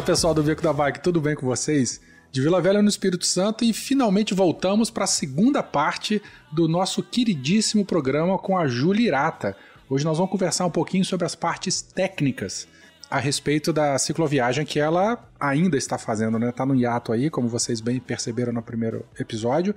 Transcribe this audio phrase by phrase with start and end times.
[0.00, 2.00] Fala pessoal do Beco da Bike, tudo bem com vocês?
[2.32, 7.02] De Vila Velha no Espírito Santo e finalmente voltamos para a segunda parte do nosso
[7.02, 9.54] queridíssimo programa com a Júlia Irata.
[9.90, 12.66] Hoje nós vamos conversar um pouquinho sobre as partes técnicas
[13.10, 16.50] a respeito da cicloviagem que ela ainda está fazendo, né?
[16.50, 19.74] Tá no hiato aí, como vocês bem perceberam no primeiro episódio,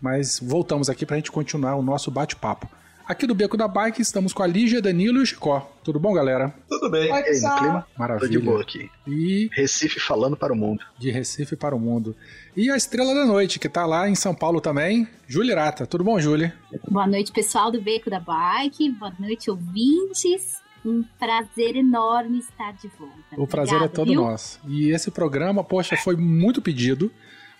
[0.00, 2.66] mas voltamos aqui para a gente continuar o nosso bate-papo.
[3.08, 5.70] Aqui do Beco da Bike estamos com a Lígia, Danilo e o Chicó.
[5.84, 6.52] Tudo bom, galera?
[6.68, 7.12] Tudo bem.
[7.12, 7.86] Oi, E aí, no clima?
[7.96, 8.26] Maravilha.
[8.26, 8.90] Tô de boa aqui.
[9.06, 10.82] E Recife falando para o mundo.
[10.98, 12.16] de Recife para o mundo.
[12.56, 15.86] E a Estrela da Noite, que tá lá em São Paulo também, Júlia Irata.
[15.86, 16.52] Tudo bom, Júlia?
[16.90, 18.90] Boa noite, pessoal do Beco da Bike.
[18.90, 20.56] Boa noite, ouvintes.
[20.84, 23.14] Um prazer enorme estar de volta.
[23.38, 24.20] O prazer é todo viu?
[24.22, 24.58] nosso.
[24.66, 27.12] E esse programa, poxa, foi muito pedido,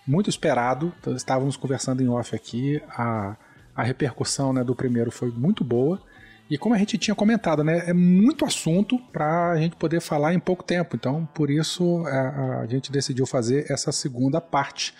[0.04, 0.92] muito esperado.
[1.00, 2.82] Então, Estávamos conversando em off aqui.
[2.90, 3.36] A,
[3.76, 6.00] a repercussão né, do primeiro foi muito boa.
[6.48, 10.32] E como a gente tinha comentado, né, é muito assunto para a gente poder falar
[10.32, 10.96] em pouco tempo.
[10.96, 14.94] Então, por isso, a, a gente decidiu fazer essa segunda parte.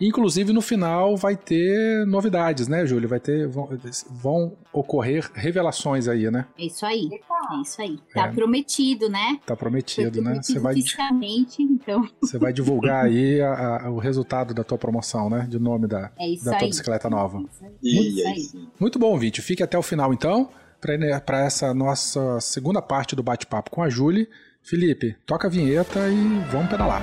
[0.00, 3.08] Inclusive, no final vai ter novidades, né, Júlio?
[3.08, 3.68] Vai ter, vão,
[4.10, 6.46] vão ocorrer revelações aí, né?
[6.58, 7.08] É isso aí.
[7.52, 7.98] É isso aí.
[8.12, 8.32] Tá É.
[8.32, 9.38] prometido, né?
[9.46, 10.40] Tá prometido, né?
[10.42, 15.30] Você vai, fisicamente, então você vai divulgar aí a- a- o resultado da tua promoção,
[15.30, 15.46] né?
[15.48, 16.68] De nome da, é isso da tua aí.
[16.68, 17.38] bicicleta nova.
[17.38, 17.72] É isso aí.
[17.82, 18.40] E Isso aí, aí.
[18.40, 18.68] sim.
[18.80, 19.40] Muito bom, Vinte.
[19.42, 20.48] Fique até o final, então,
[21.24, 24.28] para essa nossa segunda parte do bate-papo com a Julie.
[24.62, 27.02] Felipe, toca a vinheta e vamos pedalar.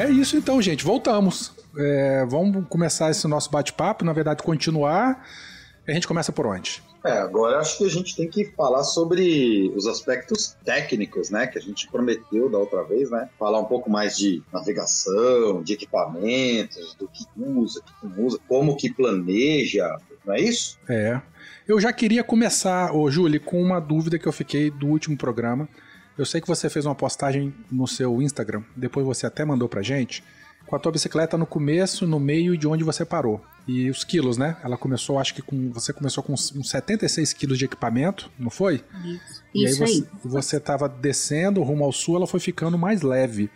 [0.00, 0.84] É isso então, gente.
[0.84, 1.52] Voltamos.
[1.76, 5.26] É, vamos começar esse nosso bate-papo, na verdade, continuar.
[5.86, 6.82] A gente começa por onde?
[7.04, 11.46] É, agora acho que a gente tem que falar sobre os aspectos técnicos, né?
[11.46, 13.28] Que a gente prometeu da outra vez, né?
[13.38, 18.76] Falar um pouco mais de navegação, de equipamentos, do que usa, que não usa, como
[18.76, 19.96] que planeja,
[20.26, 20.78] não é isso?
[20.88, 21.20] É.
[21.66, 25.68] Eu já queria começar, ô Júlio, com uma dúvida que eu fiquei do último programa.
[26.20, 29.82] Eu sei que você fez uma postagem no seu Instagram, depois você até mandou pra
[29.82, 30.22] gente,
[30.66, 33.42] com a tua bicicleta no começo, no meio e de onde você parou.
[33.66, 34.56] E os quilos, né?
[34.62, 35.70] Ela começou, acho que com.
[35.72, 38.84] Você começou com uns uns 76 quilos de equipamento, não foi?
[39.04, 43.02] Isso, E isso aí você, você tava descendo rumo ao sul, ela foi ficando mais
[43.02, 43.50] leve.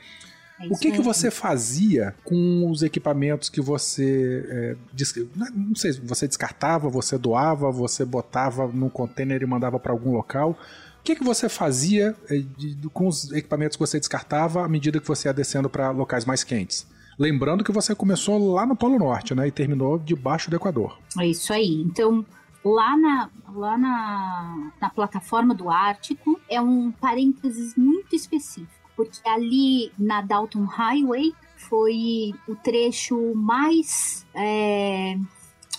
[0.60, 4.44] É O que, que você fazia com os equipamentos que você.
[4.48, 5.14] é, des-
[5.54, 10.56] não sei, você descartava, você doava, você botava num container e mandava para algum local.
[11.04, 12.16] O que, que você fazia
[12.56, 16.24] de- com os equipamentos que você descartava à medida que você ia descendo para locais
[16.24, 16.86] mais quentes?
[17.18, 19.46] Lembrando que você começou lá no Polo Norte, né?
[19.46, 20.98] E terminou debaixo do Equador.
[21.20, 21.82] É isso aí.
[21.82, 22.24] Então,
[22.64, 29.92] lá na, lá na, na plataforma do Ártico é um parênteses muito específico, porque ali
[29.98, 31.34] na Dalton Highway
[31.68, 34.24] foi o trecho mais.
[34.34, 35.18] é,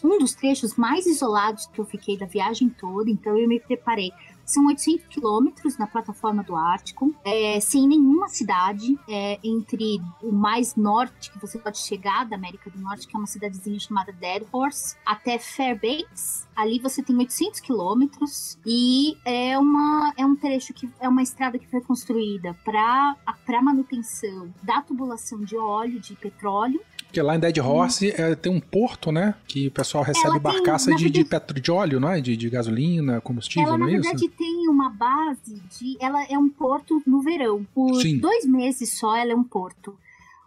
[0.04, 4.12] um dos trechos mais isolados que eu fiquei da viagem toda, então eu me preparei.
[4.46, 10.76] São 800 quilômetros na plataforma do Ártico, é, sem nenhuma cidade, é, entre o mais
[10.76, 14.44] norte que você pode chegar da América do Norte, que é uma cidadezinha chamada Dead
[14.52, 16.48] Horse, até Fairbanks.
[16.56, 21.58] Ali você tem 800 quilômetros e é, uma, é um trecho que é uma estrada
[21.58, 26.80] que foi construída para manutenção da tubulação de óleo, de petróleo,
[27.16, 29.36] Porque lá em Dead Horse é, tem um porto, né?
[29.48, 32.20] Que o pessoal recebe Ela tem, barcaça na de, de, petro, de óleo, não é?
[32.20, 34.02] De, de gasolina, combustível, ela, na não é isso?
[34.02, 35.96] verdade, tem uma base de.
[36.02, 37.66] Ela é um porto no verão.
[37.74, 38.18] Por Sim.
[38.18, 39.98] dois meses só, ela é um porto.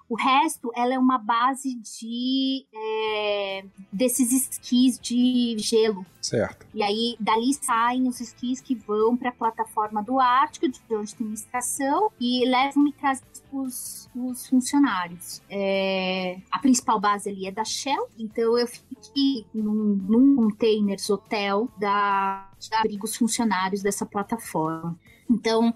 [0.09, 6.05] O resto, ela é uma base de é, desses esquis de gelo.
[6.21, 6.67] Certo.
[6.75, 11.15] E aí, dali saem os esquis que vão para a plataforma do Ártico, de onde
[11.15, 15.43] tem estação, e levam e trazem os, os funcionários.
[15.49, 21.69] É, a principal base ali é da Shell, então eu fiquei num, num containers hotel
[21.79, 24.99] da, que abriga os funcionários dessa plataforma.
[25.31, 25.75] Então,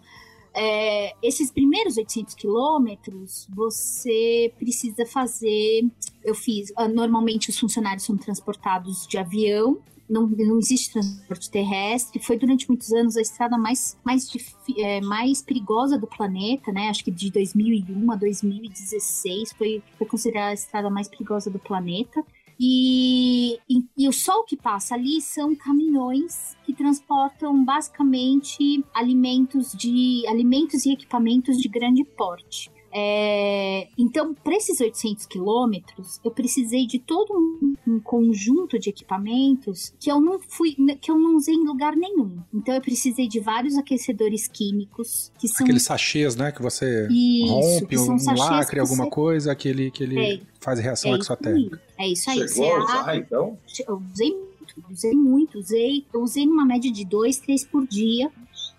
[0.54, 5.84] é, esses primeiros 800 quilômetros, você precisa fazer.
[6.22, 6.72] Eu fiz.
[6.76, 9.78] ah, Normalmente, os funcionários são transportados de avião.
[10.08, 12.20] Não, não existe transporte terrestre.
[12.20, 14.28] Foi durante muitos anos a estrada mais, mais,
[14.76, 16.88] é, mais perigosa do planeta, né?
[16.88, 22.22] Acho que de 2001 a 2016 foi, foi considerada a estrada mais perigosa do planeta.
[22.58, 30.24] E, e, e o sol que passa ali são caminhões que transportam basicamente alimentos de
[30.28, 32.70] alimentos e equipamentos de grande porte.
[32.94, 39.94] É, então, para esses 800 quilômetros, eu precisei de todo um, um conjunto de equipamentos
[39.98, 42.38] que eu não fui, que eu não usei em lugar nenhum.
[42.52, 46.52] Então, eu precisei de vários aquecedores químicos que são Aqueles sachês, né?
[46.52, 50.40] Que você Isso, rompe que um lacre, alguma você- coisa, que ele, que ele É.
[50.60, 51.80] faz reação é, exotérmica.
[51.98, 52.46] é isso aí.
[52.46, 53.58] Chegou Você a usar, então?
[53.88, 58.30] eu usei muito, usei muito, usei, eu usei numa média de dois, três por dia.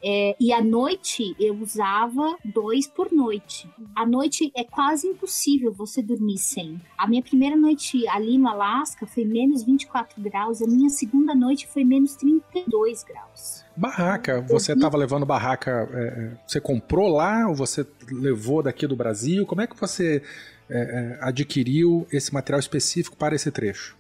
[0.04, 3.70] É, e à noite eu usava dois por noite.
[3.96, 6.82] À noite é quase impossível você dormir sem.
[6.98, 11.68] A minha primeira noite ali no Alasca foi menos 24 graus, a minha segunda noite
[11.68, 13.64] foi menos 32 graus.
[13.76, 18.96] Barraca, você estava levando barraca, é, é, você comprou lá ou você levou daqui do
[18.96, 19.46] Brasil?
[19.46, 20.22] Como é que você
[20.70, 23.96] é, é, adquiriu esse material específico para esse trecho?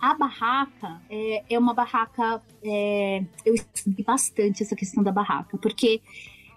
[0.00, 2.42] A barraca é, é uma barraca.
[2.62, 6.00] é, eu estudei bastante essa questão da barraca, porque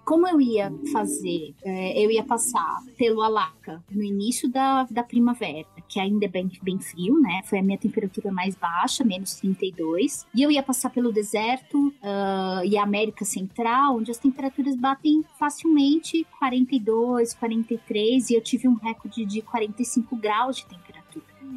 [0.05, 5.65] como eu ia fazer, é, eu ia passar pelo Alaca no início da, da primavera,
[5.87, 7.41] que ainda é bem, bem frio, né?
[7.45, 10.25] Foi a minha temperatura mais baixa, menos 32.
[10.35, 15.23] E eu ia passar pelo deserto ah, e a América Central, onde as temperaturas batem
[15.39, 21.02] facilmente 42, 43, e eu tive um recorde de 45 graus de temperatura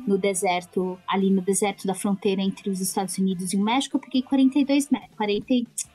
[0.06, 4.00] no deserto, ali no deserto da fronteira entre os Estados Unidos e o México, eu
[4.00, 5.46] peguei 42, me- 40,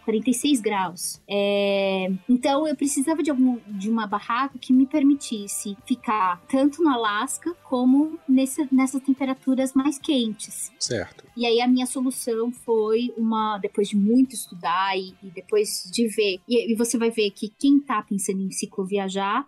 [0.05, 1.21] 46 graus.
[1.27, 6.89] É, então eu precisava de, algum, de uma barraca que me permitisse ficar tanto no
[6.89, 10.71] Alasca como nesse, nessas temperaturas mais quentes.
[10.79, 11.23] Certo.
[11.35, 16.07] E aí a minha solução foi uma, depois de muito estudar e, e depois de
[16.07, 19.47] ver, e, e você vai ver que quem tá pensando em cicloviajar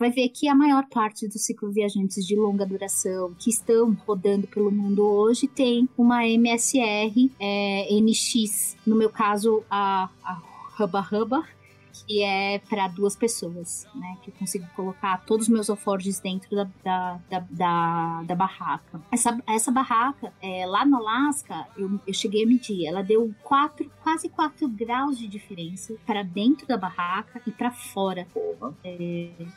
[0.00, 4.72] vai ver que a maior parte dos cicloviajantes de longa duração que estão rodando pelo
[4.72, 10.42] mundo hoje tem uma MSR é, NX, no meu caso a, a
[10.80, 11.44] Hubba Hubba,
[12.06, 14.16] que é para duas pessoas, né?
[14.22, 19.00] Que eu consigo colocar todos os meus alforjes dentro da, da, da, da, da barraca.
[19.12, 23.90] Essa, essa barraca, é, lá no Alasca, eu, eu cheguei a medir, ela deu quatro,
[24.02, 28.74] quase 4 graus de diferença para dentro da barraca e para fora, Porra.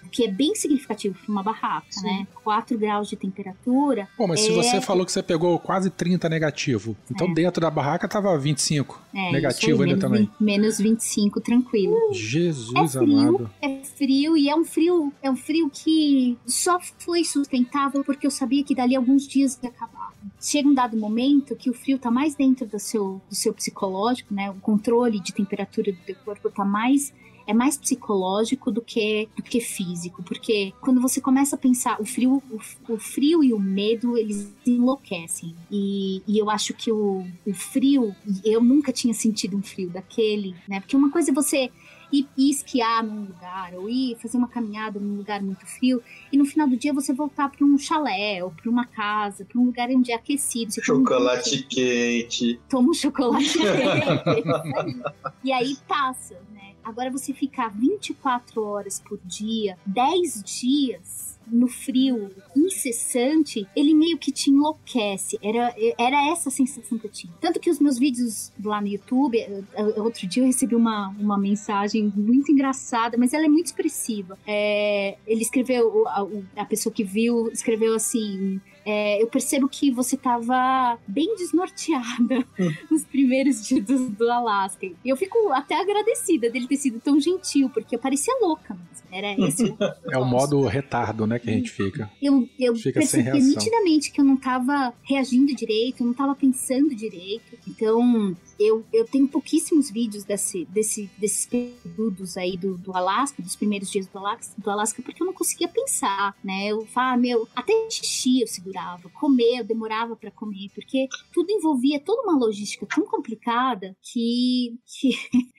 [0.05, 2.27] o que é bem significativo para uma barraca, né?
[2.43, 4.07] 4 graus de temperatura.
[4.17, 4.53] Bom, mas se É.
[4.53, 7.33] você falou que você pegou quase 30 negativo, então É.
[7.33, 10.21] dentro da barraca tava 25 É, negativo ainda menos, também.
[10.25, 11.95] 20 menos 25, tranquilo.
[12.33, 13.49] Jesus É frio, amado.
[13.61, 18.31] é frio e é um frio, é um frio que só foi sustentável porque eu
[18.31, 20.13] sabia que dali alguns dias ia acabar.
[20.41, 24.33] Chega um dado momento que o frio tá mais dentro do seu, do seu psicológico,
[24.33, 24.49] né?
[24.51, 27.13] O controle de temperatura do teu corpo tá mais
[27.45, 32.05] é mais psicológico do que do que físico, porque quando você começa a pensar o
[32.05, 37.25] frio, o, o frio e o medo eles enlouquecem e, e eu acho que o,
[37.45, 38.15] o frio
[38.45, 40.79] eu nunca tinha sentido um frio daquele, né?
[40.79, 41.69] Porque uma coisa é você
[42.13, 46.01] ir, ir esquiar num lugar, ou ir fazer uma caminhada num lugar muito frio,
[46.31, 49.59] e no final do dia você voltar para um chalé, ou para uma casa, para
[49.59, 50.71] um lugar onde é aquecido.
[50.71, 52.59] Você toma um Chocolate quente.
[52.69, 55.01] toma um chocolate quente.
[55.43, 56.73] e aí passa, né?
[56.83, 64.31] Agora você ficar 24 horas por dia, 10 dias no frio incessante, ele meio que
[64.31, 65.37] te enlouquece.
[65.41, 67.33] Era, era essa a sensação que eu tinha.
[67.39, 71.09] Tanto que os meus vídeos lá no YouTube, eh, eh, outro dia eu recebi uma,
[71.19, 74.37] uma mensagem muito engraçada, mas ela é muito expressiva.
[74.45, 80.17] É, ele escreveu, a, a pessoa que viu, escreveu assim: é, eu percebo que você
[80.17, 82.45] tava bem desnorteada
[82.91, 84.85] nos primeiros dias do, do Alasca.
[84.85, 89.03] E eu fico até agradecida dele ter sido tão gentil, porque eu parecia louca mesmo.
[89.11, 89.77] Era esse o
[90.11, 92.11] É o modo retardo, né, que a gente fica.
[92.21, 96.95] eu, eu Fica percebi nitidamente que eu não tava reagindo direito, eu não tava pensando
[96.95, 97.57] direito.
[97.67, 103.55] Então, eu, eu tenho pouquíssimos vídeos desse, desse, desses períodos aí do, do Alasca, dos
[103.55, 106.67] primeiros dias do Alasca, do Alasca, porque eu não conseguia pensar, né?
[106.67, 111.99] Eu falava, meu, até xixi eu segurava, comer, eu demorava para comer, porque tudo envolvia
[111.99, 115.11] toda uma logística tão complicada que, que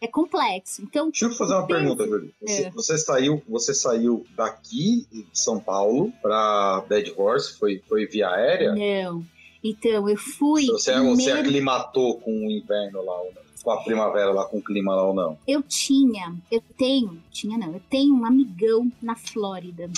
[0.00, 0.82] é complexo.
[0.82, 2.32] Então, Deixa eu fazer uma pergunta, Júlio.
[2.40, 2.70] Você, É.
[2.70, 7.58] você saiu, você saiu daqui de São Paulo pra Dead Horse?
[7.58, 8.74] Foi, foi via aérea?
[8.74, 9.24] não.
[9.62, 10.66] Então, eu fui.
[10.66, 13.42] Você, você primeiro- aclimatou com o inverno lá ou não?
[13.62, 15.38] Com a primavera lá, com o clima lá ou não?
[15.46, 19.90] Eu tinha, eu tenho, tinha não, eu tenho um amigão na Flórida.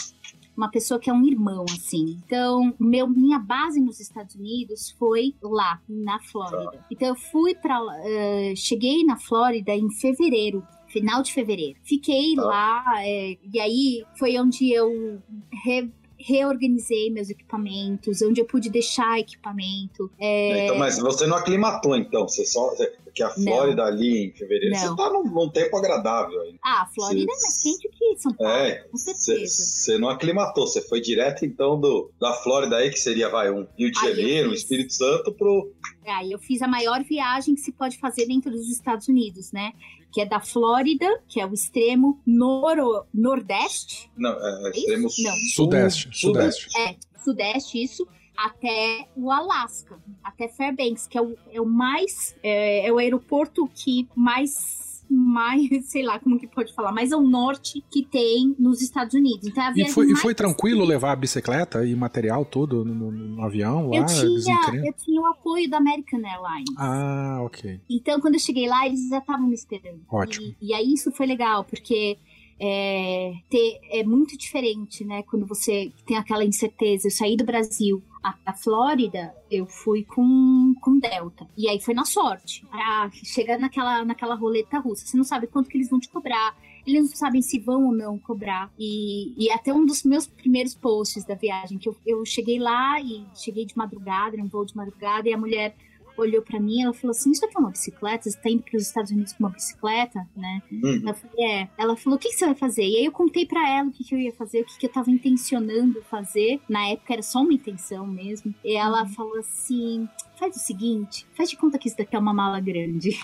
[0.57, 2.19] Uma pessoa que é um irmão, assim.
[2.27, 6.85] Então, meu, minha base nos Estados Unidos foi lá, na Flórida.
[6.91, 7.81] Então, eu fui pra.
[8.05, 10.63] eh, cheguei na Flórida em fevereiro.
[10.89, 11.79] Final de fevereiro.
[11.85, 12.43] Fiquei Tá.
[12.43, 15.23] lá, eh, e aí foi onde eu
[15.65, 15.89] re-
[16.25, 20.11] reorganizei meus equipamentos, onde eu pude deixar equipamento.
[20.19, 22.27] Eh, Então, mas você não aclimatou, então?
[22.29, 22.73] Você só.
[23.13, 23.45] Porque a Não.
[23.45, 24.81] Flórida ali em fevereiro, Não.
[24.89, 26.57] você tá num, num tempo agradável aí.
[26.65, 29.55] Ah, a Flórida é mais quente que São Paulo, É, com Você certeza.
[29.65, 33.67] você não aclimatou, você foi direto então do, da Flórida aí, que seria vai, um
[33.79, 34.55] Rio de Aí Janeiro, um.
[34.55, 35.71] Espírito Santo, pro.
[36.07, 39.73] Aí eu fiz a maior viagem que se pode fazer dentro dos Estados Unidos, né?
[40.11, 44.79] Que é da Flórida, que é o extremo noro, nordeste, Não, é, isso?
[44.79, 45.09] extremo Não.
[45.11, 45.25] sul.
[45.55, 46.79] Sudeste, sudeste.
[46.79, 52.87] é, sudeste, isso, até o Alasca, até Fairbanks, que é o, é o mais, é,
[52.87, 57.85] é o aeroporto que mais, mais, sei lá como que pode falar, mais ao norte
[57.91, 59.47] que tem nos Estados Unidos.
[59.47, 63.13] Então, é E foi, e foi tranquilo levar a bicicleta e material todo no, no-
[63.13, 63.97] no avião lá?
[63.99, 66.75] Eu tinha, eu tinha o apoio da American Airlines.
[66.79, 67.81] Ah, ok.
[67.91, 70.01] Então, quando eu cheguei lá, eles já estavam me esperando.
[70.11, 70.47] Ótimo.
[70.61, 72.19] E, e aí isso foi legal, porque
[72.59, 75.23] é, ter- é muito diferente, né?
[75.25, 77.09] Quando você tem aquela incerteza.
[77.09, 81.47] Eu saí do Brasil a- da Flórida, eu fui com, com Delta.
[81.57, 82.65] E aí foi na sorte.
[82.73, 85.07] Ah, chega naquela, naquela roleta russa.
[85.07, 86.57] Você não sabe quanto que eles vão te cobrar.
[86.87, 88.71] Eles não sabem se vão ou não cobrar.
[88.79, 93.01] E, e até um dos meus primeiros posts da viagem, que eu, eu cheguei lá
[93.01, 95.77] e cheguei de madrugada, era um voo de madrugada, e a mulher
[96.17, 98.31] olhou pra mim ela falou assim: Isso aqui é uma bicicleta?
[98.31, 100.63] Você tá indo pros Estados Unidos com uma bicicleta, né?
[100.71, 101.03] Uhum.
[101.07, 101.69] Eu falei, é.
[101.79, 102.83] Ela falou, o que, que você vai fazer?
[102.83, 104.87] E aí eu contei pra ela o que, que eu ia fazer, o que, que
[104.87, 106.61] eu tava intencionando fazer.
[106.69, 108.55] Na época era só uma intenção mesmo.
[108.65, 110.09] E ela falou assim:
[110.43, 113.11] faz o seguinte, faz de conta que isso daqui é uma mala grande.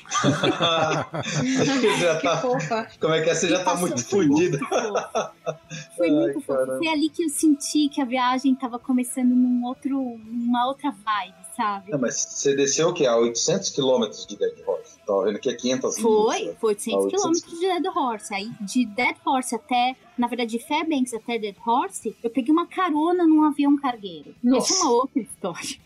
[2.00, 2.88] Já Que tá- fofa.
[3.00, 3.34] como é que é?
[3.34, 4.58] Você já tá Passou- muito foi fofo.
[5.96, 6.46] Foi muito fofo.
[6.46, 6.78] caramba.
[6.78, 11.34] Foi ali que eu senti que a viagem tava começando num outro, numa outra vibe,
[11.56, 11.90] sabe?
[11.90, 13.06] Não, mas você desceu o quê?
[13.06, 14.98] A 800 quilômetros de Dead Horse.
[15.06, 16.56] Tava vendo que é 500 Foi, milhas.
[16.60, 18.34] foi 800 Ah, 800 quilômetros de Dead Horse.
[18.34, 22.66] Aí de Dead Horse até, na verdade, de Fairbanks até Dead Horse, eu peguei uma
[22.66, 24.34] carona num avião cargueiro.
[24.42, 24.72] Nossa.
[24.72, 25.78] Essa é uma outra história.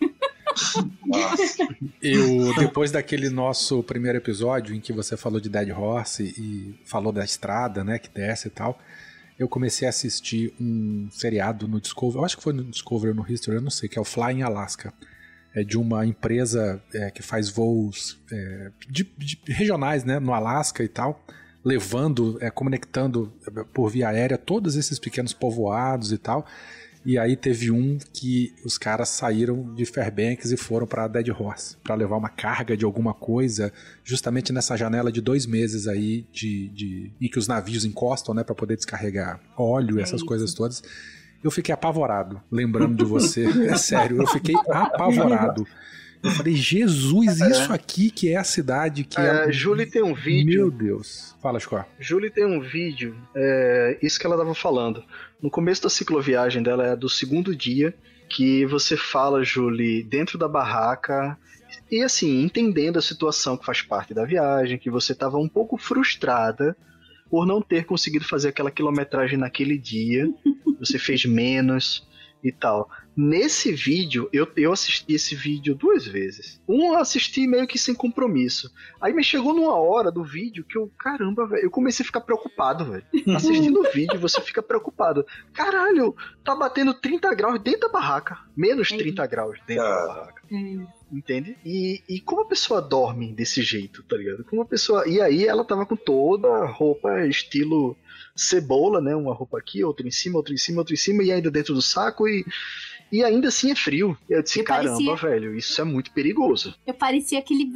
[2.01, 7.13] Eu, depois daquele nosso primeiro episódio em que você falou de Dead Horse e falou
[7.13, 8.79] da estrada, né, que desce e tal,
[9.39, 13.15] eu comecei a assistir um seriado no Discovery, eu acho que foi no Discovery ou
[13.15, 14.93] no History, eu não sei, que é o Flying Alaska.
[15.55, 20.83] É de uma empresa é, que faz voos é, de, de regionais, né, no Alasca
[20.83, 21.23] e tal,
[21.65, 26.47] levando, é, conectando é, por via aérea todos esses pequenos povoados e tal.
[27.05, 31.77] E aí teve um que os caras saíram de Fairbanks e foram para Dead Horse
[31.83, 33.73] para levar uma carga de alguma coisa,
[34.05, 38.45] justamente nessa janela de dois meses aí de, de em que os navios encostam, né,
[38.45, 40.27] para poder descarregar óleo e É essas isso.
[40.27, 40.83] coisas todas.
[41.43, 43.47] Eu fiquei apavorado, lembrando de você.
[43.69, 45.67] É sério, eu fiquei apavorado.
[46.23, 49.49] Eu falei, Jesus, isso aqui que é a cidade que é.
[49.49, 50.61] É, Julie tem um vídeo.
[50.61, 51.35] Meu Deus.
[51.43, 51.85] Fala, Chico.
[51.99, 55.03] Julie tem um vídeo, é, isso que ela tava falando.
[55.43, 57.93] No começo da cicloviagem dela é do segundo dia,
[58.29, 61.37] que você fala, Julie, dentro da barraca,
[61.91, 65.77] e assim, entendendo a situação que faz parte da viagem, que você tava um pouco
[65.77, 66.77] frustrada
[67.29, 70.33] por não ter conseguido fazer aquela quilometragem naquele dia,
[70.79, 72.07] você fez menos
[72.45, 72.89] e tal.
[73.15, 76.61] Nesse vídeo, eu, eu assisti esse vídeo duas vezes.
[76.67, 78.73] Um eu assisti meio que sem compromisso.
[79.01, 82.23] Aí me chegou numa hora do vídeo que eu, caramba, velho, eu comecei a ficar
[82.23, 83.05] preocupado, velho.
[83.37, 85.27] Assistindo o vídeo, você fica preocupado.
[85.53, 88.39] Caralho, tá batendo 30 graus dentro da barraca.
[88.57, 90.07] Menos É 30 graus dentro da Cara.
[90.07, 90.43] barraca.
[91.13, 91.59] Entende?
[91.63, 94.45] E, e como a pessoa dorme desse jeito, tá ligado?
[94.45, 95.07] Como a pessoa.
[95.07, 97.95] E aí ela tava com toda a roupa estilo
[98.35, 99.15] cebola, né?
[99.15, 101.75] Uma roupa aqui, outra em cima, outra em cima, outra em cima, e ainda dentro
[101.75, 102.45] do saco e.
[103.13, 104.17] E ainda assim é frio.
[104.29, 106.75] E eu disse, E caramba, parecia- velho, isso é muito perigoso.
[106.87, 107.71] Eu parecia aquele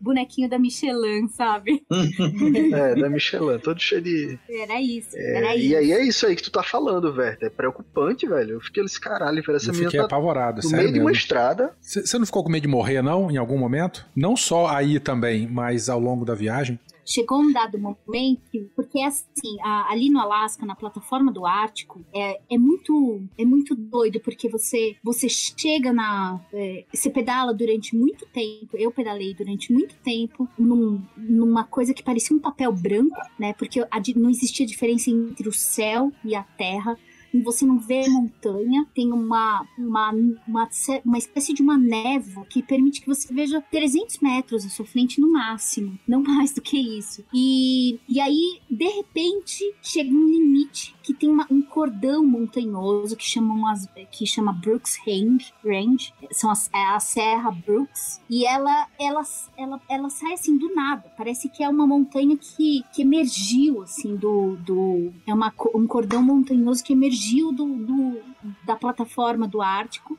[0.00, 1.82] bonequinho da Michelin, sabe?
[2.72, 4.38] é, da Michelin, todo cheio de.
[4.48, 5.76] Era isso, É, era e isso.
[5.76, 7.36] aí é isso aí que tu tá falando, velho.
[7.42, 8.52] É preocupante, velho.
[8.54, 9.56] Eu fiquei esse caralho, velho.
[9.56, 11.20] Essa Eu menina fiquei tá apavorado, no sério meio de uma mesmo.
[11.20, 11.72] estrada.
[11.80, 14.06] Você não ficou com medo de morrer, não, em algum momento?
[14.16, 16.78] Não só aí também, mas ao longo da viagem?
[17.08, 22.04] Chegou um dado momento, que- porque assim, a- ali no Alasca, na plataforma do Ártico,
[22.14, 26.40] é, é muito é muito doido, porque você você chega na.
[26.52, 32.02] é, você pedala durante muito tempo, eu pedalei durante muito tempo num- numa coisa que
[32.02, 33.52] parecia um papel branco, né?
[33.54, 36.96] Porque a não existia diferença entre o céu e a terra.
[37.44, 40.12] Você não vê montanha, tem uma, uma,
[40.46, 40.68] uma,
[41.04, 45.20] uma espécie de uma névoa que permite que você veja 300 metros à sua frente
[45.20, 47.24] no máximo, não mais do que isso.
[47.34, 53.24] E, e aí, de repente, chega um limite que tem uma- um cordão montanhoso que
[53.24, 58.86] chamam as, que chama Brooks Range, Range são as, é a Serra Brooks, e ela,
[58.98, 59.22] ela,
[59.56, 61.10] ela, ela sai assim do nada.
[61.16, 66.22] Parece que é uma montanha que, que emergiu assim do, do é uma, um cordão
[66.22, 67.17] montanhoso que emergiu
[67.52, 68.22] do, do-
[68.64, 70.18] da plataforma do Ártico.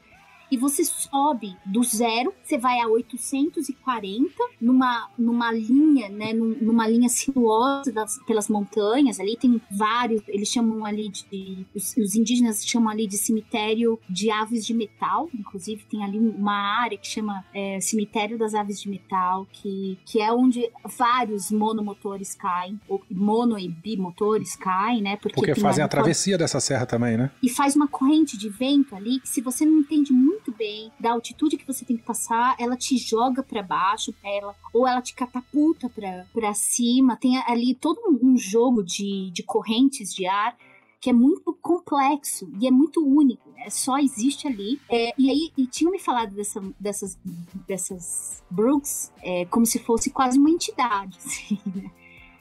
[0.52, 6.88] E você sobe do zero, você vai a 840 numa, numa linha, né, num- numa
[6.88, 9.20] linha sinuosa das- pelas montanhas.
[9.20, 14.30] Ali tem vários, eles chamam ali de, os, os indígenas chamam ali de cemitério de
[14.32, 15.30] aves de metal.
[15.34, 20.22] Inclusive tem ali uma área que chama é, cemitério das aves de metal, que, que
[20.22, 25.18] é onde vários monomotores caem, ou mono e bimotores caem, né?
[25.18, 27.32] Porque tem fazem a travessia dessa serra também, né?
[27.42, 31.14] e faz uma corrente de vento ali que se você não entende muito bem da
[31.14, 35.16] altitude que você tem que passar, ela te joga para baixo, ela ou ela te
[35.16, 37.16] catapulta para cima.
[37.16, 40.58] Tem ali todo um jogo de, de correntes de ar
[41.02, 43.70] que é muito complexo e é muito único, né?
[43.70, 44.80] Só existe ali.
[44.90, 47.18] É, e aí, e tinham me falado dessa, dessas,
[47.66, 51.90] dessas Brooks é, como se fosse quase uma entidade, assim, né?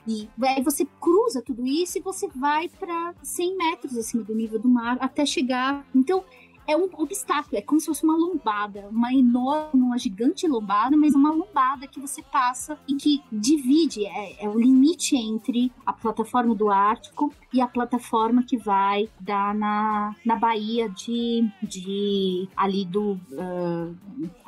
[0.08, 4.58] E aí você cruza tudo isso e você vai para 100 metros acima do nível
[4.58, 5.86] do mar até chegar.
[5.94, 6.24] Então
[6.68, 11.14] é um obstáculo, é como se fosse uma lombada, uma enorme, uma gigante lombada, mas
[11.14, 16.54] uma lombada que você passa e que divide, é, é o limite entre a plataforma
[16.54, 23.18] do Ártico e a plataforma que vai dar na, na Baía de, de ali do
[23.38, 23.90] ah,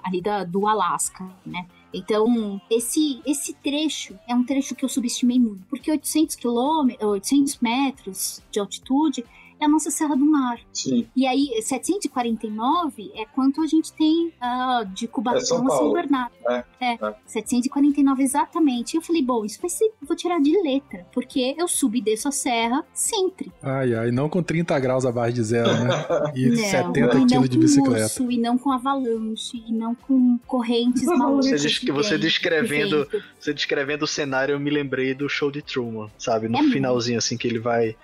[0.04, 1.66] ali da, do Alasca, né?
[1.92, 7.58] Então, esse, esse trecho é um trecho que eu subestimei muito, porque 800 quilômetros, 800
[7.58, 9.24] metros de altitude
[9.60, 10.58] é a nossa Serra do Mar.
[10.72, 11.06] Sim.
[11.14, 15.92] E aí, 749 é quanto a gente tem ah, de É São Cubatão a São.
[15.92, 16.32] Bernardo.
[16.48, 17.14] É, É, é.
[17.26, 18.94] 749 exatamente.
[18.94, 22.00] E eu falei, bom, isso vai ser, vou tirar de letra, porque eu subo e
[22.00, 23.52] desço a serra sempre.
[23.62, 25.90] Ai, ai, não com 30 graus abaixo de zero, né?
[26.34, 28.04] E Não, 70 e não quilos de com bicicleta.
[28.04, 31.46] urso, e não com avalanche, e não com correntes malucas.
[31.46, 33.06] Você diz que você descrevendo-.
[33.38, 36.48] Você descrevendo o cenário, eu me lembrei do show de Truman, sabe?
[36.48, 37.96] No É finalzinho, assim, que ele vai,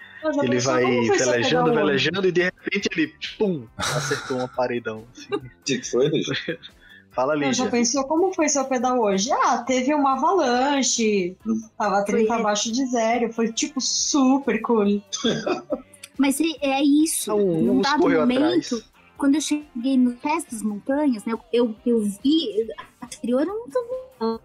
[0.42, 5.04] ele vai velejando, velejando, e de repente ele, pum, acertou uma paredão.
[5.12, 5.34] assim.
[5.34, 6.26] O que que foi, Luiz?
[7.12, 7.70] Fala, Eu já Lígia.
[7.70, 9.32] pensou como foi seu pedal hoje?
[9.32, 11.34] Ah, teve uma avalanche,
[11.78, 15.02] tava 30 Foi- abaixo de zero, foi tipo super cool.
[16.18, 17.34] Mas é, isso.
[17.34, 18.84] Um Num dado momento, atrás.
[19.16, 22.66] quando eu cheguei no pés das montanhas, né, eu, eu vi
[23.14, 23.78] exterior era muito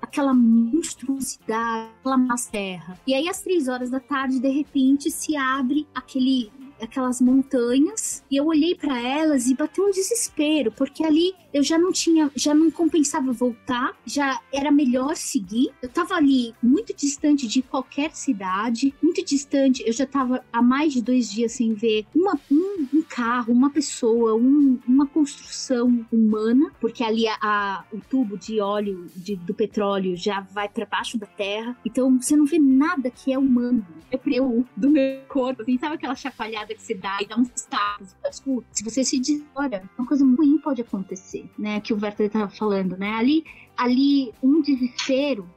[0.01, 2.99] aquela monstruosidade, aquela massa terra.
[3.07, 8.37] E aí, às três horas da tarde, de repente, se abre aquele aquelas montanhas e
[8.37, 12.53] eu olhei para elas e bateu um desespero porque ali eu já não tinha já
[12.53, 18.93] não compensava voltar já era melhor seguir eu tava ali muito distante de qualquer cidade
[19.01, 22.60] muito distante eu já tava há mais de dois dias sem ver uma, um, um
[23.15, 29.05] carro uma pessoa um- uma construção humana porque ali a, a- o tubo de óleo
[29.15, 31.75] de- do petróleo já vai para baixo da terra.
[31.85, 33.85] Então você não vê nada que é humano.
[34.11, 37.49] Eu pneu do meu corpo assim, sabe aquela chacoalhada que você dá e dá uns
[37.69, 42.27] tapas escuta se você se desora uma coisa ruim pode acontecer né que o Werther
[42.27, 43.09] estava falando né?
[43.13, 43.43] Ali
[43.81, 45.47] ali um desespero,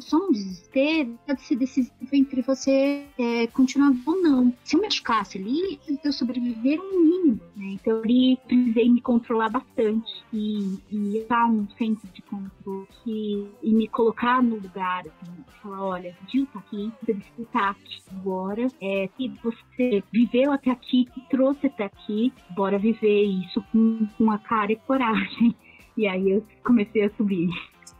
[0.00, 4.54] só um desespero, pode ser decisivo entre você é, continuar ou não.
[4.62, 7.66] Se eu me machucasse ali, eu sobreviver um mínimo, né?
[7.72, 13.88] Então ali precisei me controlar bastante e, e um centro de controle que, e me
[13.88, 17.16] colocar no lugar, assim, falar, olha, Gil tá aqui, você
[17.52, 23.60] tá aqui agora, é, se você viveu até aqui, trouxe até aqui, bora viver isso
[23.72, 25.54] com, com a cara e coragem.
[25.94, 27.50] E aí eu comecei a subir.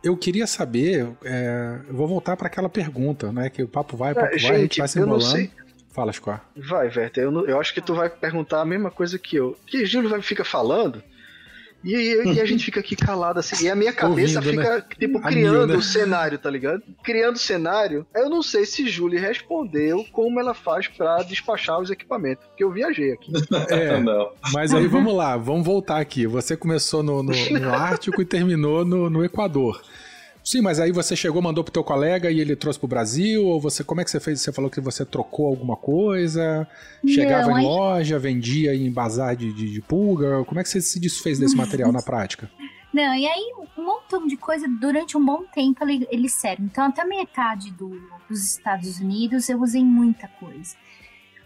[0.02, 3.48] Eu queria saber, é, eu vou voltar para aquela pergunta, né?
[3.48, 5.50] Que o papo vai, o papo Ah, vai, a gente gente, vai se enrolando.
[5.92, 6.50] Fala, Squar.
[6.56, 9.56] Vai, Werther, eu, eu acho que tu vai perguntar a mesma coisa que eu.
[9.66, 11.02] Que Júlio vai fica falando.
[11.84, 13.64] E, e- e a gente fica aqui calado assim.
[13.64, 14.62] E a minha cabeça Ouvindo, né?
[14.80, 15.74] fica, tipo, A criando mil, né?
[15.76, 16.82] o cenário, tá ligado?
[17.02, 18.06] Criando o cenário.
[18.14, 22.44] Eu não sei se Julie respondeu como ela faz pra despachar os equipamentos.
[22.46, 23.32] Porque eu viajei aqui.
[23.70, 24.30] É, Não.
[24.52, 26.26] mas aí vamos lá, vamos voltar aqui.
[26.26, 29.80] Você começou no, no- no Ártico e terminou no, no Equador.
[30.44, 33.44] Sim, mas aí você chegou, mandou pro teu colega e ele trouxe pro Brasil?
[33.46, 34.40] Ou você, como é que você fez?
[34.40, 36.66] Você falou que você trocou alguma coisa?
[37.06, 40.44] Chegava Não, em aí- loja, vendia em bazar de, de, de pulga?
[40.44, 42.50] Como é que você se desfez desse material na prática?
[42.92, 46.64] Não, e aí um montão de coisa durante um bom tempo ele, ele serve.
[46.64, 50.74] Então, até metade do- dos Estados Unidos eu usei muita coisa.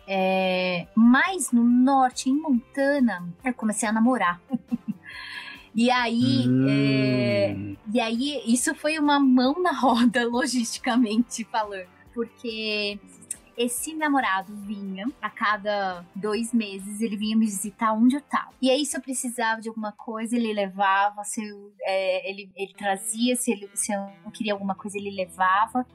[0.08, 4.40] É, mas no norte, em Montana, eu comecei a namorar.
[5.76, 7.76] e aí, é, Hum.
[7.92, 11.86] e aí, isso foi uma mão na roda, logisticamente falando.
[12.14, 12.98] Porque
[13.58, 18.52] esse namorado vinha a cada dois meses, ele vinha me visitar onde eu tava.
[18.60, 22.72] E aí, se eu precisava de alguma coisa, ele levava, se eu, é, ele, ele
[22.72, 25.86] trazia, se, ele, se eu queria alguma coisa, ele levava.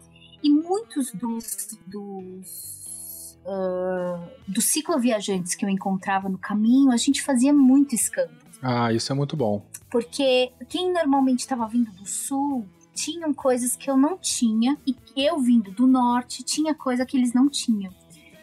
[0.43, 1.79] E muitos dos.
[1.87, 2.81] dos
[3.45, 8.50] ah, dos cicloviajantes que eu encontrava no caminho, a gente fazia muito escândalo.
[8.61, 9.65] Ah, isso é muito bom.
[9.89, 15.39] Porque quem normalmente estava vindo do sul tinham coisas que eu não tinha e eu
[15.39, 17.93] vindo do norte tinha coisa que eles não tinham.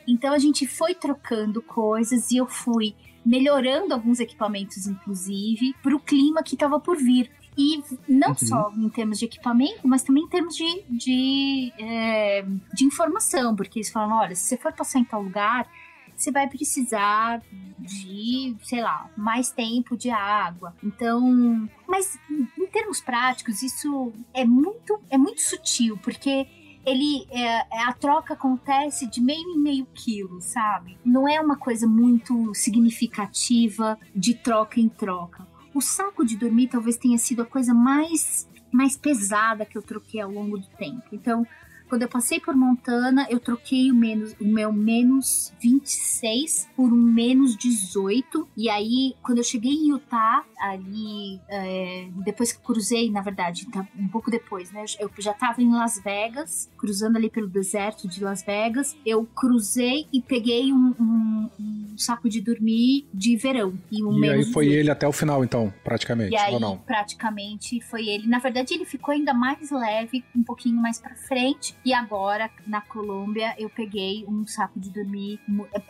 [0.06, 6.00] Então a gente foi trocando coisas e eu fui melhorando alguns equipamentos, inclusive, para o
[6.00, 7.30] clima que estava por vir.
[7.60, 8.36] E não Uhum.
[8.36, 13.80] só em termos de equipamento, mas também em termos de, de, é, de informação, porque
[13.80, 15.68] eles falam: olha, se você for passar em tal lugar,
[16.18, 17.40] você vai precisar
[17.78, 20.74] de, sei lá, mais tempo de água.
[20.82, 22.18] Então, mas
[22.58, 26.46] em termos práticos, isso é muito, é muito sutil, porque
[26.84, 30.98] ele é, a troca acontece de meio em meio quilo, sabe?
[31.04, 35.46] Não é uma coisa muito significativa de troca em troca.
[35.72, 40.20] O saco de dormir talvez tenha sido a coisa mais mais pesada que eu troquei
[40.20, 41.04] ao longo do tempo.
[41.10, 41.46] Então,
[41.88, 46.96] quando eu passei por Montana, eu troquei o, menos, o meu menos 26 por um
[46.96, 48.48] menos 18.
[48.56, 53.86] E aí, quando eu cheguei em Utah, ali, é, depois que cruzei, na verdade, tá,
[53.98, 54.84] um pouco depois, né?
[54.98, 58.96] Eu já tava em Las Vegas, cruzando ali pelo deserto de Las Vegas.
[59.04, 63.74] Eu cruzei e peguei um, um- um saco de dormir de verão.
[63.90, 64.80] E, um E aí foi 18.
[64.80, 66.78] ele até o final, então, praticamente, E aí, ou não?
[66.78, 68.26] praticamente, foi ele.
[68.26, 71.74] Na verdade, ele ficou ainda mais leve, um pouquinho mais pra frente.
[71.84, 75.40] E agora, na Colômbia, eu peguei um saco de dormir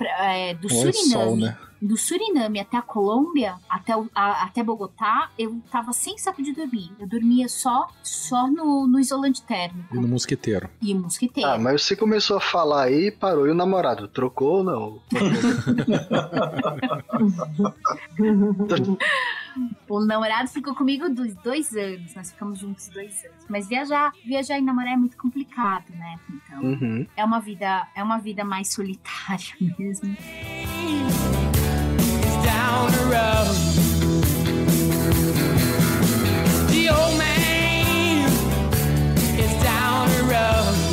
[0.01, 1.11] é, é, do é Suriname.
[1.13, 1.57] sol, né?
[1.81, 6.53] Do Suriname até a Colômbia, até, o- a- até Bogotá, eu tava sem saco de
[6.53, 6.91] dormir.
[6.99, 10.69] Eu dormia só, só no, no isolante térmico E no mosquiteiro.
[10.83, 11.49] e mosquiteiro.
[11.49, 13.47] Ah, mas você começou a falar aí e parou.
[13.47, 15.01] E o namorado, trocou ou não?
[19.89, 22.15] O namorado ficou comigo dos dois anos.
[22.15, 23.45] Nós ficamos juntos dois anos.
[23.49, 26.19] Mas viajar, viajar e namorar é muito complicado, né?
[26.31, 27.07] Então, Uhum.
[27.17, 30.17] é uma vida, é uma vida mais solitária mesmo.
[32.45, 33.59] down the road.
[36.71, 38.29] The old man
[39.39, 40.88] is down the road.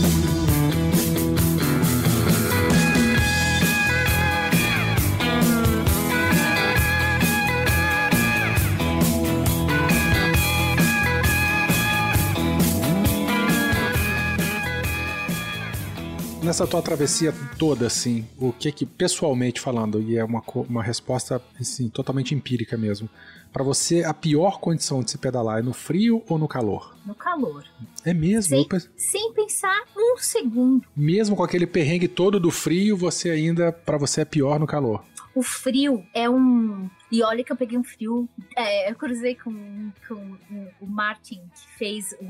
[16.46, 21.42] Nessa tua travessia toda, assim, o que que, pessoalmente falando, e é uma, uma resposta,
[21.60, 23.10] assim, totalmente empírica mesmo,
[23.52, 26.96] pra você a pior condição de se pedalar é no frio ou no calor?
[27.04, 27.64] No calor.
[28.06, 28.64] É mesmo?
[28.68, 30.86] Pe- Sem pensar um segundo.
[30.96, 35.04] Mesmo com aquele perrengue todo do frio, você ainda, pra você é pior no calor.
[35.34, 36.88] O frio é um.
[37.16, 38.28] E olha que eu peguei um frio.
[38.58, 40.38] É, eu cruzei com, com
[40.82, 42.26] o- Martin, que fez o.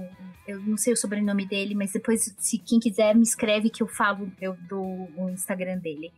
[0.47, 3.87] Eu não sei o sobrenome dele, mas depois, se quem quiser, me escreve que eu
[3.87, 6.11] falo, eu dou o Instagram dele.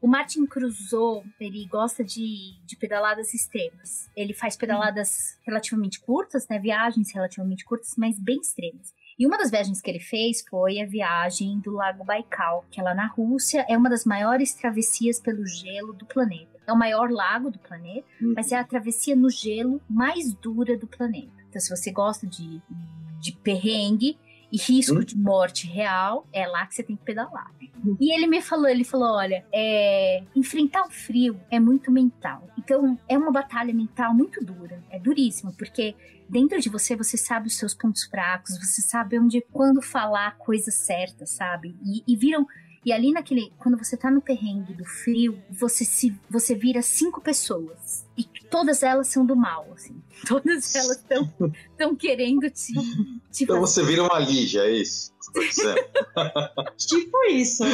[0.00, 4.10] O Martin cruzou, ele gosta de, de pedaladas extremas.
[4.16, 6.58] Ele faz pedaladas relativamente curtas, né?
[6.58, 8.92] Viagens relativamente curtas, mas bem extremas.
[9.16, 12.82] E uma das viagens que ele fez foi a viagem do Lago Baikal, que é
[12.82, 16.51] lá na Rússia, é uma das maiores travessias pelo gelo do planeta.
[16.66, 20.86] É o maior lago do planeta, mas é a travessia no gelo mais dura do
[20.86, 21.32] planeta.
[21.48, 22.60] Então, se você gosta de,
[23.20, 24.18] de perrengue
[24.50, 25.04] e risco Hum.
[25.04, 27.50] de morte real, é lá que você tem que pedalar.
[27.98, 32.46] E ele me falou, ele falou, olha, é, enfrentar o frio é muito mental.
[32.58, 35.96] Então, é uma batalha mental muito dura, é duríssima, porque
[36.28, 40.32] dentro de você você sabe os seus pontos fracos, você sabe onde quando falar a
[40.32, 41.74] coisa certa, sabe?
[41.82, 42.46] E, e viram
[42.84, 47.20] E ali naquele, quando você tá no perrengue do frio, você se você vira cinco
[47.20, 50.02] pessoas e todas elas são do mal, assim.
[50.26, 51.32] Todas elas estão
[51.70, 52.72] estão querendo te,
[53.30, 55.12] te Então fazer você vira uma Lígia, é isso?
[56.14, 56.74] tá?
[56.76, 57.64] Tipo isso.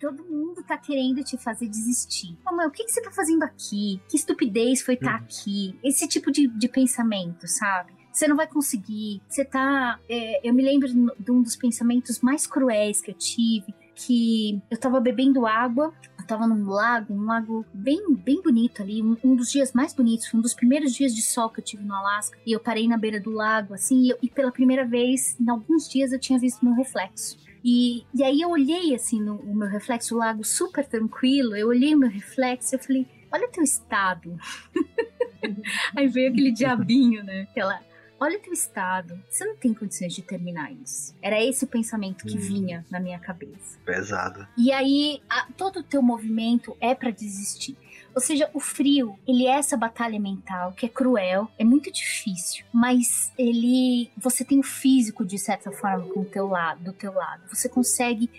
[0.00, 2.36] Todo mundo tá querendo te fazer desistir.
[2.44, 4.00] Mamãe, o que, que você tá fazendo aqui?
[4.08, 5.78] Que estupidez foi estar aqui?
[5.82, 7.92] Esse tipo de, de pensamento, sabe?
[8.12, 9.20] Você não vai conseguir.
[9.28, 9.98] Você tá.
[10.08, 13.74] é, eu me lembro de um dos pensamentos mais cruéis que eu tive.
[13.94, 19.02] Que eu tava bebendo água, eu tava num lago, um lago bem, bem bonito ali,
[19.02, 21.84] um, um dos dias mais bonitos, um dos primeiros dias de sol que eu tive
[21.84, 22.36] no Alasca.
[22.46, 25.48] E eu parei na beira do lago, assim, e, eu- e pela primeira vez, em
[25.48, 27.36] alguns dias, eu tinha visto meu reflexo.
[27.62, 31.56] E, e aí eu olhei assim no o meu reflexo, o lago super tranquilo.
[31.56, 34.36] Eu olhei o meu reflexo e eu falei, olha teu estado.
[35.96, 37.46] aí veio aquele diabinho, né?
[37.50, 37.80] Aquela,
[38.24, 39.20] olha teu estado.
[39.28, 41.14] Você não tem condições de terminar isso.
[41.22, 43.78] Era esse o pensamento que vinha na minha cabeça.
[43.84, 44.46] Pesado.
[44.56, 47.76] E aí, a- todo o teu movimento é pra desistir.
[48.14, 52.64] Ou seja, o frio, ele é essa batalha mental que é cruel, é muito difícil,
[52.72, 57.12] mas ele, você tem o físico de certa forma com o teu lado, do teu
[57.12, 57.42] lado.
[57.52, 58.30] Você consegue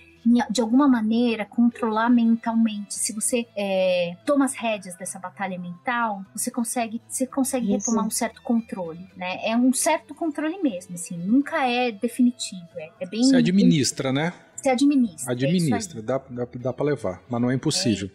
[0.50, 2.94] de alguma maneira controlar mentalmente.
[2.96, 7.90] Se você é, toma as rédeas dessa batalha mental, você consegue, você consegue Isso.
[7.90, 9.40] retomar um certo controle, né?
[9.48, 14.34] É um certo controle mesmo, assim, nunca é definitivo, é, é bem Você administra, né?
[14.66, 15.32] você administra.
[15.32, 15.34] é.
[15.34, 18.10] Administra, dá, dá, dá pra levar, mas não é impossível.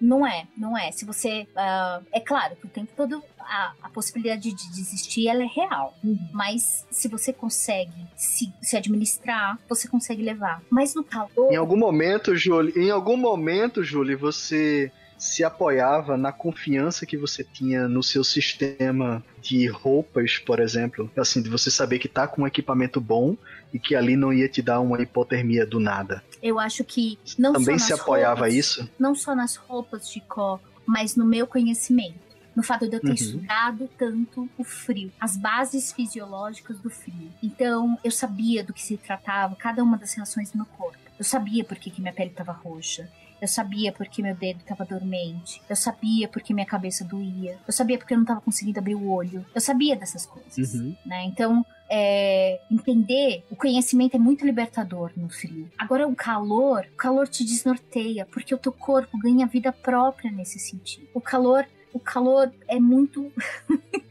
[0.00, 0.92] Não é, não é.
[0.92, 1.46] Se você.
[1.56, 5.96] ah, é claro que o tempo todo a, a possibilidade de desistir ela é real.
[6.32, 10.62] Mas se você consegue se, se administrar, você consegue levar.
[10.70, 11.52] Mas no calor.
[11.52, 17.42] Em algum momento, Júlio, em algum momento, Júlio, você se apoiava na confiança que você
[17.42, 22.42] tinha no seu sistema de roupas, por exemplo, assim, de você saber que tá com
[22.42, 23.36] um equipamento bom
[23.72, 26.22] e que ali não ia te dar uma hipotermia do nada.
[26.42, 28.90] Eu acho que não Também só se apoiava roupas, isso?
[28.98, 32.26] Não só nas roupas de có, mas no meu conhecimento.
[32.54, 33.14] No fato de eu ter Uhum.
[33.14, 37.30] estudado tanto o frio, as bases fisiológicas do frio.
[37.42, 40.96] Então, eu sabia do que se tratava, cada uma das reações do meu corpo.
[41.18, 43.10] Eu sabia por que, que minha pele estava roxa.
[43.40, 45.60] Eu sabia porque meu dedo estava dormente.
[45.68, 47.58] Eu sabia porque minha cabeça doía.
[47.66, 49.44] Eu sabia porque eu não estava conseguindo abrir o olho.
[49.54, 50.74] Eu sabia dessas coisas.
[50.74, 50.96] Uhum.
[51.04, 51.24] né?
[51.24, 55.70] Então, é, entender o conhecimento é muito libertador no frio.
[55.78, 60.58] Agora, o calor, o calor te desnorteia, porque o teu corpo ganha vida própria nesse
[60.58, 61.06] sentido.
[61.14, 63.32] O calor, o calor é muito.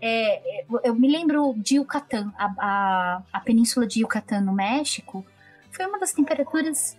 [0.00, 5.26] É, é, eu me lembro de Yucatán, a, a, a península de Yucatán no México,
[5.72, 6.96] foi uma das temperaturas.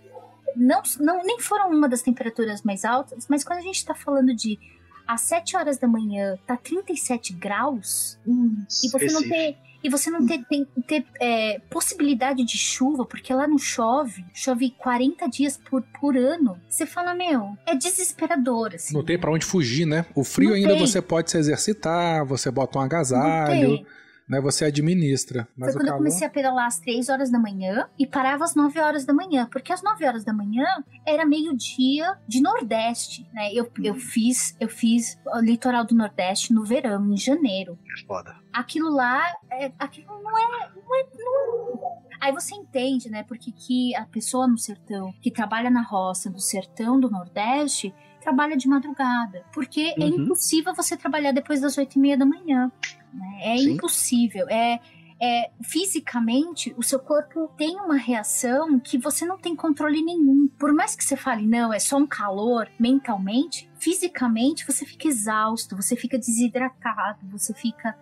[0.55, 4.33] Não, não, nem foram uma das temperaturas mais altas, mas quando a gente tá falando
[4.35, 4.59] de
[5.07, 10.25] às 7 horas da manhã tá 37 graus, e você não ter e você não
[10.25, 15.81] ter, tem- ter é, possibilidade de chuva, porque lá não chove, chove 40 dias por,
[15.99, 16.59] por ano.
[16.67, 18.93] Você fala, meu, é desesperador, assim.
[18.93, 20.05] Não tem pra onde fugir, né?
[20.13, 20.79] O frio Não ainda tem.
[20.85, 23.85] você pode se exercitar, você bota um Não agasalho, tem.
[24.29, 24.39] Né?
[24.41, 25.47] Você administra.
[25.57, 25.97] Mas Foi quando eu calor...
[26.05, 29.47] comecei a pedalar às 3 horas da manhã e parava às 9 horas da manhã,
[29.51, 30.65] porque às 9 horas da manhã
[31.05, 33.51] era meio-dia de Nordeste, né?
[33.53, 37.77] Eu, eu fiz, eu fiz o litoral do Nordeste no verão, em janeiro.
[38.07, 38.35] Foda.
[38.53, 43.23] aquilo lá, é, aquilo não é, não é não- Aí você entende, né?
[43.23, 48.57] Porque que a pessoa no sertão, que trabalha na roça do sertão do Nordeste, trabalha
[48.57, 49.43] de madrugada.
[49.53, 50.23] Porque é Uhum.
[50.25, 52.69] impossível você trabalhar depois das oito e meia da manhã.
[53.13, 53.39] Né?
[53.41, 53.71] É Sim.
[53.71, 54.47] impossível.
[54.49, 54.79] É,
[55.21, 60.47] é, fisicamente, o seu corpo tem uma reação que você não tem controle nenhum.
[60.57, 65.75] Por mais que você fale, não, é só um calor, mentalmente, fisicamente você fica exausto,
[65.75, 67.97] você fica desidratado, você fica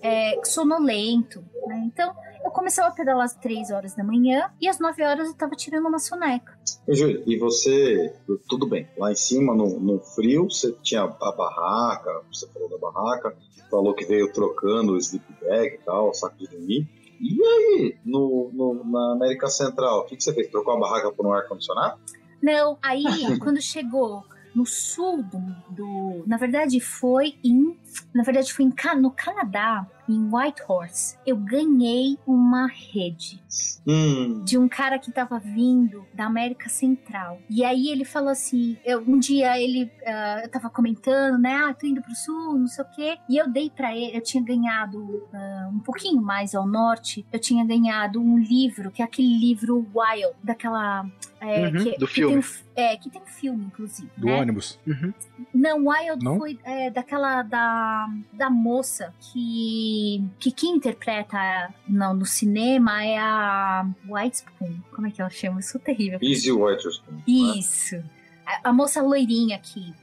[0.00, 1.44] é, sonolento.
[1.66, 1.82] Né?
[1.86, 5.34] Então, eu começava a pedalar às 3 horas da manhã e às 9 horas eu
[5.34, 6.58] tava tirando uma soneca.
[6.86, 8.14] Ô, Júlio, e você,
[8.48, 12.78] tudo bem, lá em cima, no, no frio, você tinha a barraca, você falou da
[12.78, 13.36] barraca,
[13.74, 16.88] falou que veio trocando o sleep bag e tal, saco de dormir.
[17.20, 20.48] E aí, no, no- na América Central, o que, que você fez?
[20.48, 21.98] Trocou a barraca por um ar-condicionado?
[22.42, 23.02] Não, aí
[23.40, 24.22] quando chegou
[24.54, 25.38] no sul do,
[25.70, 27.76] do- na verdade foi em,
[28.14, 31.16] na verdade foi em, no Canadá, em Whitehorse.
[31.26, 33.42] Eu ganhei uma rede
[33.86, 37.38] Hum, de um cara que tava vindo da América Central.
[37.50, 41.74] E aí ele falou assim, eu, um dia ele, ah, eu tava comentando, né, ah,
[41.74, 44.42] tô indo pro sul, não sei o quê, e eu dei pra ele, eu tinha
[44.42, 49.38] ganhado ah, um pouquinho mais ao norte, eu tinha ganhado um livro, que é aquele
[49.38, 51.06] livro Wild, daquela...
[51.40, 52.42] é, Uhum, que, do que filme.
[52.42, 54.10] Tem, um é, que tem um filme, inclusive.
[54.16, 54.40] Do né?
[54.40, 54.78] ônibus.
[54.86, 55.12] Uhum.
[55.52, 56.38] Não, Wild Não?
[56.38, 63.16] foi é, daquela da, da moça que que, que quem interpreta no, no cinema é
[63.18, 64.74] a White Spoon.
[64.92, 65.60] Como é que ela chama?
[65.60, 66.18] Isso é terrível.
[66.22, 67.22] Easy Witherspoon.
[67.26, 68.02] Isso.
[68.44, 69.94] A, a moça loirinha que,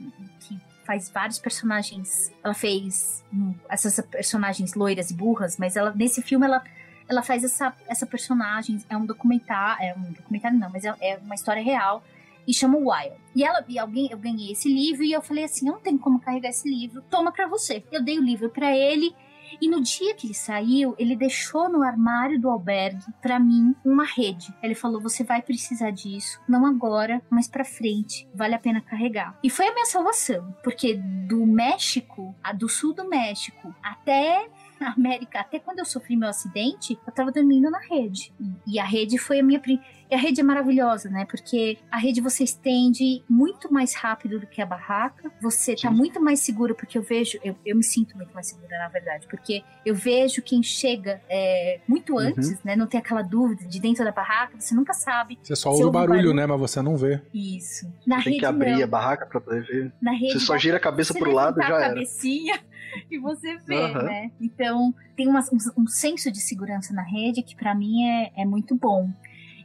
[0.41, 2.31] que faz vários personagens.
[2.43, 6.63] Ela fez hum, essas personagens loiras e burras, mas ela nesse filme ela,
[7.09, 8.81] ela faz essa, essa personagem.
[8.89, 9.83] É um documentário.
[9.83, 12.03] É um documentário, não, mas é, é uma história real.
[12.47, 13.15] E chama Wild.
[13.35, 15.99] E ela e alguém, eu ganhei esse livro e eu falei assim: eu não tenho
[15.99, 17.83] como carregar esse livro, toma pra você.
[17.91, 19.13] Eu dei o livro pra ele.
[19.61, 24.03] E no dia que ele saiu, ele deixou no armário do albergue pra mim uma
[24.05, 24.53] rede.
[24.63, 28.27] Ele falou: "Você vai precisar disso, não agora, mas pra frente.
[28.33, 29.37] Vale a pena carregar".
[29.43, 35.39] E foi a minha salvação, porque do México, do sul do México, até a América,
[35.39, 38.33] até quando eu sofri meu acidente, eu tava dormindo na rede.
[38.65, 39.79] E, a rede foi a minha pri-
[40.11, 41.25] e a rede é maravilhosa, né?
[41.25, 45.31] Porque a rede você estende muito mais rápido do que a barraca.
[45.41, 48.77] Você tá muito mais seguro, porque eu vejo, eu, eu me sinto muito mais segura,
[48.77, 49.25] na verdade.
[49.27, 52.75] Porque eu vejo quem chega é, muito antes, né?
[52.75, 55.39] Não tem aquela dúvida de dentro da barraca, você nunca sabe.
[55.41, 56.45] Você só ouve o barulho, barulho- né?
[56.45, 57.21] Mas você não vê.
[57.33, 57.87] Isso.
[58.05, 58.83] Na Tem rede que abrir não.
[58.83, 59.93] a barraca pra poder ver.
[60.01, 61.93] Na rede Você só gira a cabeça pro lado levantar já a era.
[61.93, 62.59] cabecinha
[63.09, 64.03] e você vê, Aham.
[64.03, 64.31] né?
[64.41, 68.45] Então, tem uma- um, um senso de segurança na rede que pra mim é, é
[68.45, 69.09] muito bom.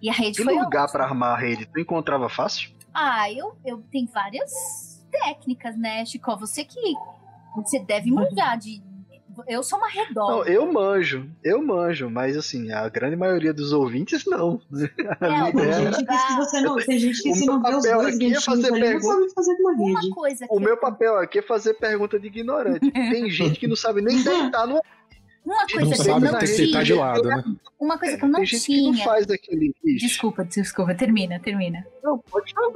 [0.03, 2.71] E a rede E foi lugar pra armar a rede, tu encontrava fácil?
[2.93, 6.37] Ah, eu, eu tenho várias técnicas, né, Chico?
[6.39, 6.95] Você que.
[7.55, 8.83] Você deve manjar de.
[9.47, 10.51] Eu sou uma Não, redonda.
[10.51, 14.63] eu manjo, eu manjo, mas assim, a grande maioria dos ouvintes não.
[15.21, 17.45] A É, minha Tem ideia- gente que se você não, tem gente que O se
[17.47, 19.15] não vê os papel dois aqui é fazer ali, não pergunta.
[19.15, 19.91] sabe fazer uma rede.
[20.07, 20.55] Uma coisa que.
[20.55, 22.91] O meu papel aqui é fazer pergunta de ignorante.
[22.91, 24.81] Tem gente que não sabe nem deitar no
[25.47, 26.99] Uma coisa Não que eu sabe não deitar de tinha.
[27.01, 27.45] lado, né?
[27.79, 29.05] Uma coisa que eu não Tem gente que não tinha.
[29.05, 29.27] faz.
[29.97, 31.87] Desculpa, desculpa, termina, termina.
[32.03, 32.71] Não, pode falar,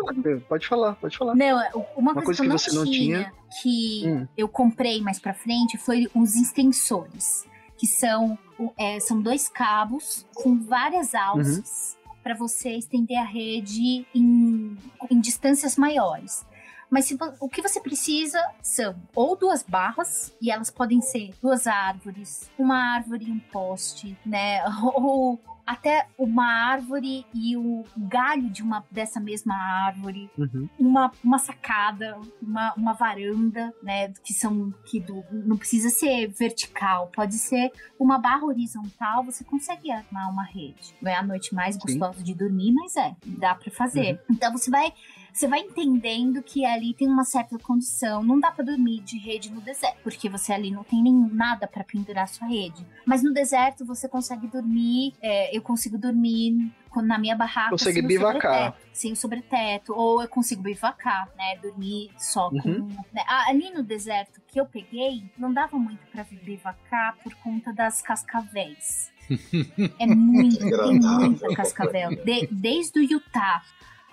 [0.48, 1.34] pode falar, pode falar.
[1.34, 1.56] Não,
[1.96, 4.26] uma, coisa, coisa que eu que não você não tinha, que Hum.
[4.36, 7.44] eu comprei mais pra frente foi os extensores,
[7.76, 8.38] que são,
[8.78, 14.76] é, são dois cabos com várias alças pra você estender a rede em,
[15.10, 16.46] em distâncias maiores.
[16.90, 21.66] Mas se o que você precisa são ou duas barras, e elas podem ser duas
[21.66, 24.60] árvores, uma árvore e um poste, né?
[24.94, 30.68] Ou até uma árvore e o galho de uma dessa mesma árvore Uhum.
[30.78, 34.12] uma, uma sacada, uma, uma varanda, né?
[34.24, 34.72] Que são.
[34.84, 40.42] que do, não precisa ser vertical, pode ser uma barra horizontal, você consegue armar uma
[40.44, 40.94] rede.
[41.00, 44.20] Não é a noite mais gostosa de dormir, mas é, dá pra fazer.
[44.28, 44.92] Então você vai.
[45.32, 48.22] Você vai entendendo que ali tem uma certa condição.
[48.22, 51.66] Não dá pra dormir de rede no deserto, porque você ali não tem nem nada
[51.66, 52.84] pra pendurar sua rede.
[53.06, 55.14] Mas no deserto você consegue dormir.
[55.22, 57.74] é, eu consigo dormir na minha barraca.
[57.74, 58.40] O bivacar.
[58.72, 59.92] sobreteto, Sem o sobreteto.
[59.94, 61.56] Ou eu consigo bivacar, né?
[61.62, 62.56] Dormir só com.
[62.68, 62.88] Uhum.
[63.12, 68.02] né, Ali no deserto que eu peguei, não dava muito pra bivacar por conta das
[68.02, 69.10] cascavéis.
[70.00, 72.10] É muito, tem muita cascavel.
[72.24, 73.62] De- desde o Utah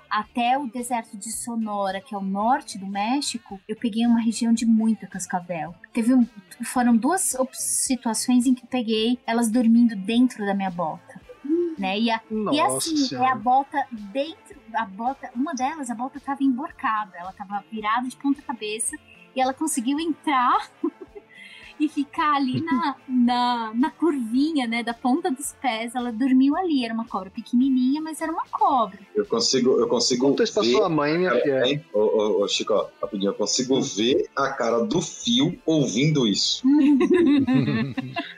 [0.09, 4.53] até o deserto de Sonora, que é o norte do México, eu peguei uma região
[4.53, 5.73] de muita cascavel.
[5.93, 6.25] Teve um,
[6.63, 11.21] foram duas situações em que eu peguei elas dormindo dentro da minha bota.
[11.77, 11.99] Né?
[11.99, 16.43] E, a, e assim, é a bota dentro, a bota, uma delas, a bota tava
[16.43, 18.95] emborcada, ela tava virada de ponta cabeça
[19.35, 20.71] e ela conseguiu entrar
[21.79, 25.93] e ficar ali na, na, na curvinha, né, da ponta dos pés.
[25.95, 28.99] Ela dormiu ali, era uma cobra pequenininha, mas era uma cobra.
[29.15, 30.71] Eu consigo, eu consigo Conta isso pra ver.
[30.71, 31.65] sua mãe, minha filha.
[31.67, 31.85] Hein?
[31.93, 36.63] Ô, ô, ô, Chico, ó, rapidinho, eu consigo ver a cara do fio ouvindo isso.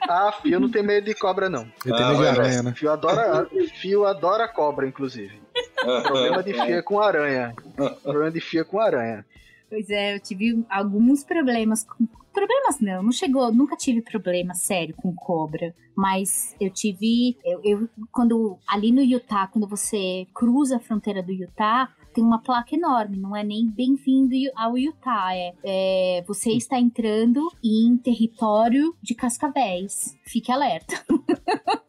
[0.08, 1.62] Ah, Fio não tem medo de cobra, não.
[1.86, 2.74] Ele tem Ah, medo de vai, aranha, né?
[2.76, 3.48] Fio adora,
[3.80, 5.40] Fio adora cobra, inclusive.
[5.84, 7.54] O problema de Fio é com aranha.
[7.78, 9.26] O problema de Fio é com aranha.
[9.70, 12.08] Pois é, eu tive alguns problemas com.
[12.34, 15.74] Problemas não, não chegou, nunca tive problema sério com cobra.
[15.96, 17.38] Mas eu tive.
[17.44, 18.58] Eu, eu- quando.
[18.68, 23.36] Ali no Utah, quando você cruza a fronteira do Utah, tem uma placa enorme, não
[23.36, 25.34] é nem bem-vindo ao Utah.
[25.36, 30.18] É, é, você está entrando em território de cascavéis.
[30.26, 31.04] Fique alerta.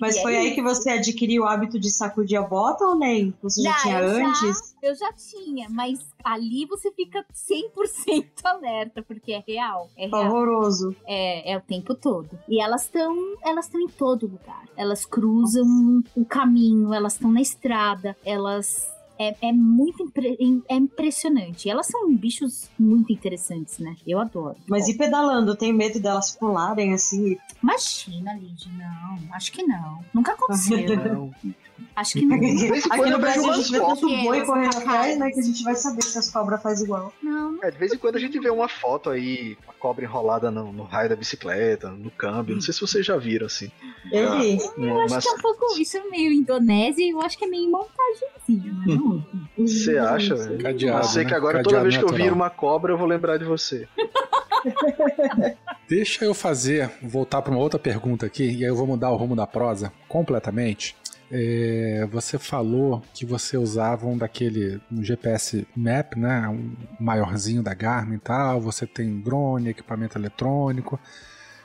[0.00, 0.46] Mas E foi aí?
[0.48, 3.34] aí que você adquiriu o hábito de sacudir a bota ou nem?
[3.42, 4.76] Você já tinha eu já- antes?
[4.82, 9.88] Eu já tinha, mas ali você fica 100% alerta, porque é real.
[9.96, 10.10] É real.
[10.22, 10.94] Pavoroso.
[11.06, 12.38] É, é o tempo todo.
[12.48, 14.64] E elas estão elas estão em todo lugar.
[14.76, 20.36] Elas cruzam o caminho, elas estão na estrada, elas É, é muito impre-
[20.68, 21.68] é impressionante.
[21.70, 23.96] Elas são bichos muito interessantes, né?
[24.06, 24.56] Eu adoro.
[24.66, 25.52] Mas e pedalando?
[25.52, 27.36] Eu tenho medo delas pularem assim.
[27.62, 29.34] Imagina, Lid, não.
[29.34, 30.04] Acho que não.
[30.12, 30.96] Nunca aconteceu.
[30.96, 31.34] Não.
[31.94, 32.38] acho que não.
[32.40, 34.22] vez em Aqui quando no eu vejo Brasil a umas gente vê tanto fotos.
[34.22, 35.30] boi correndo Elas atrás, né?
[35.30, 37.12] Que a gente vai saber se as cobras faz igual.
[37.22, 40.50] Não, É, de vez em quando a gente vê uma foto aí, uma cobra enrolada
[40.50, 42.54] no, no raio da bicicleta, no câmbio.
[42.54, 43.70] Não sei se vocês já viram, assim.
[44.12, 44.58] Eu vi.
[44.78, 45.80] eu acho que é um pouco.
[45.80, 48.94] Isso é meio Indonésia e eu acho que é meio montagenzinha, né?
[48.94, 49.26] Não?
[49.58, 50.34] Você acha?
[50.34, 50.58] velho?
[50.58, 51.28] Cadeado, eu sei né?
[51.28, 53.88] que agora Cadeado toda vez que eu vir uma cobra, eu vou lembrar de você.
[55.88, 59.16] Deixa eu fazer, voltar para uma outra pergunta aqui, e aí eu vou mudar o
[59.16, 60.96] rumo da prosa completamente.
[61.30, 66.48] É, você falou que você usava um daquele um GPS Map, né?
[66.48, 68.60] Um maiorzinho da Garmin e tal.
[68.60, 70.98] Você tem drone, equipamento eletrônico.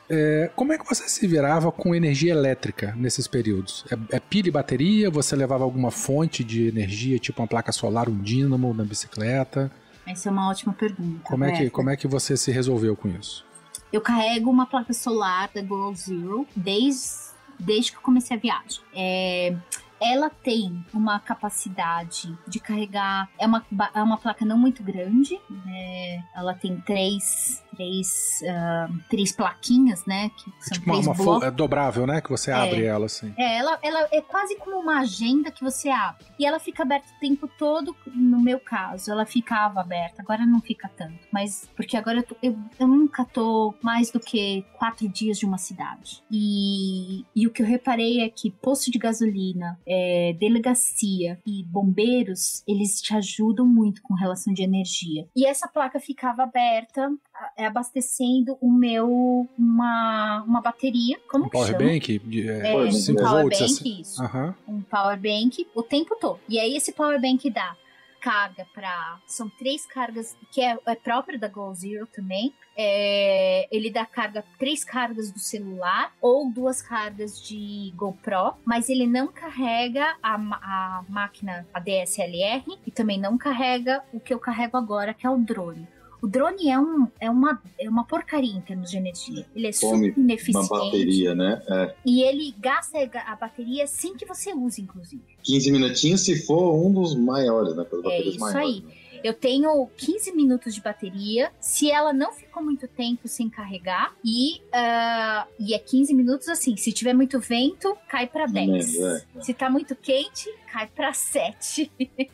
[0.10, 3.86] É, como é que você se virava com energia elétrica nesses períodos?
[3.90, 5.10] É, é pilha e bateria?
[5.10, 9.72] Você levava alguma fonte de energia, tipo uma placa solar, um dínamo na bicicleta?
[10.06, 11.22] Essa é uma ótima pergunta.
[11.24, 13.46] Como é, que, como é que você se resolveu com isso?
[13.94, 17.31] Eu carrego uma placa solar da Goal Zero desde,
[17.62, 18.82] desde que eu comecei a viagem.
[18.94, 19.56] É,
[20.02, 23.30] ela tem uma capacidade de carregar.
[23.38, 25.40] É uma, é uma placa não muito grande.
[25.66, 26.24] né?
[26.36, 30.30] Ela tem três, três, ah, três plaquinhas, né?
[30.30, 31.44] Que são Tipo uma, três uma fo- blocos.
[31.48, 32.22] é dobrável, né?
[32.22, 32.54] Que você É.
[32.54, 33.34] abre ela assim.
[33.38, 36.26] É, ela, ela é quase como uma agenda que você abre.
[36.40, 39.12] E ela fica aberta o tempo todo, no meu caso.
[39.12, 41.20] Ela ficava aberta, agora não fica tanto.
[41.32, 45.46] Mas, porque agora eu, tô- eu, eu nunca tô mais do que quatro dias de
[45.46, 46.24] uma cidade.
[46.32, 52.64] E, e o que eu reparei é que posto de gasolina, é, delegacia e bombeiros,
[52.68, 55.28] eles te ajudam muito com relação de energia.
[55.36, 57.12] E essa placa ficava aberta,
[57.58, 61.18] a- abastecendo o meu, uma, uma bateria.
[61.30, 61.74] Como Um que chama?
[61.78, 63.60] power bank de É, Power um bank, 5 power volts.
[63.60, 64.02] bank, assim.
[64.02, 64.24] isso.
[64.24, 64.56] Aham.
[64.68, 66.40] Um power bank o tempo todo.
[66.48, 67.76] E aí esse power bank dá
[68.22, 72.54] carga para são três cargas que é, é próprio da Go Zero também.
[72.78, 79.08] É, ele dá carga três cargas do celular ou duas cargas de GoPro, mas ele
[79.08, 84.78] não carrega a, a máquina a DSLR e também não carrega o que eu carrego
[84.78, 85.88] agora que é o drone.
[86.22, 89.46] O drone é, um, é, uma, é uma porcaria em termos de energia.
[89.56, 90.72] Ele é Come super ineficiente.
[90.72, 91.62] Uma bateria, né?
[91.68, 91.96] É.
[92.06, 95.24] E ele gasta a bateria sem que você use, inclusive.
[95.44, 97.84] 15 minutinhos se for um dos maiores, né?
[97.86, 98.68] Pelas É isso maiores.
[98.68, 98.82] aí.
[98.84, 98.94] né?
[99.24, 101.52] Eu tenho 15 minutos de bateria.
[101.60, 106.76] Se ela não ficou muito tempo sem carregar, e, ah, e é 15 minutos assim.
[106.76, 108.68] Se tiver muito vento, cai pra 10.
[108.68, 109.42] Menos, é.
[109.42, 111.92] Se tá muito quente, cai pra 7.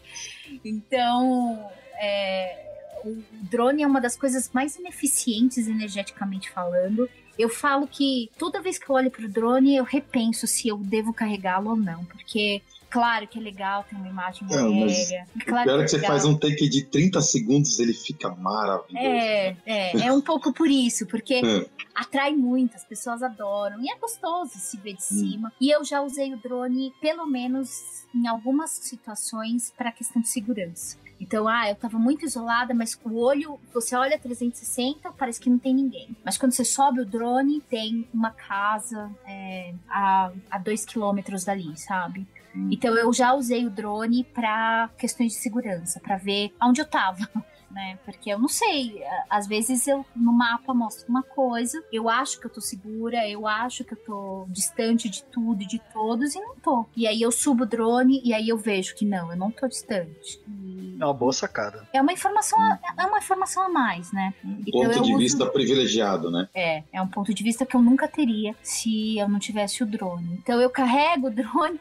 [0.63, 1.69] então,
[1.99, 2.66] é,
[3.07, 7.09] o drone é uma das coisas mais ineficientes energeticamente falando.
[7.37, 11.13] Eu falo que toda vez que eu olho pro drone, eu repenso se eu devo
[11.13, 12.03] carregá-lo ou não.
[12.05, 15.27] Porque, claro que é legal ter uma imagem Não, mas aérea.
[15.35, 16.11] O Claro pior é que você legal.
[16.11, 18.97] faz um take de 30 segundos, ele fica maravilhoso.
[19.05, 21.65] É, é, é um pouco por isso, porque É.
[21.93, 25.19] atrai muito, as pessoas adoram e é gostoso se ver de Hum.
[25.19, 25.53] cima.
[25.61, 27.69] E eu já usei o drone, pelo menos
[28.15, 30.97] em algumas situações, para questão de segurança.
[31.19, 35.57] Então, ah, eu tava muito isolada, mas o olho, você olha 360, parece que não
[35.57, 36.15] tem ninguém.
[36.23, 41.77] Mas quando você sobe o drone, tem uma casa é, a, a dois quilômetros dali,
[41.77, 42.27] sabe?
[42.55, 42.69] Hum.
[42.71, 47.27] Então eu já usei o drone para questões de segurança, para ver onde eu tava.
[47.69, 47.99] Né?
[48.05, 52.45] Porque eu não sei, às vezes eu no mapa mostro uma coisa, eu acho que
[52.45, 56.39] eu tô segura, eu acho que eu tô distante de tudo e de todos e
[56.39, 56.85] não tô.
[56.95, 59.67] E aí eu subo o drone e aí eu vejo que não, eu não tô
[59.67, 60.41] distante.
[60.47, 60.66] E
[60.99, 61.87] É uma boa sacada.
[61.93, 64.33] é uma informação, a- é uma informação a mais, né?
[64.43, 66.47] Então Ponto de uso- vista privilegiado, né?
[66.53, 69.85] é, é um ponto de vista que eu nunca teria se eu não tivesse o
[69.85, 70.39] drone.
[70.41, 71.79] Então eu carrego o drone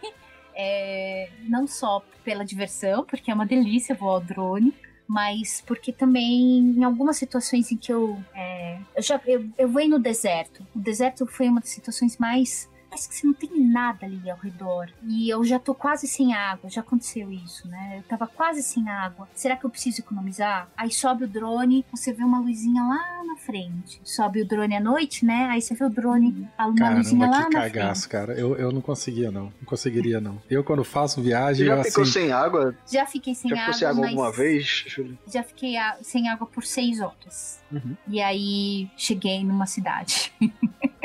[0.55, 4.73] é, não só pela diversão, porque é uma delícia voar o drone,
[5.07, 9.87] mas porque também em algumas situações em que eu é, eu já eu, eu voei
[9.89, 10.67] no deserto.
[10.75, 14.39] O deserto foi uma das situações mais parece que você não tem nada ali ao
[14.39, 14.89] redor.
[15.07, 17.99] E eu já tô quase sem água, já aconteceu isso, né?
[17.99, 19.29] Eu tava quase sem água.
[19.35, 20.69] Será que eu preciso economizar?
[20.77, 24.01] Aí sobe o drone, você vê uma luzinha lá na frente.
[24.03, 25.49] Sobe o drone à noite, né?
[25.51, 28.13] Aí você vê o drone, a uma luzinha Caramba, lá que na cagaço, frente.
[28.13, 28.33] cara.
[28.33, 29.45] Eu, eu não conseguia, não.
[29.45, 30.41] Não conseguiria, não.
[30.49, 32.13] Eu, quando faço viagem, eu já ficou assim.
[32.13, 32.75] sem água?
[32.91, 35.19] Já fiquei sem já água, ficou sem água mas alguma vez, Júlio?
[35.31, 37.61] já fiquei a- sem água por seis horas.
[37.71, 37.95] Uhum.
[38.09, 40.33] E aí cheguei numa cidade.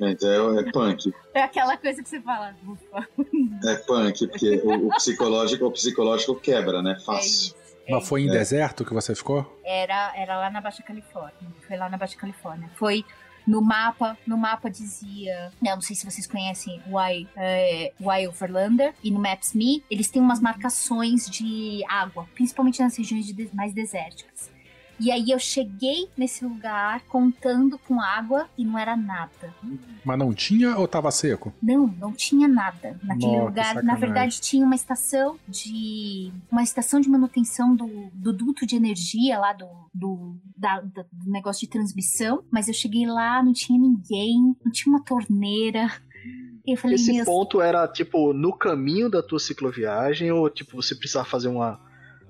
[0.00, 1.12] Gente, é, é punk.
[1.34, 3.08] É aquela coisa que você fala, ufa.
[3.64, 6.96] É punk, porque o, o psicológico, o psicológico quebra, né?
[6.98, 7.28] É Fácil.
[7.30, 7.56] isso.
[7.86, 8.32] é Mas foi em É.
[8.32, 9.60] deserto que você ficou?
[9.64, 11.32] era, era lá na Baixa Califórnia.
[11.66, 12.70] Foi lá na Baixa Califórnia.
[12.76, 13.04] Foi
[13.46, 18.12] No mapa, no mapa dizia, não, não sei se vocês conhecem o I, é, o
[18.12, 23.48] I Overlander e no Maps.me, eles têm umas marcações de água, principalmente nas regiões de-
[23.54, 24.50] mais desérticas.
[25.00, 29.54] E aí eu cheguei nesse lugar contando com água e não era nada.
[30.04, 31.52] Mas não tinha ou tava seco?
[31.62, 33.64] Não, não tinha nada naquele Nossa, lugar.
[33.66, 34.00] Na sacanagem.
[34.00, 39.52] verdade, tinha uma estação de uma estação de manutenção do, do duto de energia lá
[39.52, 42.42] do, do, da- do negócio de transmissão.
[42.50, 45.90] Mas eu cheguei lá, não tinha ninguém, não tinha uma torneira.
[46.66, 50.94] E eu falei, Esse ponto era, tipo, no caminho da tua cicloviagem ou, tipo, você
[50.94, 51.80] precisava fazer uma...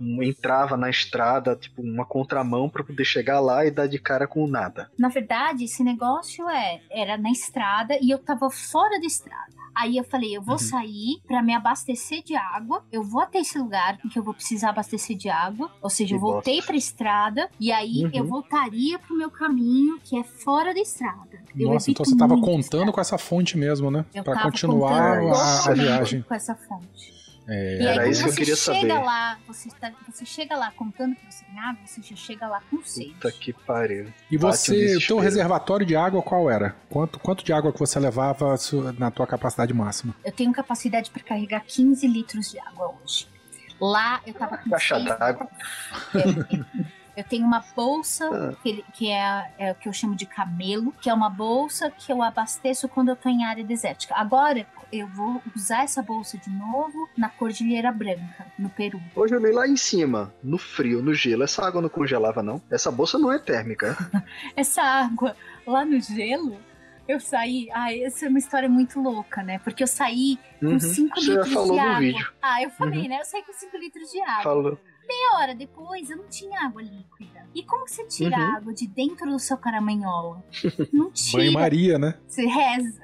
[0.01, 4.47] entrava na estrada, tipo, uma contramão pra poder chegar lá e dar de cara com
[4.47, 4.91] nada.
[4.99, 9.57] na verdade, esse negócio é, era na estrada e eu tava fora da estrada.
[9.75, 10.59] Aí eu falei, eu vou Uhum.
[10.59, 12.83] sair pra me abastecer de água.
[12.91, 15.71] Eu vou até esse lugar que eu vou precisar abastecer de água.
[15.81, 18.11] Ou seja, eu voltei pra estrada e aí Uhum.
[18.13, 21.39] eu voltaria pro meu caminho, que é fora da estrada.
[21.57, 22.93] Eu Nossa, então você tava contando estrada.
[22.93, 24.05] com essa fonte mesmo, né?
[24.25, 26.23] Tava continuar a, a viagem.
[26.23, 27.17] com essa fonte.
[27.51, 29.05] É, E aí, isso que eu você queria chega saber.
[29.07, 32.61] lá, você, tá- você chega lá contando que você tem água, você já chega lá
[32.71, 33.15] com sede.
[33.15, 34.13] Puta que pariu.
[34.31, 36.77] E você, o teu reservatório de água qual era?
[36.91, 38.55] Quanto, quanto de água que você levava
[38.99, 40.15] na tua capacidade máxima?
[40.23, 43.27] Eu tenho capacidade para carregar 15 litros de água hoje.
[43.81, 45.49] Lá eu tava com Caixa d'água.
[47.19, 48.55] Eu, tenho uma bolsa Ah.
[48.63, 52.13] que, que é, é o que eu chamo de camelo, que é uma bolsa que
[52.13, 54.15] eu abasteço quando eu tô em área desértica.
[54.17, 59.01] Agora eu vou usar essa bolsa de novo na Cordilheira Branca, no Peru.
[59.17, 61.43] Hoje eu li lá em cima, no frio, no gelo.
[61.43, 62.63] Essa água não congelava, não.
[62.71, 63.97] Essa bolsa não é térmica.
[64.57, 66.57] Essa água lá no gelo,
[67.07, 67.69] eu saí.
[67.73, 69.59] Ah, essa é uma história muito louca, né?
[69.59, 70.81] Porque eu saí com Uhum.
[70.81, 71.99] 5 Você já litros falou de no água.
[72.01, 72.33] vídeo.
[72.41, 73.09] Ah, eu falei, Uhum.
[73.09, 73.21] né?
[73.21, 74.43] Eu saí com 5 litros de água.
[74.43, 74.79] Falou.
[75.09, 77.47] Meia hora depois, eu não tinha água líquida.
[77.55, 78.43] E como que você tira Uhum.
[78.43, 80.45] a água de dentro do seu caramanhola?
[80.93, 81.39] Não tira.
[81.39, 82.15] Banho-maria, né?
[82.29, 83.01] Você reza.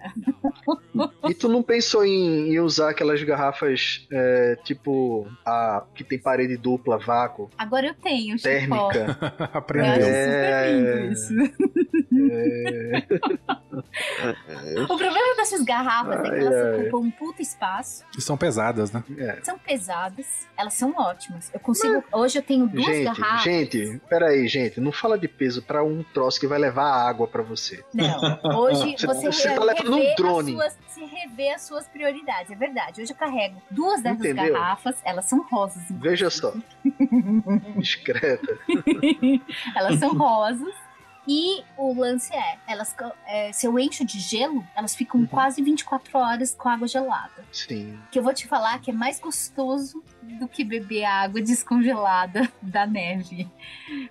[1.29, 6.57] E tu não pensou em, em usar aquelas garrafas, é, tipo, a que tem parede
[6.59, 9.19] dupla, vácuo, Agora eu tenho, térmica?
[9.55, 10.07] Eu Aprendeu.
[10.07, 10.25] É.
[10.35, 11.35] super lindo isso.
[12.31, 13.07] É,
[14.83, 16.81] O problema dessas garrafas é que Ai, elas ai.
[16.83, 19.03] ocupam um puta espaço, E são pesadas, né?
[19.43, 21.51] são pesadas, elas são ótimas.
[21.53, 21.94] Eu consigo.
[22.13, 23.43] Hoje eu tenho duas Gente, garrafas.
[23.43, 27.43] gente, peraí, gente, não fala de peso pra um troço que vai levar água pra
[27.43, 27.85] você.
[27.93, 30.53] Não, hoje você, Você tá levando um drone.
[30.53, 33.03] As suas, você revê as suas prioridades, é verdade.
[33.03, 34.53] Hoje eu carrego duas dessas Entendeu?
[34.55, 35.83] garrafas, elas são rosas.
[35.91, 36.53] Veja só.
[37.79, 38.59] Discreta.
[39.77, 40.75] elas são rosas.
[41.27, 42.95] E o lance é, elas,
[43.27, 45.27] é, se eu encho de gelo, elas ficam Uhum.
[45.27, 47.45] quase 24 horas com água gelada.
[47.53, 47.99] Sim.
[48.11, 52.87] Que eu vou te falar que é mais gostoso do que beber água descongelada da
[52.87, 53.49] neve.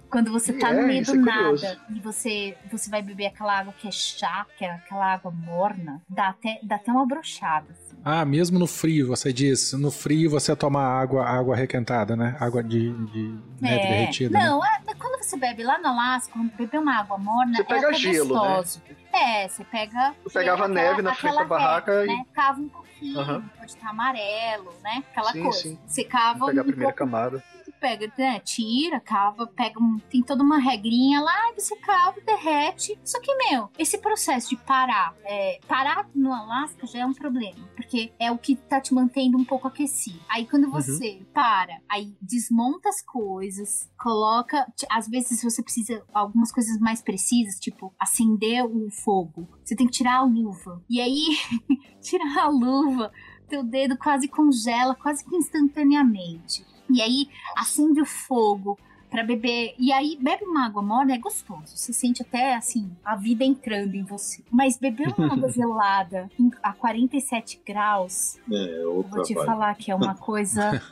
[0.09, 3.59] Quando você tá É, no meio do é nada e você, você vai beber aquela
[3.59, 7.75] água que é chá, que é aquela água morna, dá até, dá até uma brochada.
[8.05, 9.71] Ah, mesmo no frio, você diz.
[9.73, 12.35] No frio você toma água, água requentada, né?
[12.39, 14.37] Água de, de neve derretida.
[14.37, 14.45] né?
[14.45, 14.49] É.
[14.49, 17.65] Não, é- quando você bebe lá no Alasca, quando beber uma água morna, Você é
[17.65, 18.55] pega até gelo, né?
[18.57, 18.81] gostoso.
[19.13, 20.13] É, você pega.
[20.25, 22.25] Eu pegava aquela- neve na frente da barraca e- né?
[22.33, 23.43] Cava um pouquinho, Aham.
[23.57, 25.03] pode estar amarelo, né?
[25.11, 25.59] Aquela Sim, coisa.
[25.59, 25.79] sim.
[25.85, 27.43] Você cava Vou pegar a um primeira pouco camada.
[27.83, 32.97] Pega, né, tira, cava, pega um, tem toda uma regrinha lá, você cava, derrete.
[33.03, 37.67] Só que, meu, esse processo de parar, é, parar no Alasca já é um problema,
[37.75, 40.17] porque é o que tá te mantendo um pouco aquecido.
[40.29, 46.79] Aí quando você para, aí desmonta as coisas, coloca, às vezes você precisa algumas coisas
[46.79, 49.45] mais precisas, tipo acender o fogo.
[49.61, 50.81] Você tem que tirar a luva.
[50.89, 51.37] E aí,
[51.99, 53.11] tirar a luva,
[53.49, 56.71] teu dedo quase congela, quase que instantaneamente.
[56.89, 58.77] E aí acende o fogo
[59.13, 59.75] pra beber.
[59.77, 61.61] E aí bebe uma água morna é gostoso.
[61.67, 64.41] Você sente até assim a vida entrando em você.
[64.51, 66.27] Mas beber uma água gelada
[66.63, 70.81] a 47 graus, É, eu outra vou te falar que é uma coisa.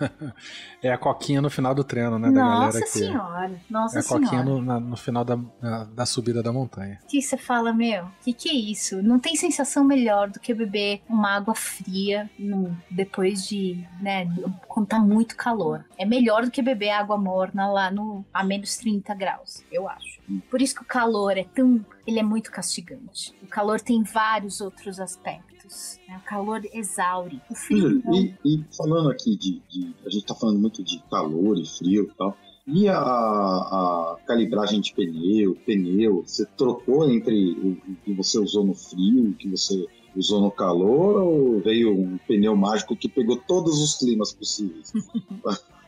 [0.84, 2.32] É a coquinha no final do treino, né?
[2.32, 2.88] Da Nossa galera que.
[2.90, 7.00] senhora, nossa É a coquinha no, na- no final da, da, da subida da montanha.
[7.08, 9.00] que você fala, meu, que que é isso?
[9.04, 14.28] Não tem sensação melhor do que beber uma água fria no- depois de, né,
[14.68, 15.86] quando tá muito calor.
[16.00, 20.20] É melhor do que beber água morna lá no a menos 30 graus, eu acho.
[20.50, 23.34] Por isso que o calor é tão, ele é muito castigante.
[23.42, 26.00] O calor tem vários outros aspectos.
[26.08, 26.18] né?
[26.24, 27.42] O calor exaure.
[27.50, 28.14] O frio não.
[28.14, 32.10] E, e falando aqui de, de- A gente tá falando muito de calor e frio
[32.12, 32.38] e tal.
[32.68, 38.74] E a, a calibragem de pneu, pneu, você trocou entre o, que você usou no
[38.76, 39.86] frio e o que você
[40.16, 44.92] usou no calor ou veio um pneu mágico que pegou todos os climas possíveis?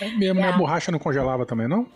[0.00, 0.48] É mesmo, né?
[0.48, 1.86] A borracha não congelava também, não?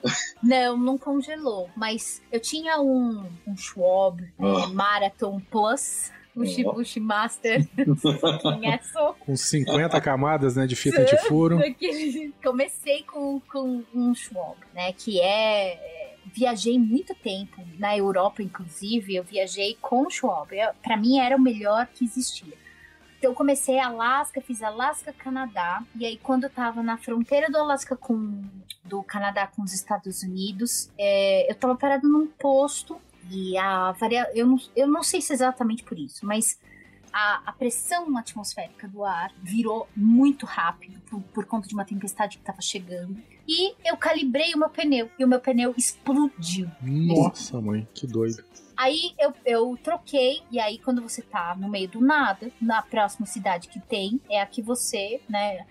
[0.43, 4.67] Não, não congelou, mas eu tinha um, um Schwab é, Ah.
[4.69, 7.67] Marathon Plus, o Shibushi Master.
[8.41, 8.93] Conhece?
[9.21, 11.59] Com 50 camadas né, de fita antifuro.
[11.59, 14.93] Daquele- Comecei com, com um Schwab, né?
[14.93, 15.75] Que é.
[15.75, 16.03] é,
[16.35, 19.15] Viajei muito tempo na Europa, inclusive.
[19.17, 20.49] Eu viajei com o Schwab.
[20.83, 22.55] Pra mim era o melhor que existia.
[23.23, 25.85] Então eu comecei Alasca, fiz Alasca, Canadá.
[25.95, 28.43] E aí, quando eu tava na fronteira do Alasca com.
[28.85, 33.01] do Canadá com os Estados Unidos, é, eu tava parado num posto.
[33.31, 34.29] E a varia...
[34.35, 36.59] eu, não, eu não sei se é exatamente por isso, mas
[37.13, 42.39] a, a pressão atmosférica do ar virou muito rápido por, por conta de uma tempestade
[42.39, 43.23] que estava chegando.
[43.47, 46.71] E eu calibrei o meu pneu e o meu pneu explodiu.
[46.81, 48.45] Nossa, mãe, que doido.
[48.77, 53.27] Aí eu, eu troquei, e aí quando você tá no meio do nada, na próxima
[53.27, 55.67] cidade que tem, é a que você, né?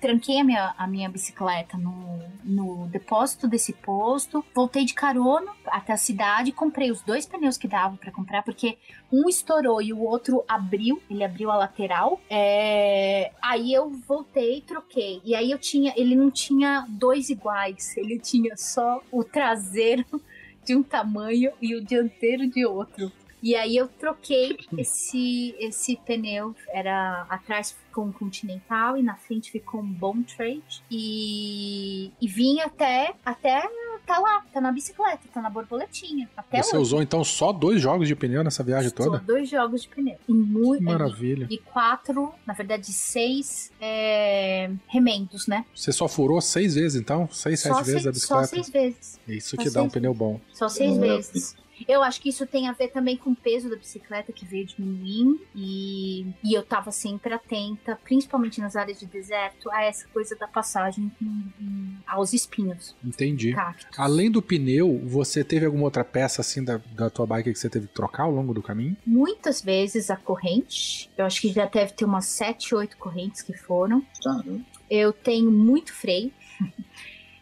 [0.00, 5.92] Tranquei a minha, a minha bicicleta no, no depósito desse posto, voltei de carona até
[5.92, 8.78] a cidade, comprei os dois pneus que dava pra comprar, porque
[9.12, 12.20] um estourou e o outro abriu, ele abriu a lateral.
[12.28, 15.20] É, Aí eu voltei, troquei.
[15.24, 20.04] E aí eu tinha, ele não tinha dois iguais, ele tinha só o traseiro
[20.64, 23.12] de um tamanho e o dianteiro de outro.
[23.46, 29.52] E aí eu troquei esse esse pneu, era atrás ficou um Continental e na frente
[29.52, 33.62] ficou um Bom Trade e, e vim até até
[34.04, 36.82] tá lá, tá na bicicleta, tá na borboletinha, até Você hoje.
[36.82, 39.18] usou então só dois jogos de pneu nessa viagem Só toda?
[39.18, 40.16] dois jogos de pneu.
[40.28, 41.46] E muito Que maravilha.
[41.48, 45.64] e quatro, na verdade, seis é, remendos, né?
[45.72, 47.28] Você só furou seis vezes então?
[47.30, 48.46] Seis, sete Só vezes a seis, só bicicleta?
[48.48, 49.20] seis vezes.
[49.28, 50.40] Isso só que dá um seis pneu bom.
[50.52, 51.56] Só seis vezes.
[51.86, 54.64] Eu acho que isso tem a ver também com o peso da bicicleta que veio
[54.66, 60.34] diminuindo e, e eu tava sempre atenta, principalmente nas áreas de deserto, a essa coisa
[60.36, 63.52] da passagem em- em- aos espinhos, Entendi.
[63.52, 63.98] cactos.
[63.98, 67.68] Além do pneu, você teve alguma outra peça assim da, da tua bike que você
[67.68, 68.96] teve que trocar ao longo do caminho?
[69.06, 73.52] Muitas vezes a corrente, eu acho que já deve ter umas sete, oito correntes que
[73.52, 74.04] foram.
[74.22, 74.60] Caramba.
[74.88, 76.32] Eu tenho muito freio.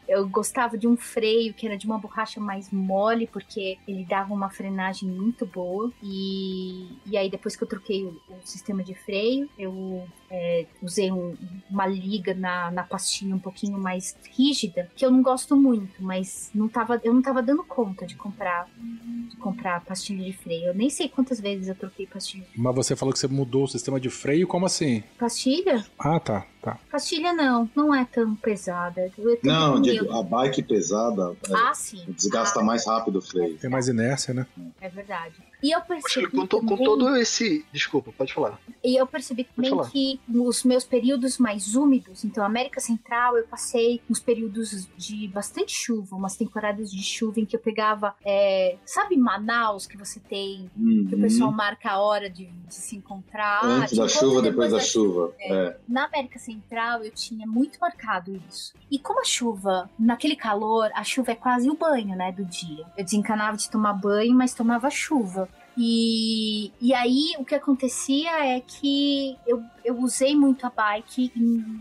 [0.07, 4.35] Eu gostava de um freio que era de uma borracha mais mole, porque ele dava
[4.35, 5.91] uma frenagem muito boa.
[6.03, 10.07] E, e aí, depois que eu troquei o, o sistema de freio, eu
[10.37, 11.37] é, usei um-
[11.71, 16.51] uma liga na, na pastilha um pouquinho mais rígida, que eu não gosto muito, mas
[16.55, 18.69] não tava, eu não tava dando conta de comprar,
[19.31, 20.67] de comprar pastilha de freio.
[20.67, 22.47] Eu nem sei quantas vezes eu troquei pastilha.
[22.57, 25.03] Mas você falou que você mudou o sistema de freio, como assim?
[25.19, 25.85] Pastilha?
[25.99, 26.79] Ah, tá, tá.
[26.91, 29.11] Pastilha não, não é tão pesada.
[29.43, 32.05] Não, um digo, a bike pesada é, Ah, sim.
[32.09, 33.57] desgasta Ah, mais rápido o freio.
[33.59, 34.47] Tem mais inércia, né?
[34.81, 35.37] É verdade.
[35.65, 37.65] E eu Poxa, percebi com, to- com também, todo esse.
[37.73, 38.59] Desculpa, pode falar.
[38.85, 39.91] e eu percebi também falar.
[39.91, 45.73] que nos meus períodos mais úmidos, então América Central, eu passei uns períodos de bastante
[45.73, 50.71] chuva, umas temporadas de chuva em que eu pegava, é, sabe Manaus que você tem,
[51.09, 51.57] que o pessoal Uhum.
[51.57, 53.65] marca a hora de, de se encontrar.
[53.65, 55.33] Antes te da chuva, depois da chuva.
[55.41, 55.77] É.
[55.89, 58.75] Na América Central eu tinha muito marcado isso.
[58.91, 62.85] E como a chuva, naquele calor, a chuva é quase o banho, né, do dia.
[62.99, 65.49] Eu desencanava de tomar banho, mas tomava chuva.
[65.77, 71.33] E, e aí o que acontecia é que eu, eu usei muito a bike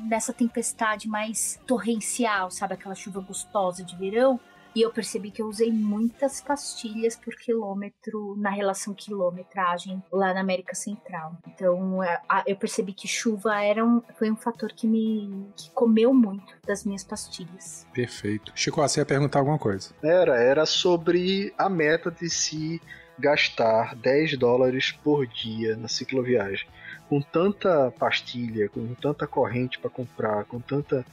[0.07, 2.73] nessa tempestade mais torrencial, sabe?
[2.73, 4.39] Aquela chuva gostosa de verão.
[4.75, 10.39] E eu percebi que eu usei muitas pastilhas por quilômetro na relação quilometragem lá na
[10.39, 11.37] América Central.
[11.47, 16.11] Então é, eu percebi que chuva era um, foi um fator que me que comeu
[16.11, 17.85] muito das minhas pastilhas.
[17.93, 18.51] Perfeito.
[18.55, 19.93] Chico, você ia perguntar alguma coisa.
[20.01, 22.81] Era, era sobre a meta de se
[23.17, 26.65] gastar 10 dólares por dia na cicloviagem.
[27.09, 31.05] Com tanta pastilha, com tanta corrente para comprar, com tanta.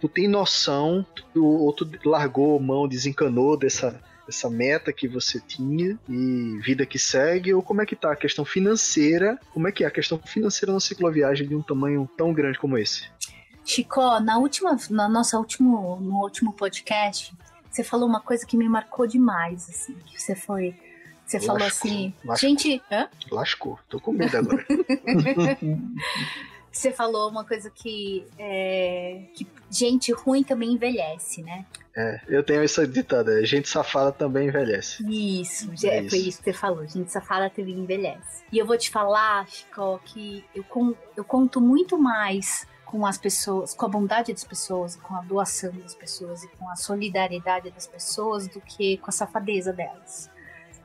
[0.00, 5.98] Tu tem noção, tu, ou tu largou mão, desencanou dessa, dessa meta que você tinha
[6.08, 9.38] e vida que segue, ou como é que tá a questão financeira?
[9.52, 12.76] Como é que é a questão financeira na cicloviagem de um tamanho tão grande como
[12.76, 13.08] esse?
[13.64, 17.32] Chico, na última, na nossa último, no último podcast,
[17.70, 20.74] você falou uma coisa que me marcou demais, assim, que você foi,
[21.24, 22.48] você falou Lascou, assim, lascou.
[22.48, 23.08] gente, hã?
[23.30, 24.64] Lascou, tô com medo agora.
[26.70, 31.66] Você falou uma coisa que, é, que gente ruim também envelhece, né?
[31.94, 35.04] É, eu tenho essa ditada, gente safada também envelhece.
[35.06, 36.28] Isso, É é, foi isso.
[36.30, 36.86] isso que você falou.
[36.88, 38.42] Gente safada também envelhece.
[38.50, 43.18] E eu vou te falar, Chico, que eu, con- eu conto muito mais com as
[43.18, 47.70] pessoas, com a bondade das pessoas, com a doação das pessoas e com a solidariedade
[47.70, 50.30] das pessoas do que com a safadeza delas.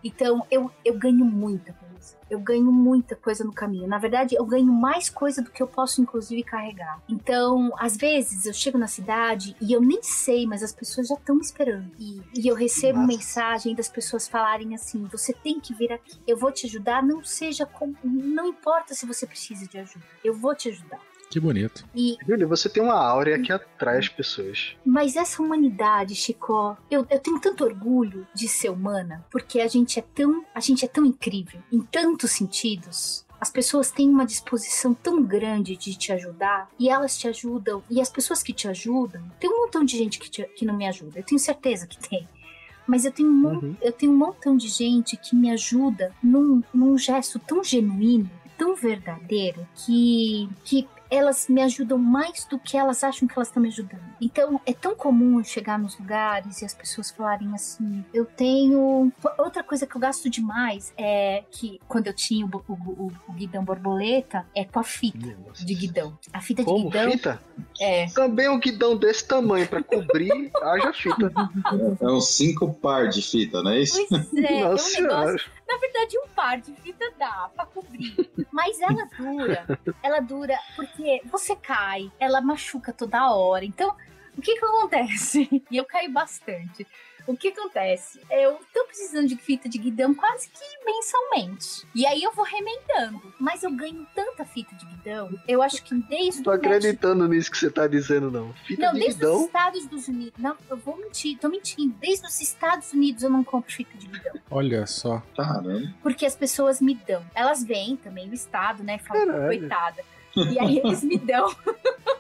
[0.04, 1.88] Então eu, eu ganho muita coisa.
[2.30, 3.88] Eu ganho muita coisa no caminho.
[3.88, 7.02] Na verdade, eu ganho mais coisa do que eu posso, inclusive, carregar.
[7.08, 11.16] Então, às vezes, eu chego na cidade e eu nem sei, mas as pessoas já
[11.16, 11.90] estão me esperando.
[11.98, 13.08] E, e eu recebo Nossa.
[13.08, 16.20] mensagem das pessoas falarem assim: você tem que vir aqui.
[16.28, 17.96] Eu vou te ajudar, não seja como.
[18.04, 20.06] Não importa se você precisa de ajuda.
[20.24, 21.00] Eu vou te ajudar.
[21.30, 21.86] Que bonito.
[21.94, 24.76] E Júlia, você tem uma áurea que atrai as pessoas.
[24.86, 30.00] Mas essa humanidade, Chico, eu, eu tenho tanto orgulho de ser humana, porque a gente
[30.00, 33.26] é tão, a gente é tão incrível em tantos sentidos.
[33.40, 37.84] As pessoas têm uma disposição tão grande de te ajudar e elas te ajudam.
[37.90, 40.76] E as pessoas que te ajudam, tem um montão de gente que, te- que não
[40.76, 41.20] me ajuda.
[41.20, 42.28] Eu tenho certeza que tem.
[42.88, 43.76] Mas eu tenho, um Uhum.
[43.82, 48.76] eu tenho um montão de gente que me ajuda num, num gesto tão genuíno, tão
[48.76, 53.70] verdadeiro, que, que elas me ajudam mais do que elas acham que elas estão me
[53.70, 54.02] ajudando.
[54.22, 59.12] Então, é tão comum eu chegar nos lugares e as pessoas falarem assim: eu tenho.
[59.38, 63.34] Outra coisa que eu gasto demais é que quando eu tinha o, o, o, o
[63.34, 65.66] guidão borboleta, é com a fita Nossa.
[65.66, 66.18] de guidão.
[66.34, 66.90] A fita de Como?
[66.90, 67.42] guidão Fita?
[67.80, 68.08] é.
[68.08, 71.32] Também um guidão desse tamanho pra cobrir, haja fita.
[72.02, 74.06] É uns cinco par de fita, não é isso?
[74.10, 75.52] Pois é, é um Nossa negócio.
[75.68, 78.16] Na verdade, um par de fita dá pra cobrir.
[78.52, 79.80] Mas ela dura.
[80.02, 83.66] Ela dura porque você cai, ela machuca toda hora.
[83.66, 83.96] Então,
[84.38, 85.50] o que que acontece?
[85.70, 86.88] E eu caí bastante.
[87.28, 88.22] O que acontece?
[88.32, 91.86] Eu tô precisando de fita de guidão quase que mensalmente.
[91.94, 93.22] E aí eu vou remendando.
[93.38, 95.30] Mas eu ganho tanta fita de guidão.
[95.48, 98.54] Eu acho que desde Tô o México- acreditando nisso que você tá dizendo, não.
[98.66, 99.46] Fita não, de desde os guidão.
[99.46, 100.34] Estados dos Unidos.
[100.40, 101.94] Não, eu vou mentir, tô mentindo.
[102.00, 104.34] Desde os Estados Unidos eu não compro fita de guidão.
[104.50, 105.22] Olha só.
[105.36, 105.94] Caramba.
[106.02, 107.24] Porque as pessoas me dão.
[107.36, 109.00] Elas vêm também do Estado, né?
[109.00, 110.02] Falam, coitada.
[110.36, 111.48] E aí eles me dão.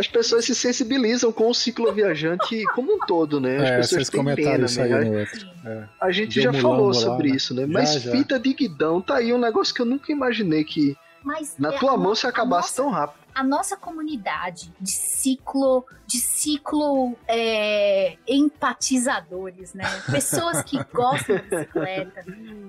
[0.00, 3.56] As pessoas se sensibilizam com o cicloviajante como um todo, né?
[3.58, 5.04] As É, pessoas têm pena, isso aí né?
[5.04, 5.40] no outro.
[5.40, 5.50] Sim.
[5.66, 5.84] É.
[6.00, 7.36] A gente Deu já mulambo falou lá, sobre né?
[7.36, 7.62] isso, né?
[7.66, 8.10] Já, Mas já.
[8.10, 11.78] fita de guidão tá aí um negócio que eu nunca imaginei que Mas na é
[11.78, 13.20] tua mão se acabasse nossa- tão rápido.
[13.34, 19.84] A nossa comunidade de ciclo, de ciclo é, empatizadores, né?
[20.10, 22.24] Pessoas que gostam de bicicleta,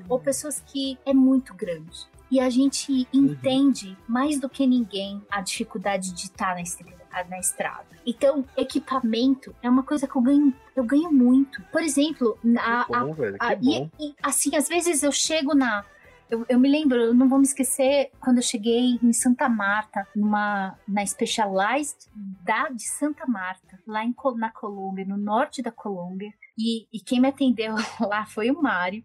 [0.07, 2.05] ou pessoas que é muito grande.
[2.29, 7.00] E a gente entende mais do que ninguém a dificuldade de estar na estrada.
[7.29, 7.85] Na estrada.
[8.05, 11.61] Então, equipamento é uma coisa que eu ganho, eu ganho muito.
[11.71, 13.37] Por exemplo, a, bom, velho.
[13.37, 13.89] Que ah, bom.
[13.99, 15.85] e, e, assim, às vezes eu chego na.
[16.29, 20.07] Eu, eu me lembro, eu não vou me esquecer, quando eu cheguei em Santa Marta,
[20.15, 22.09] numa, na Specialized
[22.41, 26.31] da de Santa Marta, lá em, na Colômbia, no norte da Colômbia.
[26.57, 29.03] E, e quem me atendeu lá foi o Mário.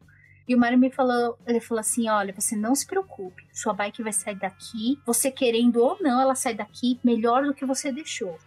[0.49, 4.03] E o Mário me falou, ele falou assim, olha, você não se preocupe, sua bike
[4.03, 8.39] vai sair daqui, você querendo ou não, ela sai daqui melhor do que você deixou.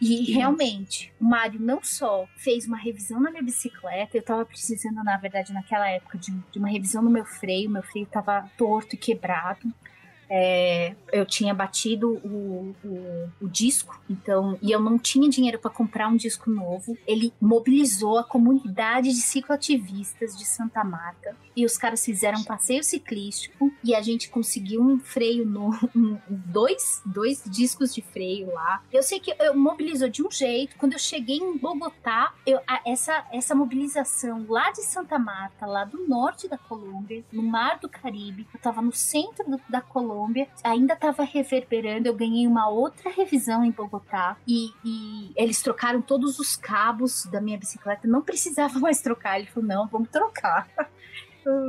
[0.00, 5.02] E realmente, o Mário não só fez uma revisão na minha bicicleta, eu tava precisando,
[5.04, 8.94] na verdade, naquela época, de, de uma revisão no meu freio, meu freio tava torto
[8.94, 9.72] e quebrado.
[10.34, 15.70] É, eu tinha batido o, o, o disco, então, e eu não tinha dinheiro para
[15.70, 16.96] comprar um disco novo.
[17.06, 22.82] Ele mobilizou a comunidade de cicloativistas de Santa Marta e os caras fizeram um passeio
[22.82, 28.82] ciclístico e a gente conseguiu um freio novo, um- dois, dois discos de freio lá.
[28.90, 30.76] Eu sei que eu mobilizou de um jeito.
[30.78, 35.84] Quando eu cheguei em Bogotá, eu, a- essa, essa mobilização lá de Santa Marta, lá
[35.84, 40.21] do norte da Colômbia, no Mar do Caribe, eu tava no centro do- da Colômbia,
[40.62, 42.08] ainda tava reverberando.
[42.08, 47.40] Eu ganhei uma outra revisão em Bogotá e, e eles trocaram todos os cabos da
[47.40, 48.06] minha bicicleta.
[48.08, 49.38] Não precisava mais trocar.
[49.38, 50.68] Ele falou: não, vamos trocar.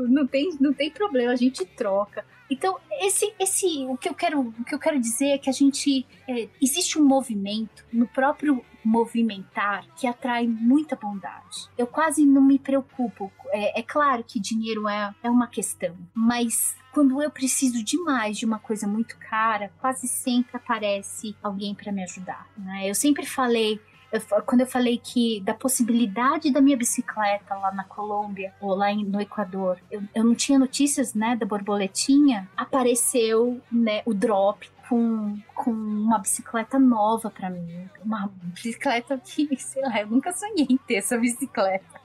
[0.10, 2.26] Não tem, não tem problema, a gente troca.
[2.50, 5.54] Então, esse, esse, o que eu quero, o que eu quero dizer é que a
[5.54, 11.70] gente é, existe um movimento no próprio movimentar que atrai muita bondade.
[11.78, 13.32] Eu quase não me preocupo.
[13.52, 18.46] É, é claro que dinheiro é, é uma questão, mas quando eu preciso demais de
[18.46, 22.48] uma coisa muito cara, quase sempre aparece alguém para me ajudar.
[22.58, 22.88] Né?
[22.88, 23.80] Eu sempre falei
[24.14, 28.92] eu quando eu falei que da possibilidade da minha bicicleta lá na Colômbia ou lá
[28.92, 34.70] em- no Equador, eu, eu não tinha notícias, né, da borboletinha, apareceu, né, o drop
[34.88, 40.68] com, com uma bicicleta nova pra mim, uma bicicleta que, sei lá, eu nunca sonhei
[40.70, 42.03] em ter essa bicicleta.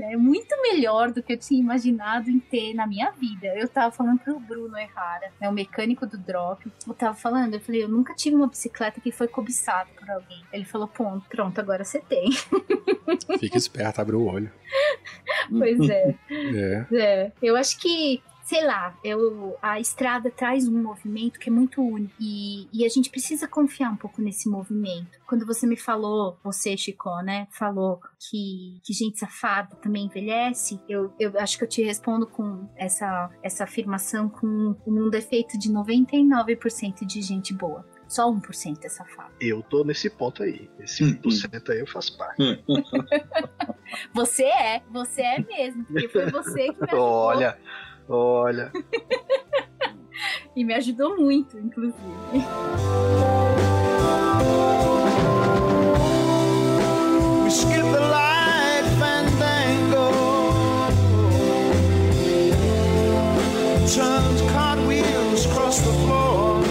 [0.00, 3.46] É muito melhor do que eu tinha imaginado em ter na minha vida.
[3.56, 6.70] Eu tava falando pro Bruno Errara, né, o mecânico do drop.
[6.86, 10.42] Eu tava falando, eu falei, eu nunca tive uma bicicleta que foi cobiçada por alguém.
[10.52, 12.30] Ele falou, pronto, pronto, agora você tem.
[13.38, 14.50] Fica esperto, abre o olho.
[15.50, 16.14] pois é.
[16.30, 16.86] É.
[16.92, 21.82] É, eu acho que sei lá, eu, a estrada traz um movimento que é muito
[21.82, 25.18] único e, e a gente precisa confiar um pouco nesse movimento.
[25.26, 31.12] Quando você me falou, você, Chico, né, falou que, que gente safada também envelhece, eu,
[31.18, 37.06] eu acho que eu te respondo com essa, essa afirmação com um defeito de 99%
[37.06, 37.84] de gente boa.
[38.06, 39.32] Só 1% é safado.
[39.40, 40.70] Eu tô nesse ponto aí.
[40.78, 42.42] Esse Hum, 1% aí eu faço parte.
[44.12, 47.58] Você é, você é mesmo, porque foi você que me ajudou Olha,
[48.08, 48.70] olha.
[50.56, 51.94] e me ajudou muito, inclusive.
[57.42, 60.10] We skip the light fandango.
[63.86, 66.62] Turns cartwheels across the floor.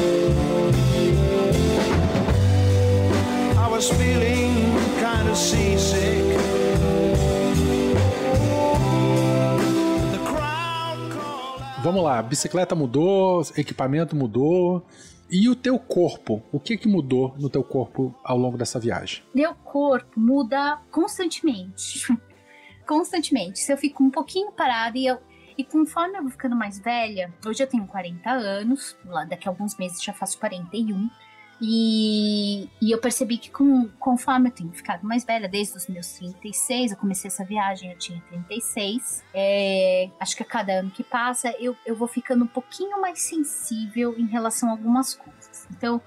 [3.57, 6.22] I was feeling kind of seasick.
[11.83, 14.87] Vamos lá, bicicleta mudou, equipamento mudou.
[15.29, 16.41] E o teu corpo?
[16.49, 19.21] O que que mudou no teu corpo ao longo dessa viagem?
[19.35, 22.07] Meu corpo muda constantemente.
[22.87, 23.59] constantemente.
[23.59, 25.19] Se eu fico um pouquinho parada e eu.
[25.57, 29.51] E conforme eu vou ficando mais velha, hoje eu tenho 40 anos, lá daqui a
[29.51, 31.09] alguns meses já faço 41.
[31.61, 36.07] E, e eu percebi que com, conforme eu tenho ficado mais velha, desde os meus
[36.13, 39.23] 36, eu comecei essa viagem, eu tinha 36.
[39.33, 43.21] É, acho que a cada ano que passa, eu, eu vou ficando um pouquinho mais
[43.21, 45.67] sensível em relação a algumas coisas.
[45.71, 46.01] Então,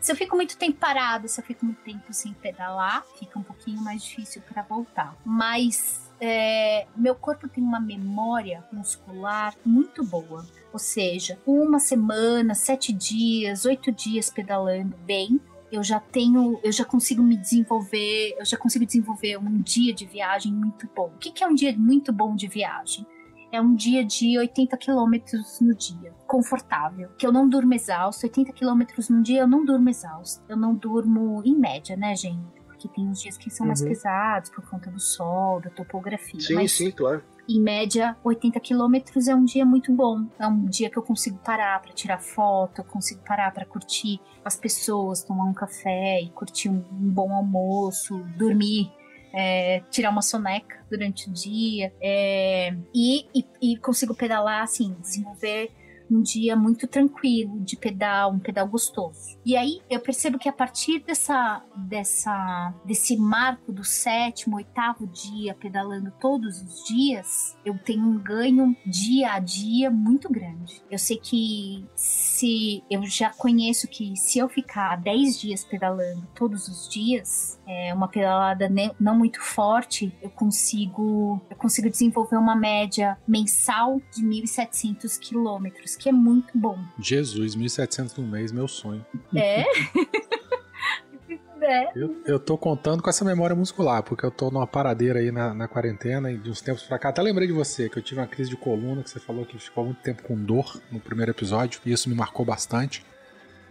[0.00, 3.42] se eu fico muito tempo parada, se eu fico muito tempo sem pedalar, fica um
[3.42, 5.14] pouquinho mais difícil para voltar.
[5.24, 10.46] Mas é, meu corpo tem uma memória muscular muito boa.
[10.72, 15.40] Ou seja, uma semana, sete dias, oito dias pedalando bem,
[15.72, 20.04] eu já tenho, eu já consigo me desenvolver, eu já consigo desenvolver um dia de
[20.04, 21.06] viagem muito bom.
[21.14, 23.06] O que que é um dia muito bom de viagem?
[23.52, 27.08] É um dia de 80 quilômetros no dia, confortável.
[27.18, 28.24] Que eu não durmo exausto.
[28.24, 30.44] 80 quilômetros no dia eu não durmo exausto.
[30.48, 32.59] Eu não durmo em média, né, gente?
[32.80, 33.88] Porque tem uns dias que são mais Uhum.
[33.88, 36.40] pesados por conta do sol, da topografia.
[36.40, 37.22] Sim, mas sim, claro.
[37.46, 40.24] em média, 80 quilômetros é um dia muito bom.
[40.38, 44.18] É um dia que eu consigo parar para tirar foto, eu consigo parar para curtir
[44.42, 48.90] as pessoas, tomar um café e curtir um, um bom almoço, dormir.
[49.34, 55.70] é, tirar uma soneca durante o dia é, e, e, e consigo pedalar assim, desenvolver
[56.10, 59.38] um dia muito tranquilo de pedal, um pedal gostoso.
[59.44, 65.54] E aí eu percebo que a partir dessa, dessa desse marco do sétimo, oitavo dia
[65.54, 70.82] pedalando todos os dias, eu tenho um ganho dia a dia muito grande.
[70.90, 76.68] Eu sei que se eu já conheço que se eu ficar 10 dias pedalando todos
[76.68, 78.68] os dias, é uma pedalada
[78.98, 86.08] não muito forte, eu consigo eu consigo desenvolver uma média mensal de 1.700 quilômetros, que
[86.08, 86.78] é muito bom.
[86.98, 89.06] Jesus, 1.700 no mês, meu sonho.
[89.34, 89.62] É?
[91.62, 91.92] é.
[91.94, 95.54] Eu, eu tô contando com essa memória muscular, porque eu tô numa paradeira aí na,
[95.54, 97.10] na quarentena e de uns tempos pra cá.
[97.10, 99.58] Até lembrei de você, que eu tive uma crise de coluna, que você falou que
[99.58, 103.04] ficou muito tempo com dor no primeiro episódio, e isso me marcou bastante.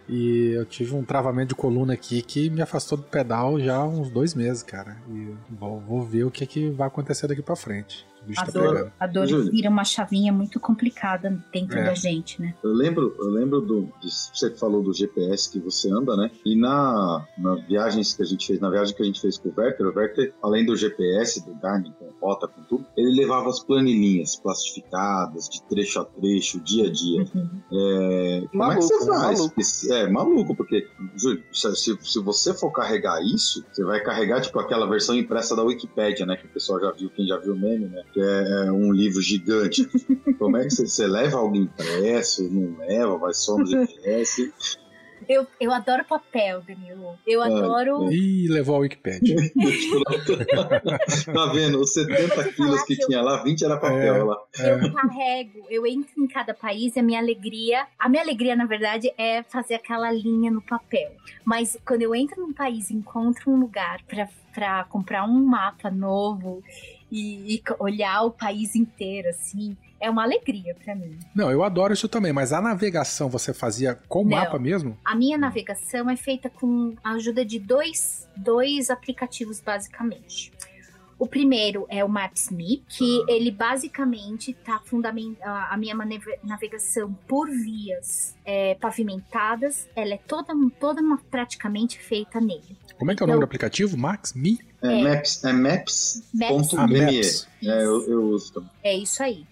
[0.10, 3.86] E eu tive um travamento de coluna aqui que me afastou do pedal já há
[3.86, 4.98] uns dois meses, cara.
[5.08, 8.09] E vou, vou ver o que, que vai acontecer daqui pra frente.
[8.38, 8.92] A tá dor, pegando.
[9.00, 9.52] a dor Júlia.
[9.52, 11.84] vira uma chavinha muito complicada dentro É.
[11.86, 12.54] da gente, né?
[12.64, 13.90] Eu lembro, eu lembro do.
[14.02, 16.30] Você falou do GPS que você anda, né?
[16.46, 19.50] E na, nas viagens que a gente fez, na viagem que a gente fez com
[19.50, 23.50] o Werther, o Werther, além do GPS, do Garmin, com rota, com tudo, ele levava
[23.50, 27.26] as planilhinhas plastificadas, de trecho a trecho, dia a dia.
[27.34, 27.50] Uhum.
[27.72, 29.40] É, como é que Maluco, você faz?
[29.40, 29.56] Maluco.
[29.56, 34.42] Porque- É, maluco, porque, Júlio, se, se- se você for carregar isso, você vai carregar,
[34.42, 36.36] tipo, aquela versão impressa da Wikipédia, né?
[36.36, 38.04] Que o pessoal já viu, quem já viu o meme, né?
[38.14, 39.88] Que é, é um livro gigante.
[40.38, 44.52] Como é que você, você leva algo impresso, não leva, vai só no GPS?
[45.28, 47.14] Eu, eu adoro papel, Danilo.
[47.28, 48.12] Eu É, adoro.
[48.12, 49.36] Ih, levou a Wikipedia.
[51.34, 51.80] tá vendo?
[51.82, 54.24] Os 70 quilos que que eu- tinha lá, 20 era papel É.
[54.24, 54.38] lá.
[54.60, 57.86] Eu carrego, eu entro em cada país e a minha alegria.
[58.00, 61.12] A minha alegria, na verdade, é fazer aquela linha no papel.
[61.46, 64.00] Mas quando eu entro num país e encontro um lugar
[64.54, 66.64] pra comprar um mapa novo
[67.12, 71.18] e, e olhar o país inteiro, assim, é uma alegria pra mim.
[71.36, 74.32] Não, eu adoro isso também, mas a navegação você fazia com Não.
[74.38, 74.98] mapa mesmo?
[75.04, 80.52] A minha navegação é feita com a ajuda de dois, dois aplicativos, basicamente.
[81.20, 85.94] O primeiro é o Maps.me, que ele basicamente está fundamentando a minha
[86.44, 89.88] navegação por vias é, pavimentadas.
[89.96, 92.78] Ela é toda, toda uma- praticamente feita nele.
[92.98, 93.98] Como é que é o nome Eu- do aplicativo?
[93.98, 94.34] Max?
[94.34, 94.60] Me?
[94.82, 95.04] É, É.
[95.04, 96.40] Maps, é maps.me.
[96.40, 96.74] Maps.
[96.74, 97.48] Ah, Maps.
[97.64, 98.70] É, eu, eu uso também.
[98.82, 99.46] É isso aí.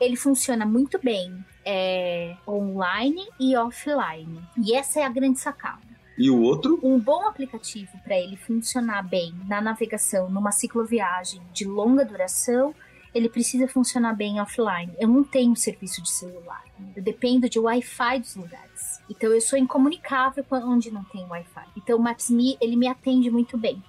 [0.00, 4.42] Ele funciona muito bem é, online e offline.
[4.62, 5.80] E essa é a grande sacada.
[6.16, 6.78] E o outro?
[6.82, 12.74] Um bom aplicativo para ele funcionar bem na navegação, numa cicloviagem de longa duração,
[13.14, 14.92] ele precisa funcionar bem offline.
[14.98, 16.64] Eu não tenho serviço de celular.
[16.96, 19.00] Eu dependo de Wi-Fi dos lugares.
[19.08, 21.66] Então eu sou incomunicável onde não tem Wi-Fi.
[21.76, 23.82] Então o Maps.me ele me atende muito bem.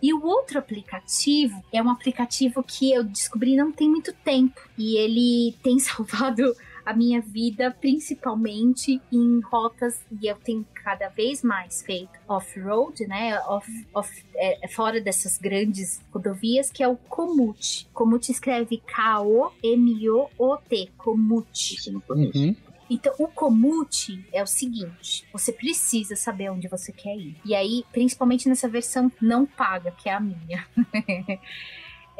[0.00, 4.96] E o outro aplicativo é um aplicativo que eu descobri não tem muito tempo e
[4.96, 6.54] ele tem salvado
[6.88, 13.38] a minha vida principalmente em rotas e eu tenho cada vez mais feito off-road, né,
[13.40, 17.86] off, off- é, é fora dessas grandes rodovias que é o Komoot.
[17.92, 18.78] Komoot escreve
[19.78, 20.90] K-O-M-O-O-T.
[21.54, 22.38] Isso não conheço.
[22.38, 22.56] Uhum.
[22.90, 27.36] Então, o Komoot é o seguinte: você precisa saber onde você quer ir.
[27.44, 30.66] E aí, principalmente nessa versão não paga, que é a minha.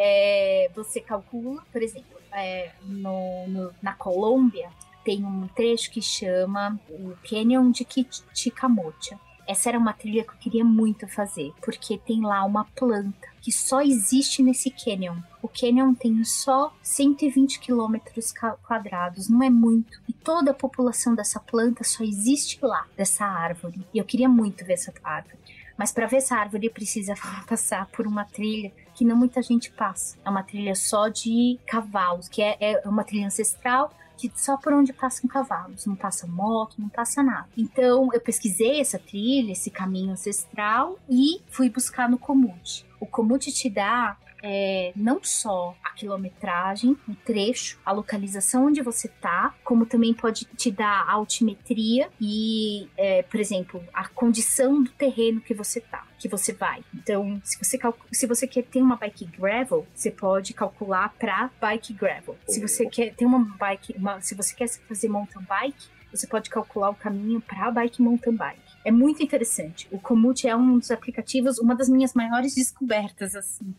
[0.01, 4.68] É, você calcula, por exemplo, é, no- no- na Colômbia
[5.05, 7.87] tem um trecho que chama o Canyon de
[8.35, 9.18] Chicamocha.
[9.47, 13.51] Essa era uma trilha que eu queria muito fazer, porque tem lá uma planta que
[13.51, 15.16] só existe nesse canyon.
[15.41, 19.99] O canyon tem só 120 quilômetros quadrados, não é muito.
[20.07, 23.81] E toda a população dessa planta só existe lá, dessa árvore.
[23.95, 25.39] E eu queria muito ver essa árvore.
[25.79, 27.14] Mas para ver essa árvore precisa
[27.49, 30.19] passar por uma trilha que não muita gente passa.
[30.25, 34.73] É uma trilha só de cavalos, que é, é uma trilha ancestral que só por
[34.73, 37.47] onde passam cavalos, não passa moto, não passa nada.
[37.57, 42.85] Então eu pesquisei essa trilha, esse caminho ancestral e fui buscar no Komoot.
[42.99, 49.07] O Komoot te dá é, não só a quilometragem, o trecho, a localização onde você
[49.07, 54.91] tá, como também pode te dar a altimetria e, é, por exemplo, a condição do
[54.91, 56.83] terreno que você tá, que você vai.
[56.95, 57.79] Então, se você,
[58.12, 62.37] se você quer ter uma bike gravel, você pode calcular para bike gravel.
[62.49, 66.49] Se você quer ter uma bike, uma- se você quer fazer mountain bike, você pode
[66.51, 68.61] calcular o caminho para bike mountain bike.
[68.85, 69.87] É muito interessante.
[69.91, 73.75] O Komoot é um dos aplicativos, uma das minhas maiores descobertas, assim,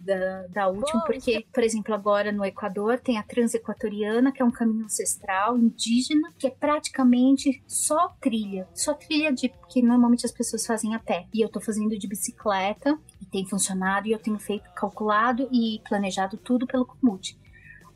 [0.00, 4.50] da, da última, porque, por exemplo, agora no Equador tem a Transequatoriana, que é um
[4.50, 10.66] caminho ancestral indígena, que é praticamente só trilha, só trilha de que normalmente as pessoas
[10.66, 11.26] fazem a pé.
[11.32, 15.80] E eu tô fazendo de bicicleta e tem funcionado e eu tenho feito calculado e
[15.88, 17.38] planejado tudo pelo Komoot.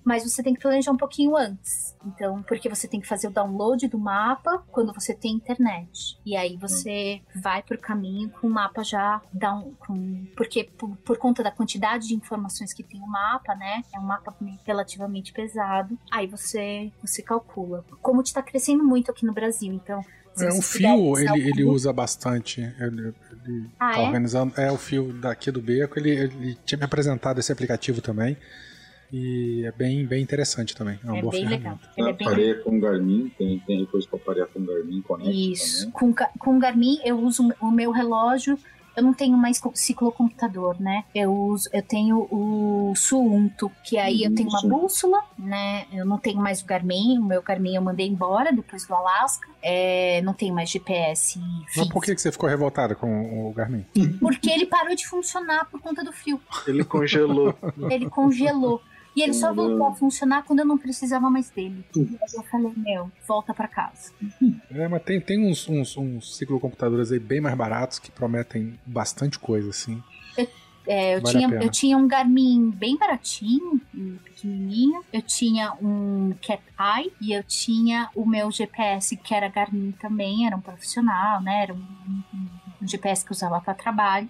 [0.04, 1.94] Mas você tem que planejar um pouquinho antes.
[2.06, 6.18] Então, porque você tem que fazer o download do mapa quando você tem internet.
[6.24, 11.18] E aí você vai pro caminho com o mapa já down, com porque por, por
[11.18, 13.82] conta da quantidade de informações que tem o mapa, né?
[13.94, 14.34] É um mapa
[14.66, 15.98] relativamente pesado.
[16.10, 17.84] Aí você você calcula.
[18.00, 20.02] Como está crescendo muito aqui no Brasil, então
[20.40, 22.62] É, o fio ele, o ele usa bastante.
[22.78, 23.12] Ele,
[23.44, 24.06] ele Ah, tá é?
[24.06, 24.54] organizando.
[24.58, 25.98] É o fio daqui do Beco.
[25.98, 28.36] Ele, ele tinha me apresentado esse aplicativo também.
[29.12, 30.98] E é bem, bem interessante também.
[31.04, 31.70] É uma É boa bem ferramenta.
[31.70, 31.78] legal.
[31.96, 35.90] Ele é bem Pareia com Garmin, tem, tem recurso para parear com Garmin, Connect Isso.
[35.90, 35.92] também.
[35.92, 38.58] Com, com o Garmin, eu uso o meu relógio.
[38.96, 41.04] Eu não tenho mais co- ciclocomputador, né?
[41.14, 45.86] Eu uso, eu tenho o Suunto, que aí eu tenho uma bússola, né?
[45.92, 49.48] Eu não tenho mais o Garmin, o meu Garmin eu mandei embora depois do Alasca.
[49.62, 51.38] É, não tenho mais GPS
[51.76, 53.86] Mas por que, que você ficou revoltada com o Garmin?
[54.18, 56.40] porque ele parou de funcionar por conta do frio.
[56.66, 57.54] Ele congelou.
[57.90, 58.82] Ele congelou.
[59.14, 61.84] E ele só voltou a funcionar quando eu não precisava mais dele.
[61.96, 64.12] E eu falei, meu, volta pra casa.
[64.70, 69.38] É, mas tem, tem uns, uns, uns ciclocomputadores aí bem mais baratos que prometem bastante
[69.38, 70.02] coisa, assim.
[70.86, 73.80] É, eu, Vale tinha, eu tinha um Garmin bem baratinho,
[74.24, 75.02] pequenininho.
[75.12, 80.46] Eu tinha um Cat Eye e eu tinha o meu GPS que era Garmin também,
[80.46, 81.64] era um profissional, né?
[81.64, 82.48] Era um, um-
[82.82, 84.28] um GPS que eu usava para trabalho.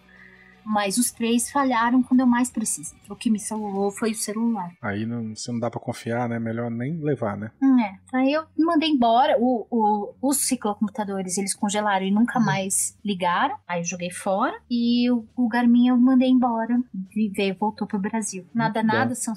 [0.65, 2.99] Mas os três falharam quando eu mais precisei.
[3.09, 4.71] O que me salvou foi o celular.
[4.83, 6.39] Aí não, se não dá pra confiar, né?
[6.39, 7.51] Melhor nem levar, né?
[7.63, 7.99] Hum, É.
[8.13, 9.37] Aí eu mandei embora.
[9.39, 13.57] O, o- os ciclocomputadores eles congelaram e nunca mais ligaram.
[13.69, 14.57] Aí eu joguei fora.
[14.71, 16.81] E o, o Garmin eu mandei embora.
[17.17, 18.45] E veio, voltou pro Brasil.
[18.55, 18.99] Nada, Muito bom.
[18.99, 19.15] nada.
[19.15, 19.35] São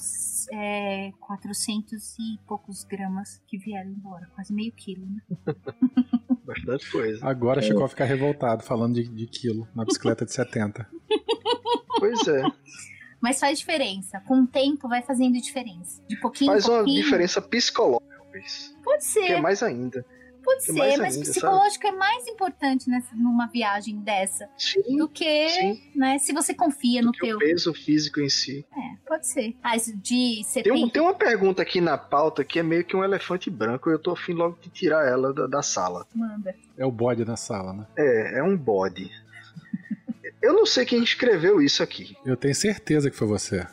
[0.51, 4.27] é, 400 e poucos gramas que vieram embora.
[4.35, 5.21] Quase meio quilo, né?
[6.45, 7.25] Bastante coisa.
[7.25, 7.63] Agora É.
[7.63, 10.87] chegou a ficar revoltado falando de, de quilo na bicicleta de 70.
[11.99, 12.43] Pois é.
[13.21, 14.19] Mas faz diferença.
[14.27, 16.01] Com o tempo vai fazendo diferença.
[16.07, 17.03] De pouquinho Faz em uma pouquinho.
[17.03, 18.75] diferença psicológica, talvez.
[18.83, 20.05] Pode Que é ser, mais ainda.
[20.43, 20.99] pode é mais ser.
[20.99, 24.49] Mas ainda, psicológico é mais importante nessa, numa viagem dessa.
[24.57, 25.81] Sim, Do que, sim.
[25.95, 26.19] né?
[26.19, 27.37] Se você confia no Que teu.
[27.37, 28.65] o peso físico em si.
[28.75, 29.55] É, pode ser.
[29.63, 30.75] Mas de 70.
[30.75, 33.89] Tem, um- tem uma pergunta aqui na pauta que é meio que um elefante branco
[33.89, 36.05] e eu tô afim logo de tirar ela da, da sala.
[36.13, 36.53] Manda.
[36.77, 37.87] É o bode na sala, né?
[37.97, 39.09] É, é um bode.
[40.43, 42.17] Eu não sei quem escreveu isso aqui.
[42.25, 43.65] Eu tenho certeza que foi você.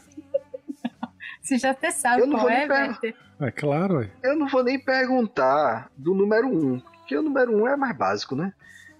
[1.43, 2.65] Você já até sabe Eu não qual é.
[2.65, 3.17] Werther.
[3.41, 4.11] É claro, ué.
[4.23, 8.37] Eu não vou nem perguntar do número 1, porque o número 1 é mais básico,
[8.37, 8.53] né?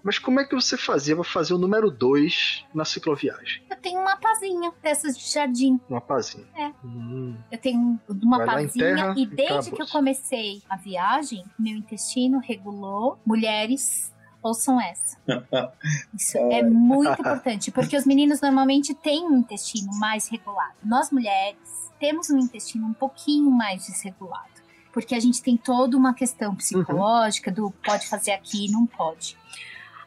[0.03, 3.63] Mas como é que você fazia pra fazer o número 2 na cicloviagem?
[3.69, 5.79] Eu tenho uma pazinha dessas de jardim.
[5.87, 6.47] Uma pazinha.
[6.57, 6.73] É.
[6.83, 7.37] Hum.
[7.49, 13.17] Eu tenho uma Vai pazinha e desde que eu comecei a viagem, meu intestino regulou.
[13.25, 14.11] Mulheres,
[14.41, 15.17] ouçam essa.
[16.13, 20.73] Isso é muito importante, porque os meninos normalmente têm um intestino mais regulado.
[20.83, 21.57] Nós mulheres
[21.99, 24.49] temos um intestino um pouquinho mais desregulado.
[24.93, 29.37] Porque a gente tem toda uma questão psicológica do pode fazer aqui e não pode.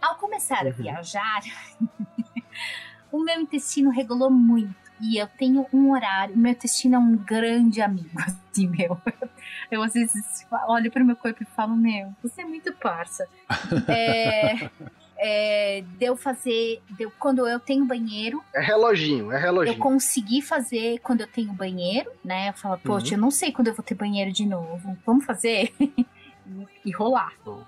[0.02, 0.72] Ao começar a Uhum.
[0.72, 1.40] viajar,
[3.10, 4.83] o meu intestino regulou muito.
[5.00, 6.36] E eu tenho um horário.
[6.36, 8.98] Meu intestino é um grande amigo, assim, meu.
[9.70, 13.26] Eu às vezes olho pro meu corpo e falo, meu, você é muito parça.
[13.88, 14.70] É,
[15.16, 16.80] é, deu fazer.
[16.90, 19.78] Deu, quando eu tenho banheiro, É reloginho, é eu reloginho.
[19.78, 22.50] consegui fazer quando eu tenho banheiro, né?
[22.50, 24.96] Eu falo, poxa, eu não sei quando eu vou ter banheiro de novo.
[25.04, 25.74] Vamos fazer?
[26.84, 27.32] e rolar.
[27.44, 27.64] Bom.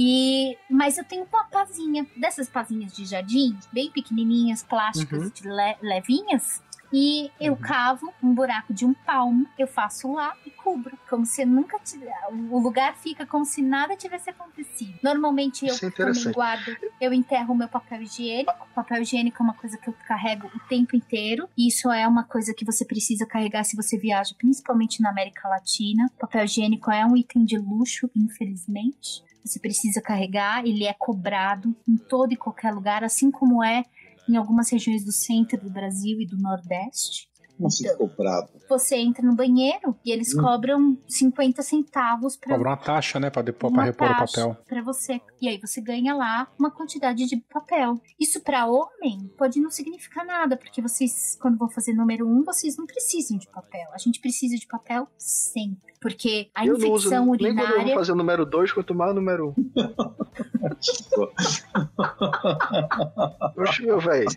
[0.00, 5.30] E, mas eu tenho uma pazinha, dessas pazinhas de jardim, bem pequenininhas, plásticas, Uhum.
[5.30, 6.62] de le- levinhas.
[6.90, 7.58] E eu Uhum.
[7.60, 10.96] cavo um buraco de um palmo, eu faço lá e cubro.
[11.10, 12.32] Como se nunca tivesse.
[12.50, 14.94] O lugar fica como se nada tivesse acontecido.
[15.02, 18.54] Normalmente eu é também guardo, eu enterro o meu papel higiênico.
[18.74, 21.46] Papel higiênico é uma coisa que eu carrego o tempo inteiro.
[21.58, 25.46] E isso é uma coisa que você precisa carregar se você viaja, principalmente na América
[25.46, 26.10] Latina.
[26.18, 29.22] Papel higiênico é um item de luxo, infelizmente.
[29.44, 33.84] Você precisa carregar, ele é cobrado em todo e qualquer lugar, assim como é
[34.28, 37.27] em algumas regiões do centro do Brasil e do Nordeste.
[37.58, 38.48] Como assim ficou bravo?
[38.68, 40.42] Você entra no banheiro e eles Hum.
[40.42, 43.30] cobram 50 centavos para Cobra uma taxa, né?
[43.30, 44.56] Pra, depois, uma pra repor o papel.
[44.66, 45.20] pra você.
[45.40, 48.00] E aí você ganha lá uma quantidade de papel.
[48.18, 52.76] Isso pra homem pode não significar nada, porque vocês, quando vão fazer número um, vocês
[52.76, 53.88] não precisam de papel.
[53.92, 55.88] A gente precisa de papel sempre.
[56.00, 57.94] Porque a eu não uso infecção nem quando eu vou urinária.
[57.96, 59.72] fazer o número 2, quanto mais o número 1.
[63.56, 64.28] Oxe, meu velho.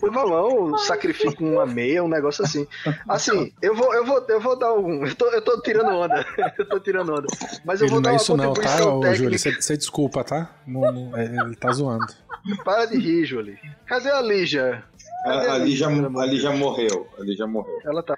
[0.00, 2.66] Por mamão, sacrifico uma meia, um negócio assim.
[3.08, 5.06] Assim, eu vou, eu vou, eu vou dar um.
[5.06, 6.26] Eu tô, eu tô tirando onda.
[6.58, 7.26] Eu tô tirando onda.
[7.64, 9.14] Mas eu Ele vou não dar é uma isso não, tá, contribuição ô.
[9.14, 9.38] Júlio?
[9.38, 10.50] Você desculpa, tá?
[10.66, 12.06] Não, não- é, ele tá zoando.
[12.64, 13.58] Para de rir, Julie.
[13.86, 14.82] Cadê a Lígia?
[15.24, 15.54] Cadê A-
[15.86, 17.08] amor de ali já morreu.
[17.18, 17.78] Ali já morreu.
[17.84, 18.16] Ela tá.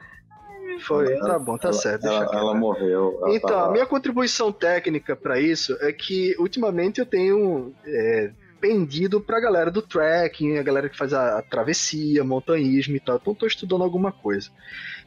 [0.81, 2.07] Foi, tá bom, tá ela, certo.
[2.07, 3.19] Ela, ela morreu.
[3.23, 8.31] Ela Então, tava- a minha contribuição técnica pra isso é que ultimamente eu tenho é,
[8.61, 13.17] pendido pra galera do trekking, a galera que faz a, a travessia, montanhismo e tal.
[13.17, 14.51] Então tô estudando alguma coisa.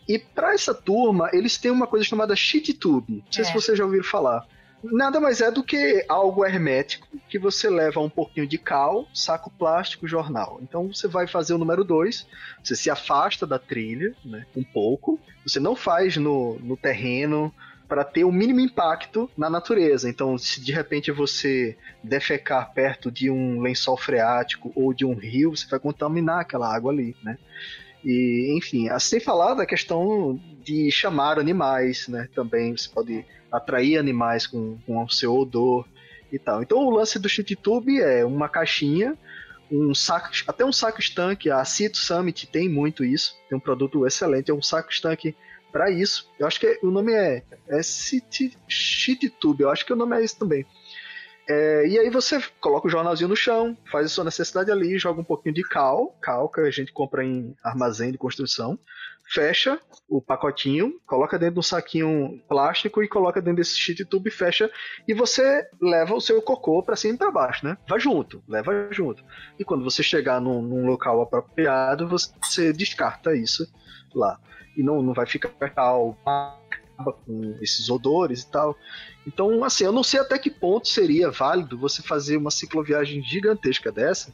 [0.08, 3.24] E pra essa turma, eles têm uma coisa chamada sheet tube.
[3.26, 3.45] Não sei É.
[3.47, 4.45] se vocês já ouviram falar.
[4.82, 9.50] Nada mais é do que algo hermético que você leva um pouquinho de cal, saco
[9.52, 10.58] plástico, jornal.
[10.64, 12.26] Então você vai fazer o número 2,
[12.64, 15.20] você se afasta da trilha, né, um pouco.
[15.45, 17.54] Você não faz no, no terreno
[17.90, 20.08] para ter o mínimo impacto na natureza.
[20.08, 25.58] Então, se de repente você defecar perto de um lençol freático ou de um rio,
[25.58, 27.40] você vai contaminar aquela água ali, né?
[28.06, 32.30] E, enfim, sem falar da questão de chamar animais, né?
[32.36, 35.86] Também você pode atrair animais com, com o seu odor
[36.32, 36.62] e tal.
[36.62, 39.18] Então o lance do Shit Tube é uma caixinha,
[39.72, 44.06] um saco, até um saco estanque, a Cito Summit tem muito isso, tem um produto
[44.06, 45.36] excelente, é um saco estanque
[45.72, 46.30] para isso.
[46.38, 48.57] Eu acho que o nome é, é City,
[49.39, 50.65] Tube, eu acho que o nome é esse também.
[51.49, 55.20] É, e aí você coloca o jornalzinho no chão, faz a sua necessidade ali, joga
[55.20, 58.78] um pouquinho de cal, cal que a gente compra em armazém de construção,
[59.26, 64.30] fecha o pacotinho, coloca dentro de um saquinho plástico e coloca dentro desse sheet tube,
[64.30, 64.70] fecha
[65.07, 67.78] e você leva o seu cocô para cima e para baixo, né?
[67.88, 69.24] Vai junto, leva junto.
[69.57, 73.67] E quando você chegar num, num local apropriado, você descarta isso
[74.13, 74.39] lá.
[74.80, 76.17] E não, não vai ficar cal
[77.25, 78.75] com esses odores e tal.
[79.27, 83.91] Então, assim, eu não sei até que ponto seria válido você fazer uma cicloviagem gigantesca
[83.91, 84.34] dessa,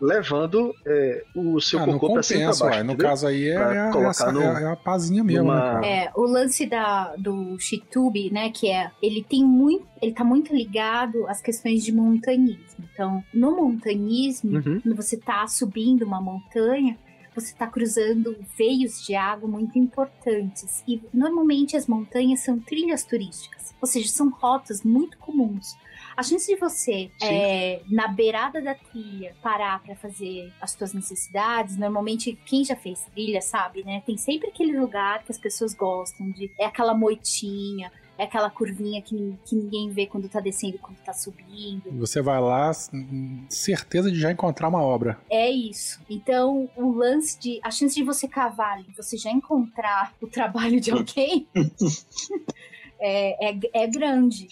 [0.00, 2.64] levando é, o seu Ah, cocô pra cima e pra baixo.
[2.64, 2.82] ué.
[2.82, 3.08] No entendeu?
[3.08, 6.04] caso aí é, Pra é, colocar essa- no- é- a pazinha mesmo, numa- né?
[6.06, 10.54] É, o lance da, do Chitube, né, que é, ele tem muito, ele tá muito
[10.54, 12.84] ligado às questões de montanhismo.
[12.92, 14.80] Então, no montanhismo, Uhum.
[14.80, 16.98] quando você tá subindo uma montanha,
[17.34, 20.82] você está cruzando veios de água muito importantes.
[20.86, 25.76] E normalmente as montanhas são trilhas turísticas, ou seja, são rotas muito comuns.
[26.16, 31.76] A chance de você, é, na beirada da trilha, parar para fazer as suas necessidades,
[31.76, 34.00] normalmente quem já fez trilha sabe, né?
[34.06, 36.52] Tem sempre aquele lugar que as pessoas gostam de.
[36.58, 40.96] É aquela moitinha, é aquela curvinha que, que ninguém vê quando tá descendo e quando
[40.98, 41.90] tá subindo.
[41.98, 42.70] Você vai lá,
[43.48, 45.18] certeza de já encontrar uma obra.
[45.30, 46.00] É isso.
[46.08, 47.60] Então, o lance de.
[47.62, 51.46] A chance de você cavar ali, você já encontrar o trabalho de alguém
[53.00, 54.48] é, é, é grande.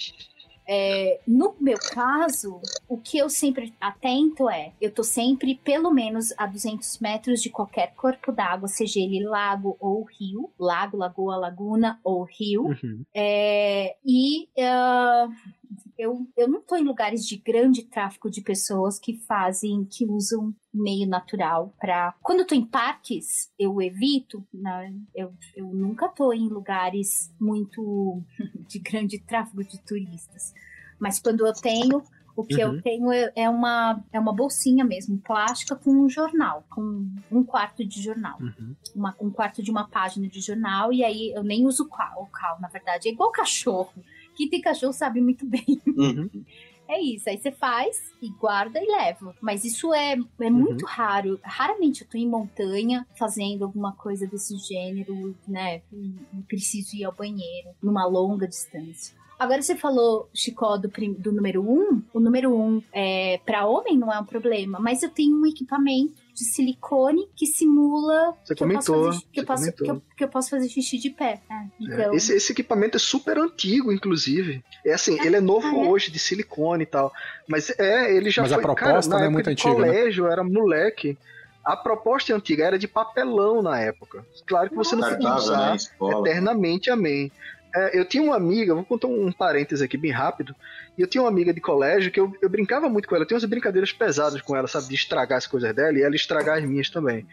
[0.67, 6.33] É, no meu caso, o que eu sempre atento é, eu tô sempre pelo menos
[6.39, 11.99] a 200 metros de qualquer corpo d'água, seja ele lago ou rio, lago, lagoa, laguna
[12.05, 13.05] ou rio, Uhum.
[13.15, 15.29] é, e ah,
[15.99, 20.55] eu, eu não tô em lugares de grande tráfico de pessoas que fazem, que usam
[20.73, 24.95] meio natural para Quando eu tô em parques, eu evito, né?
[25.15, 28.23] eu, eu nunca tô em lugares muito
[28.69, 30.53] de grande tráfego de turistas.
[30.99, 32.03] Mas quando eu tenho,
[32.37, 32.77] o que Uhum.
[32.77, 37.45] eu tenho é, é uma, é uma bolsinha mesmo, plástica com um jornal, com um
[37.45, 38.75] quarto de jornal Uhum.
[38.95, 42.27] uma- um quarto de uma página de jornal, e aí eu nem uso cal, o
[42.27, 43.93] cal, na verdade, é igual cachorro.
[44.37, 45.81] Quem tem cachorro sabe muito bem.
[45.87, 46.45] Uhum.
[46.89, 49.35] É isso, aí você faz e guarda e leva.
[49.41, 51.41] Mas isso é, é muito raro.
[51.43, 55.81] Raramente eu tô em montanha fazendo alguma coisa desse gênero, né?
[55.91, 59.17] E, e preciso ir ao banheiro numa longa distância.
[59.39, 60.89] Agora você falou, Chicó, do,
[61.19, 61.73] do número 1.
[61.73, 62.03] Um.
[62.15, 65.47] O número 1 um, é, para homem não é um problema, mas eu tenho um
[65.47, 69.91] equipamento de silicone que simula Você que eu posso comentou, fazer, que eu posso, que
[69.91, 71.41] eu, que eu posso fazer xixi de pé.
[71.51, 74.65] É, então, Esse, esse equipamento é super antigo, inclusive.
[74.85, 75.89] É assim, ele é novo Ah, é?
[75.89, 77.13] hoje, de silicone e tal.
[77.47, 78.63] Mas é, ele já Mas a foi.
[78.63, 79.75] proposta cara, na é época muito de antiga, né?
[79.75, 81.19] colégio, eu era moleque.
[81.65, 84.27] A proposta antiga era de papelão na época.
[84.47, 85.79] Claro que você não podia usar né?
[86.19, 87.31] Eternamente, amém.
[87.75, 90.55] É, eu tinha uma amiga, vou contar um parêntese aqui bem rápido.
[90.97, 93.25] E eu tinha uma amiga de colégio que eu, eu brincava muito com ela.
[93.25, 94.89] Eu tinha umas brincadeiras pesadas com ela, sabe?
[94.89, 97.27] De estragar as coisas dela e ela estragar as minhas também.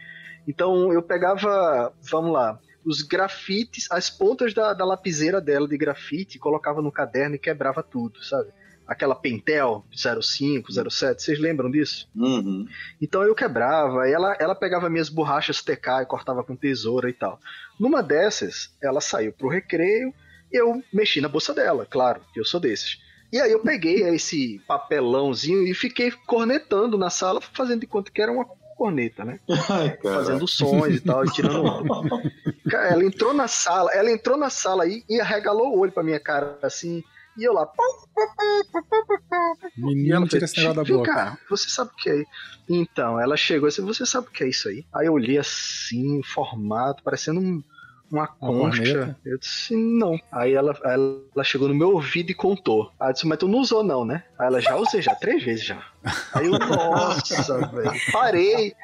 [0.48, 6.38] Então eu pegava, vamos lá, os grafites, as pontas da, da lapiseira dela de grafite,
[6.38, 8.50] colocava no caderno e quebrava tudo, sabe?
[8.86, 12.08] Aquela Pentel 05, 07, vocês lembram disso?
[12.16, 12.66] Uhum.
[13.00, 17.12] Então eu quebrava, e ela, ela pegava minhas borrachas TK e cortava com tesoura e
[17.12, 17.38] tal.
[17.78, 20.12] Numa dessas, ela saiu pro recreio,
[20.52, 22.98] eu mexi na bolsa dela, claro, que eu sou desses.
[23.32, 28.20] E aí eu peguei esse papelãozinho e fiquei cornetando na sala, fazendo de conta que
[28.20, 28.44] era uma
[28.76, 29.38] corneta, né?
[29.68, 30.16] Ai, cara.
[30.16, 32.08] Fazendo sons e tal, e tirando onda.
[32.68, 36.02] Cara, ela entrou na sala, ela entrou na sala aí e arregalou o olho pra
[36.02, 37.04] minha cara, assim,
[37.38, 37.68] e eu lá,
[39.76, 41.14] e Menino, tira esse negócio da "Vem boca.
[41.14, 42.24] cá, você sabe o que é?
[42.68, 44.84] Então, ela chegou assim, você sabe o que é isso aí?
[44.94, 47.62] Aí eu olhei assim, formato, parecendo um-
[48.10, 49.16] uma concha.
[49.24, 50.18] eu disse, não.
[50.32, 52.90] Aí ela, ela chegou no meu ouvido e contou.
[52.98, 54.24] Aí eu disse, mas tu não usou não, né?
[54.38, 55.82] Aí ela, já usei, já, três vezes já.
[56.32, 57.92] Aí eu, nossa, velho.
[58.10, 58.74] Parei,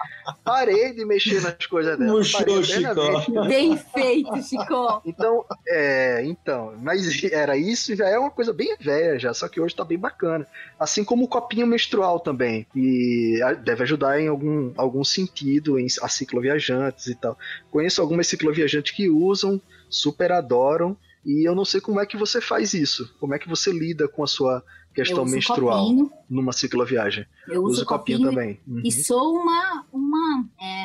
[0.44, 2.12] parei de mexer nas coisas dela.
[2.12, 2.62] Murchou.
[2.62, 3.46] Chico.
[3.46, 5.00] Bem feito, Chico.
[5.04, 9.60] Então, é, então, mas era isso, já é uma coisa bem velha já, só que
[9.60, 10.46] hoje tá bem bacana.
[10.78, 16.08] Assim como o copinho menstrual também, e deve ajudar em algum, algum sentido em a
[16.08, 17.38] cicloviajantes e tal.
[17.70, 22.40] Conheço algumas cicloviajantes que usam, super adoram, e eu não sei como é que você
[22.40, 24.62] faz isso, como é que você lida com a sua
[24.96, 27.26] questão uso menstrual copinho, numa cicloviagem.
[27.48, 28.60] eu uso o copinho, copinho, também.
[28.66, 28.82] Uhum.
[28.84, 30.84] e sou uma, uma, é,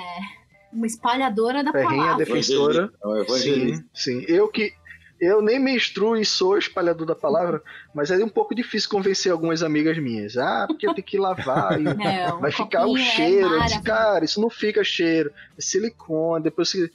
[0.72, 2.18] uma espalhadora da Ferrenha palavra.
[2.26, 2.92] defensora.
[3.04, 3.26] É um.
[3.30, 4.26] Sim, sim.
[4.28, 4.74] Eu que
[5.20, 7.62] eu nem menstruo e sou espalhador da palavra,
[7.94, 10.36] mas é um pouco difícil convencer algumas amigas minhas.
[10.36, 11.94] Ah, porque eu tenho que lavar e Não,
[12.42, 13.48] vai ficar o copinho é cheiro.
[13.54, 15.32] eu disse, cara, isso não fica cheiro.
[15.56, 16.44] É silicone.
[16.44, 16.90] Depois, que-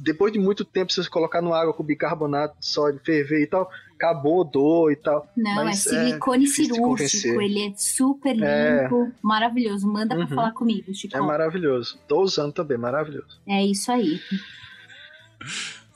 [0.00, 3.46] depois de muito tempo, se você colocar no água com bicarbonato de sódio, ferver e
[3.46, 3.70] tal,
[4.00, 5.26] acabou, dor e tal.
[5.36, 8.82] Não, Mas é é silicone de cirúrgico, ele é super É.
[8.82, 9.86] limpo, maravilhoso.
[9.86, 10.30] Manda pra Uhum.
[10.34, 11.16] falar comigo, Chico.
[11.16, 11.98] É maravilhoso.
[12.08, 13.38] Tô usando também, maravilhoso.
[13.46, 14.18] É isso aí.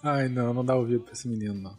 [0.03, 1.75] Ai, não, não dá ouvido pra esse menino, não.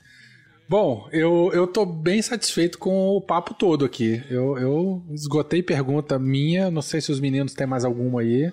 [0.67, 4.23] Bom, eu, eu tô bem satisfeito com o papo todo aqui.
[4.31, 8.51] Eu, eu esgotei pergunta minha, não sei se os meninos têm mais alguma aí.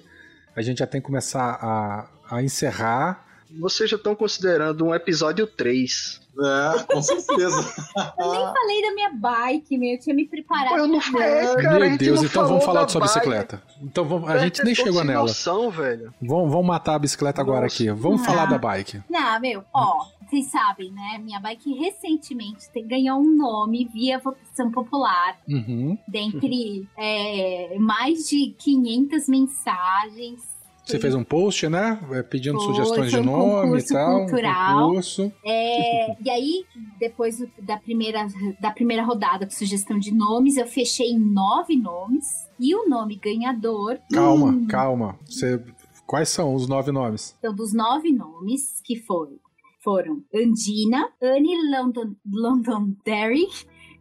[0.54, 3.26] A gente já tem que começar a, a encerrar.
[3.58, 6.20] Vocês já estão considerando um episódio 3.
[6.38, 7.74] É, com certeza.
[8.18, 9.90] Eu nem falei da minha bike, meu.
[9.92, 10.76] Eu tinha me preparado.
[10.78, 11.78] Eu não falei, cara.
[11.88, 13.12] Meu Deus, então vamos falar da de sua bike.
[13.14, 13.62] bicicleta.
[13.82, 15.22] Então vamos, a gente nem chegou nela.
[15.22, 16.12] Noção, velho.
[16.22, 17.74] Vamos, vamos matar a bicicleta agora Nossa.
[17.74, 17.90] aqui.
[17.90, 18.24] Vamos Ah.
[18.24, 19.02] falar da bike.
[19.10, 21.20] Não, meu, ó, vocês sabem, né?
[21.22, 25.98] Minha bike recentemente te- ganhou um nome via votação popular, Uhum.
[26.08, 30.51] dentre é, mais de 500 mensagens.
[30.84, 32.00] Você fez um post, né?
[32.10, 34.20] É, Pedindo Foi, sugestões de um nome e tal.
[34.20, 34.76] cultural.
[34.76, 35.32] Um concurso.
[35.44, 36.64] É, e aí,
[36.98, 38.26] depois da primeira,
[38.60, 42.26] da primeira rodada com sugestão de nomes, eu fechei nove nomes.
[42.58, 43.98] E o nome ganhador.
[44.12, 45.18] Calma, hum, calma.
[45.24, 45.60] Você,
[46.06, 47.34] quais são os nove nomes?
[47.38, 49.40] Então, dos nove nomes, que foi
[49.82, 53.46] foram Andina, Annie London, Londonderry,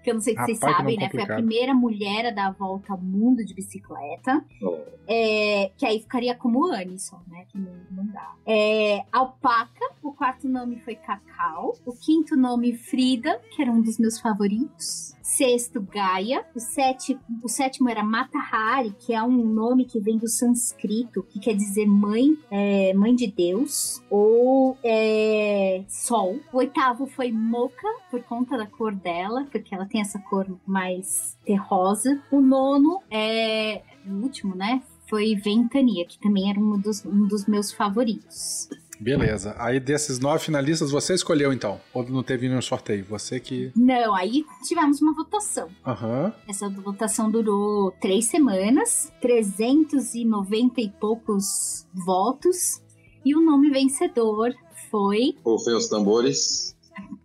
[0.04, 1.10] que eu não sei se vocês Rapaz, que sabem, né?
[1.10, 4.44] Foi a primeira mulher a dar a volta ao mundo de bicicleta.
[4.62, 4.78] Oh.
[5.08, 6.62] É, que aí ficaria como
[6.98, 7.46] só, né?
[7.50, 8.34] Que não, não dá.
[8.46, 11.76] É, Alpaca, o quarto nome foi Cacau.
[11.86, 15.16] O quinto nome, Frida, que era um dos meus favoritos.
[15.22, 16.46] Sexto, Gaia.
[16.54, 21.40] O sétimo, o sétimo era Matahari, que é um nome que vem do sânscrito, que
[21.40, 24.04] quer dizer mãe, é, mãe de Deus.
[24.10, 26.40] Ou é, Sol.
[26.52, 31.38] O oitavo foi Mocha, por conta da cor dela, porque ela tem essa cor mais
[31.46, 32.22] terrosa.
[32.32, 34.82] O nono é o último, né?
[35.10, 38.70] Foi Ventania, que também era um dos, um dos meus favoritos.
[39.02, 39.56] Beleza.
[39.58, 41.82] Aí desses nove finalistas, você escolheu então?
[41.92, 43.04] Ou não teve nenhum sorteio?
[43.10, 43.72] Você que.
[43.76, 45.70] Não, aí tivemos uma votação.
[45.86, 46.32] Aham.
[46.48, 52.80] Essa votação durou três semanas, 390 e poucos votos.
[53.26, 54.54] E o nome vencedor
[54.92, 56.76] foi, Rufem os tambores.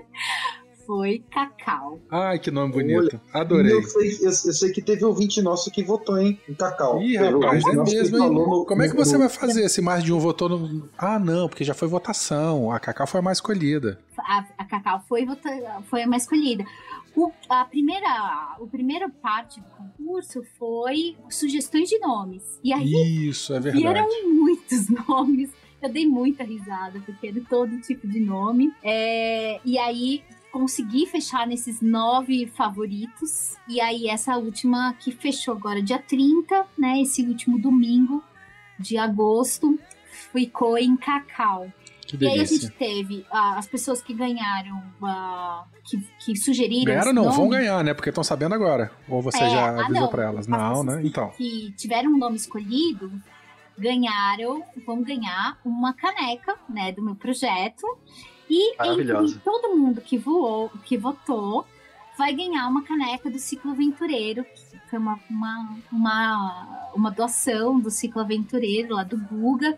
[0.89, 1.99] foi Cacau.
[2.09, 3.21] Ai, que nome bonito.
[3.31, 3.73] Adorei.
[3.73, 6.39] Eu sei, eu, eu sei que teve ouvinte nosso que votou, hein?
[6.49, 6.99] Em Cacau.
[6.99, 8.29] Ih, rapaz, é mesmo, hein?
[8.33, 10.89] no- Como é que no- você vai fazer se mais de um votou no.
[10.97, 12.71] Ah, não, porque já foi votação.
[12.71, 13.99] A Cacau foi a mais escolhida.
[14.17, 16.65] A, a Cacau foi, vota- foi a mais escolhida.
[17.15, 22.59] O, a primeira, a primeira parte do concurso foi sugestões de nomes.
[22.63, 23.85] E aí Isso, é E verdade.
[23.85, 25.51] eram muitos nomes.
[25.83, 28.73] Eu dei muita risada, porque era todo tipo de nome.
[28.83, 33.55] É, e aí consegui fechar nesses nove favoritos.
[33.67, 37.01] E aí essa última que fechou agora dia 30, né?
[37.01, 38.23] Esse último domingo
[38.79, 39.77] de agosto,
[40.31, 41.71] ficou em Cacau.
[42.07, 46.85] Que E aí a gente teve ah, as pessoas que ganharam, ah, que, que sugeriram.
[46.85, 47.93] Ganharam não, nome, vão ganhar, né?
[47.93, 48.91] Porque estão sabendo agora.
[49.07, 50.09] Ou você É, já ah, avisou não.
[50.09, 50.39] pra elas?
[50.39, 51.01] As Não, né?
[51.03, 51.29] Então.
[51.37, 53.11] que tiveram um nome escolhido
[53.79, 57.87] ganharam, vão ganhar uma caneca, né, do meu projeto.
[58.49, 61.65] E entre todo mundo que voou, que votou,
[62.17, 67.91] vai ganhar uma caneca do Ciclo Aventureiro, que foi uma, uma, uma, uma doação do
[67.91, 69.77] Ciclo Aventureiro lá do Guga.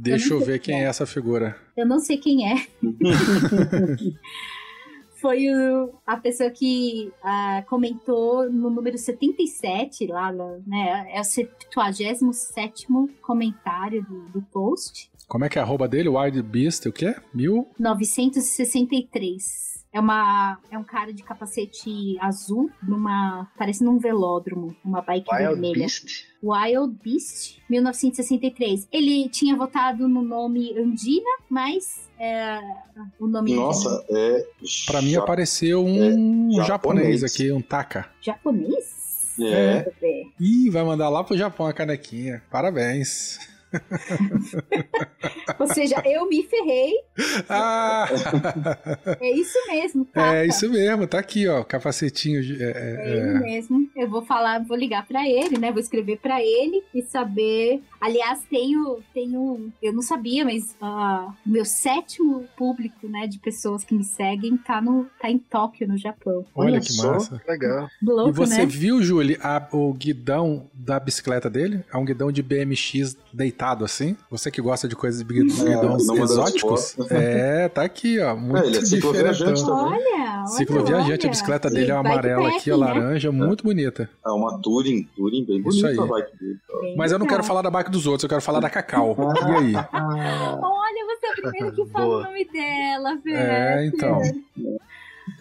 [0.00, 1.56] Deixa eu sei ver quem é essa figura.
[1.76, 2.66] Eu não sei quem é.
[5.20, 10.32] Foi o- a pessoa que ah, comentou no número 77, lá,
[10.66, 11.08] né?
[11.12, 12.86] É o 77
[13.20, 15.10] comentário do, do post.
[15.26, 16.08] Como é que é a arroba dele?
[16.08, 17.16] Wild Beast, o quê?
[17.34, 17.66] Mil?
[17.78, 19.77] 963.
[19.92, 23.50] É, uma, é um cara de capacete azul, numa.
[23.56, 25.74] parecendo um velódromo, uma bike Wild vermelha.
[25.80, 26.26] Beast?
[26.42, 28.86] Wild Beast, 1963.
[28.92, 32.60] Ele tinha votado no nome Andina, mas é,
[33.18, 34.46] o nome Nossa, é.
[34.86, 37.24] Pra mim apareceu um É, japonês japonês.
[37.24, 38.10] aqui, um Taka.
[38.20, 39.36] japonês.
[39.40, 39.84] É.
[40.40, 42.42] Ih, vai mandar lá pro Japão a canequinha.
[42.50, 43.38] Parabéns.
[45.58, 46.92] Ou seja, eu me ferrei.
[47.48, 48.08] Ah,
[49.20, 50.36] É isso mesmo, tá?
[50.36, 52.42] é isso mesmo, tá aqui, ó, capacetinho.
[52.42, 53.90] de- é, é, É ele mesmo.
[53.96, 55.70] Eu vou falar, vou ligar pra ele, né?
[55.70, 57.82] Vou escrever pra ele e saber.
[58.00, 63.94] Aliás, tenho, tenho, eu não sabia, mas o meu sétimo público, né, de pessoas que
[63.94, 66.44] me seguem tá no, tá em Tóquio, no Japão.
[66.54, 67.12] Olha Olha que só.
[67.12, 67.42] massa.
[67.48, 67.88] Legal.
[68.02, 68.66] Louco, E você né?
[68.66, 71.84] viu, Julie, a- o guidão da bicicleta dele?
[71.92, 74.16] É um guidão de BMX deitado assim?
[74.30, 76.96] Você que gosta de coisas de gui- É, exóticos?
[77.10, 78.36] É, tá aqui, ó.
[78.36, 79.84] Muito ele é cicloviajante diferentão.
[79.90, 79.98] também.
[80.14, 83.00] Olha, olha, Cicloviajante, a bicicleta dele é amarela aqui, ó, bikepacking, né?
[83.02, 84.08] laranja, muito bonita.
[84.24, 85.98] É uma Touring, Touring bem Isso bonita aí.
[85.98, 86.58] a bike dele.
[86.80, 89.16] Bem Mas eu não quero falar da bike dos outros, eu quero falar da Cacau.
[89.18, 89.74] E aí?
[89.74, 92.18] Olha, você é o primeiro que fala Boa.
[92.20, 93.36] o nome dela, velho.
[93.36, 94.20] É, então.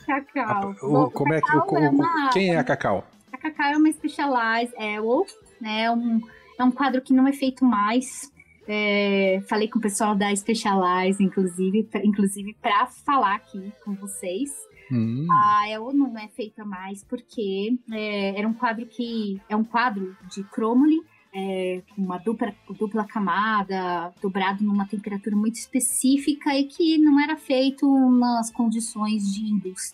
[0.05, 0.75] Cacau.
[0.81, 3.05] O- Bom, como é que, o- Cacau é o- uma- quem é a Cacau?
[3.31, 5.29] A Cacau é uma Specialized Elf,
[5.61, 5.91] né?
[5.91, 6.21] Um,
[6.57, 8.31] É um quadro que não é feito mais.
[8.67, 14.51] É, falei com o pessoal da Specialize, inclusive, pra- inclusive para falar aqui com vocês.
[14.91, 19.63] Hum, A EO não é feita mais porque é, era um quadro que é um
[19.63, 21.01] quadro de cromole
[21.33, 27.35] é, com uma dupla, dupla camada, dobrado numa temperatura muito específica e que não era
[27.37, 29.93] feito nas condições de indus-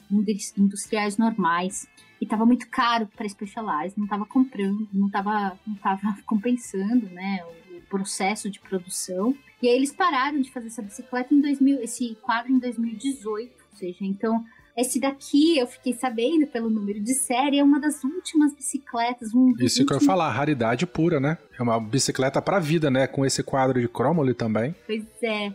[0.57, 1.87] industriais normais.
[2.23, 7.43] E estava muito caro para Specialized, não estava comprando, não estava não tava compensando né,
[7.43, 9.35] o, o processo de produção.
[9.61, 13.51] E aí eles pararam de fazer essa bicicleta em 2000, esse quadro em 2018.
[13.51, 14.41] Ou seja, então
[14.75, 19.33] esse daqui, eu fiquei sabendo pelo número de série, é uma das últimas bicicletas.
[19.33, 21.37] Um isso que eu ia falar, raridade pura, né?
[21.59, 23.05] É uma bicicleta pra vida, né?
[23.05, 24.73] Com esse quadro de Cromoli também.
[24.87, 25.53] Pois é,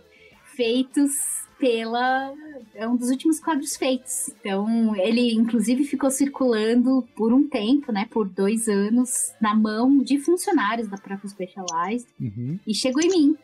[0.59, 2.35] feitos pela.
[2.75, 4.29] É um dos últimos quadros feitos.
[4.41, 8.07] Então, ele inclusive ficou circulando por um tempo, né?
[8.11, 12.09] Por dois anos, na mão de funcionários da própria Specialized.
[12.21, 12.59] Uhum.
[12.67, 13.37] E chegou em mim.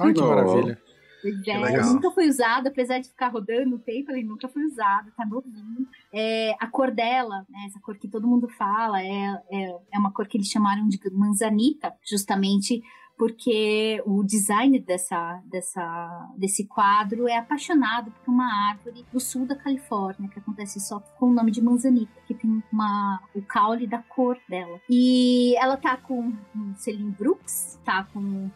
[0.00, 0.78] Olha que maravilha.
[1.22, 5.12] Pois é, nunca foi usado, apesar de ficar rodando o tempo, ele nunca foi usado,
[5.14, 5.86] tá novinho.
[6.10, 10.12] É, a cor dela, né, essa cor que todo mundo fala, é, é, é uma
[10.12, 12.82] cor que eles chamaram de manzanita, justamente
[13.20, 19.54] porque o designer dessa, dessa, desse quadro é apaixonado por uma árvore do sul da
[19.54, 23.98] Califórnia, que acontece só com o nome de manzanita, que tem uma, o caule da
[23.98, 24.80] cor dela.
[24.88, 28.50] E ela tá com um selim Brooks, tá com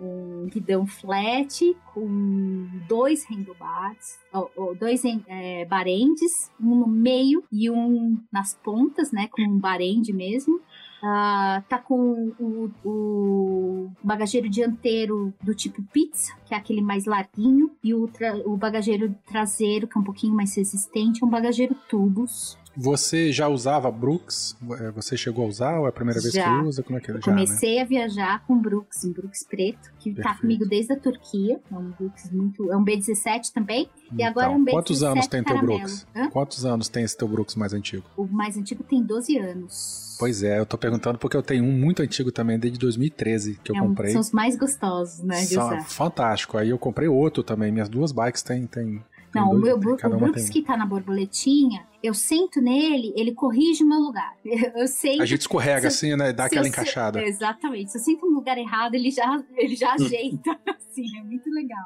[0.00, 4.18] um, guidão flat com dois handlebars,
[4.56, 10.14] ou dois é, barendes, um no meio e um nas pontas, né, com um barende
[10.14, 10.62] mesmo.
[11.06, 17.72] Ah, tá com o, o bagageiro dianteiro do tipo pizza, que é aquele mais larguinho,
[17.84, 18.08] e o,
[18.46, 22.56] o bagageiro traseiro, que é um pouquinho mais resistente, é um bagageiro tubos.
[22.76, 24.56] Você já usava Brooks?
[24.80, 26.44] É, Você chegou a usar ou é a primeira vez Já.
[26.60, 26.82] que usa?
[26.82, 27.14] Como é que é?
[27.14, 27.44] Eu Já, né?
[27.44, 30.40] comecei a viajar com Brooks, um Brooks preto, que tá Perfeito.
[30.40, 31.60] comigo desde a Turquia.
[31.70, 32.72] É um Brooks muito.
[32.72, 33.88] É um B17 também.
[34.16, 35.78] E agora Então, é um B17 quantos anos tem teu caramelo.
[35.78, 36.06] Brooks?
[36.14, 36.30] Hã?
[36.30, 38.04] Quantos anos tem esse teu Brooks mais antigo?
[38.16, 40.16] O mais antigo tem 12 anos.
[40.18, 43.72] Pois é, eu tô perguntando porque eu tenho um muito antigo também, desde 2013, que
[43.72, 44.12] eu É um- comprei.
[44.12, 45.82] são os mais gostosos, né, de São- usar.
[45.88, 46.56] fantástico.
[46.56, 47.72] Aí eu comprei outro também.
[47.72, 48.66] Minhas duas bikes têm.
[48.66, 49.02] têm
[49.34, 50.52] Não, o dois- meu tem- Brook, cada o Brooks um.
[50.52, 54.34] que tá na borboletinha, eu sento nele, ele corrige o meu lugar.
[54.76, 55.22] Eu sento.
[55.22, 56.32] A gente escorrega se- assim, né?
[56.32, 57.22] Dá aquela se- encaixada.
[57.22, 57.92] Exatamente.
[57.92, 60.58] Se eu sinto um lugar errado, ele já, ele já ajeita.
[60.68, 61.78] assim, é muito legal.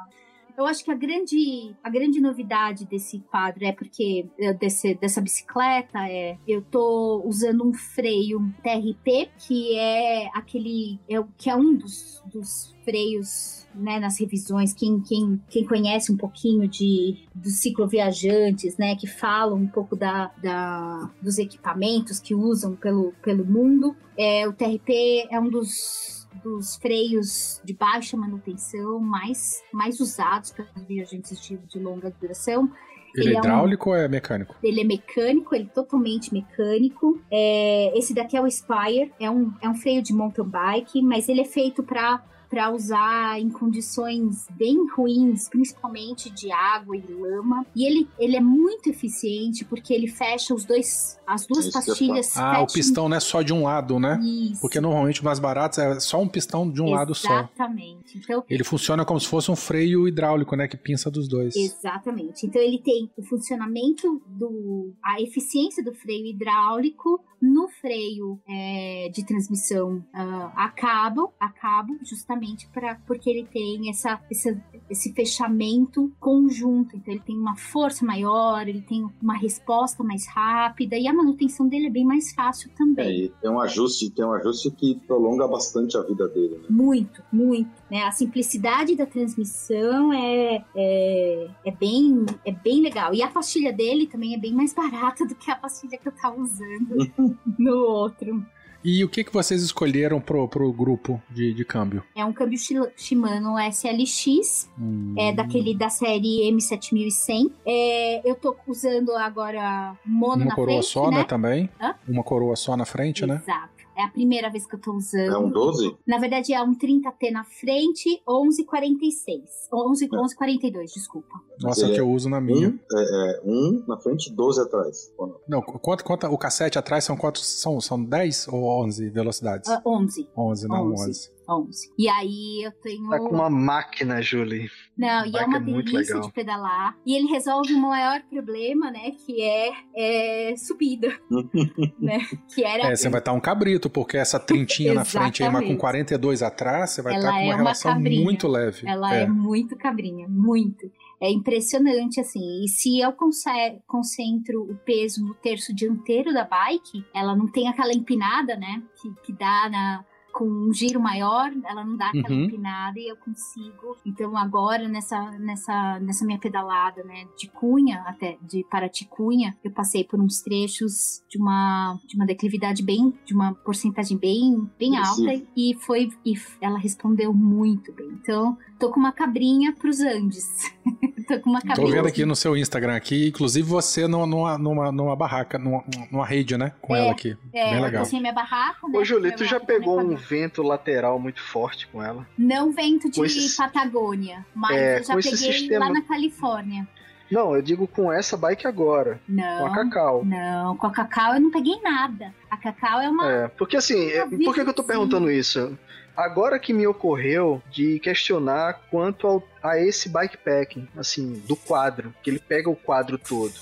[0.59, 5.20] Eu acho que a grande, a grande novidade desse quadro é porque eh, desse, dessa
[5.20, 11.76] bicicleta é eu tô usando um freio TRP que é aquele é, que é um
[11.76, 14.74] dos, dos freios né, nas revisões.
[14.74, 20.32] Quem, quem, quem conhece um pouquinho de dos cicloviajantes né que falam um pouco da,
[20.43, 26.77] da dos equipamentos que usam pelo, pelo mundo é, o TRP é um dos, dos
[26.77, 32.71] freios de baixa manutenção mais, mais usados pelos viajantes de, de longa duração.
[33.15, 34.55] Ele, ele é é um- hidráulico ou é mecânico?
[34.63, 37.21] Ele é mecânico, ele é totalmente mecânico.
[37.31, 41.29] É, esse daqui é o Spire, é um, é um freio de mountain bike, mas
[41.29, 47.66] ele é feito para para usar em condições bem ruins, principalmente de água e lama.
[47.77, 52.37] E ele, ele é muito eficiente porque ele fecha os dois, as duas Isso pastilhas.
[52.37, 54.19] Ah, o pistão não é só de um lado, né?
[54.23, 54.61] Isso.
[54.61, 57.41] Porque normalmente mais baratos é só um pistão de um lado só.
[57.41, 58.19] Exatamente.
[58.19, 60.66] Então, Ele funciona como se fosse um freio hidráulico, né?
[60.66, 61.55] Que pinça dos dois.
[61.55, 62.47] Exatamente.
[62.47, 64.93] Então ele tem o funcionamento do.
[65.05, 71.97] a eficiência do freio hidráulico no freio é, de transmissão ah, a cabo, a cabo,
[72.05, 74.60] justamente para porque ele tem essa, essa-
[74.90, 76.97] esse fechamento conjunto.
[76.97, 81.69] Então ele tem uma força maior, ele tem uma resposta mais rápida e a manutenção
[81.69, 83.24] dele é bem mais fácil É, também.
[83.24, 86.66] e tem um ajuste, tem um ajuste que prolonga bastante a vida dele, né?
[86.70, 87.70] Muito, muito.
[87.90, 88.02] Né?
[88.05, 93.15] A simplicidade da transmissão é, é, é, bem, é bem legal.
[93.15, 96.12] E a pastilha dele também é bem mais barata do que a pastilha que eu
[96.12, 97.10] tava usando
[97.59, 98.44] no outro.
[98.85, 102.03] E o que, que vocês escolheram pro, pro grupo de, de câmbio?
[102.15, 107.51] É um câmbio Shi- Shimano SLX, Hum, é daquele da série M7100.
[107.67, 111.19] É, eu tô usando agora mono Uma na coroa frente, só, né?
[111.19, 111.25] né?
[111.25, 111.69] Também.
[111.81, 111.95] Hã?
[112.07, 113.41] Uma coroa só na frente, né?
[113.43, 113.78] Exato.
[113.99, 115.35] É a primeira vez que eu tô usando.
[115.35, 115.97] É um 12?
[116.07, 119.41] Na verdade, é um 30T na frente, 11,46.
[119.73, 121.41] 11, 11,42, desculpa.
[121.61, 122.69] Nossa, é o que eu uso na minha.
[122.69, 125.12] Um, é, é, um na frente, 12 atrás.
[125.19, 125.35] Não?
[125.49, 127.45] Não, quanto, quanto, o cassete atrás são quantos?
[127.45, 129.70] São, são 10 ou ou 11 velocidades?
[129.70, 130.29] Ah, 11.
[130.37, 131.09] 11, não 11.
[131.09, 131.31] 11.
[131.49, 131.93] 11.
[131.99, 133.09] E aí eu tenho.
[133.09, 134.70] Tá com uma máquina, Julie.
[134.97, 136.97] Não, e é uma é delícia de pedalar.
[137.07, 139.12] E ele resolve o maior problema, né?
[139.12, 141.09] Que é, é subida.
[141.99, 142.19] né?
[142.55, 142.91] Que era.
[142.93, 145.81] É, você vai estar um cabrito, porque essa trintinha na frente aí, mas com Exatamente.
[145.81, 148.25] 42 atrás, você vai Ela estar com é uma uma relação cabrinha.
[148.25, 148.87] muito leve.
[148.87, 149.27] Ela é.
[149.27, 150.91] muito cabrinha, muito.
[151.20, 152.65] É impressionante, assim.
[152.65, 157.69] E se eu conce- concentro o peso no terço dianteiro da bike, ela não tem
[157.69, 158.83] aquela empinada, né?
[159.01, 160.05] Que, que dá na,
[160.39, 162.44] com um giro maior, ela não dá aquela Uhum.
[162.44, 163.97] empinada e eu consigo.
[164.06, 170.05] Então agora nessa, nessa, nessa minha pedalada, né, de Cunha até de Paraticunha, eu passei
[170.05, 175.43] por uns trechos de uma de uma declividade bem, de uma porcentagem bem bem alta
[175.56, 178.06] e foi e ela respondeu muito bem.
[178.23, 180.73] Então tô com uma cabrinha pros Andes.
[181.27, 181.89] tô com uma cabrinha.
[181.89, 185.82] Tô vendo aqui no seu Instagram aqui, inclusive você numa, numa, numa, numa barraca, numa,
[186.12, 186.73] numa rede, né?
[186.81, 187.36] Com É, ela aqui.
[187.52, 188.02] É, Bem eu legal.
[188.02, 188.98] passei minha barraca, né?
[188.98, 190.16] Ô, Julie, minha tu já pegou um.
[190.29, 192.27] Vento lateral muito forte com ela?
[192.37, 196.03] Não vento de com esses- Patagônia, mas É, eu já esse peguei sistema- lá na
[196.03, 196.87] Califórnia.
[197.31, 199.59] Não, eu digo com essa bike agora, Não.
[199.61, 200.25] com a Cacau.
[200.25, 202.33] Não, com a Cacau eu não peguei nada.
[202.51, 203.31] A Cacau é uma.
[203.31, 205.79] É, porque assim, é, por que, que eu tô perguntando isso?
[206.17, 212.31] Agora que me ocorreu de questionar quanto ao- a esse bikepacking, assim, do quadro, que
[212.31, 213.53] ele pega o quadro todo.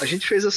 [0.00, 0.50] A gente fez a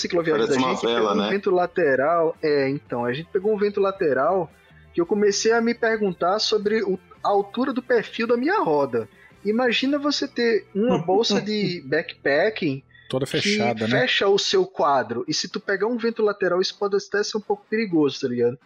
[0.47, 1.29] Parece da gente, vela, pegou um né?
[1.29, 2.35] vento lateral.
[2.41, 4.49] É, então, a gente pegou um vento lateral
[4.97, 9.07] que eu comecei a me perguntar sobre o- a altura do perfil da minha roda.
[9.45, 13.99] Imagina você ter uma bolsa de backpacking Toda fechada, que né?
[14.01, 15.23] fecha o seu quadro.
[15.27, 18.27] E se tu pegar um vento lateral, isso pode até ser um pouco perigoso, tá
[18.27, 18.57] ligado?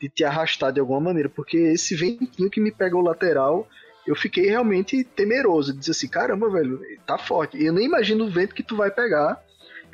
[0.00, 1.28] De te arrastar de alguma maneira.
[1.28, 3.68] Porque esse ventinho que me pega o lateral,
[4.06, 5.72] eu fiquei realmente temeroso.
[5.72, 7.60] De dizer assim, caramba, velho, tá forte.
[7.60, 9.44] Eu nem imagino o vento que tu vai pegar,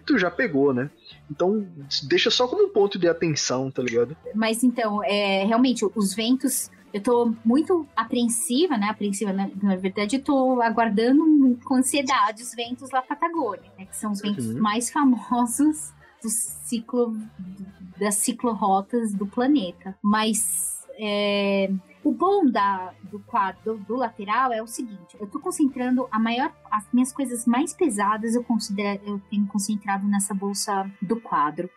[0.07, 0.89] tu já pegou, né?
[1.31, 1.67] Então,
[2.09, 4.17] deixa só como um ponto de atenção, tá ligado?
[4.35, 6.71] Mas então, é, realmente, os ventos.
[6.95, 8.87] Eu tô muito apreensiva, né?
[8.89, 13.85] Apreensiva, na, na verdade, eu tô aguardando com ansiedade os ventos da Patagônia, né?
[13.85, 14.61] Que são os ventos Uhum.
[14.61, 15.93] mais famosos
[16.23, 17.15] do ciclo,
[18.01, 19.95] das ciclorotas do planeta.
[20.03, 21.71] Mas é,
[22.07, 26.53] o bom da, do quadro do lateral é o seguinte: eu tô concentrando a maior,
[26.71, 31.69] as minhas coisas mais pesadas eu considero, eu tenho concentrado nessa bolsa do quadro.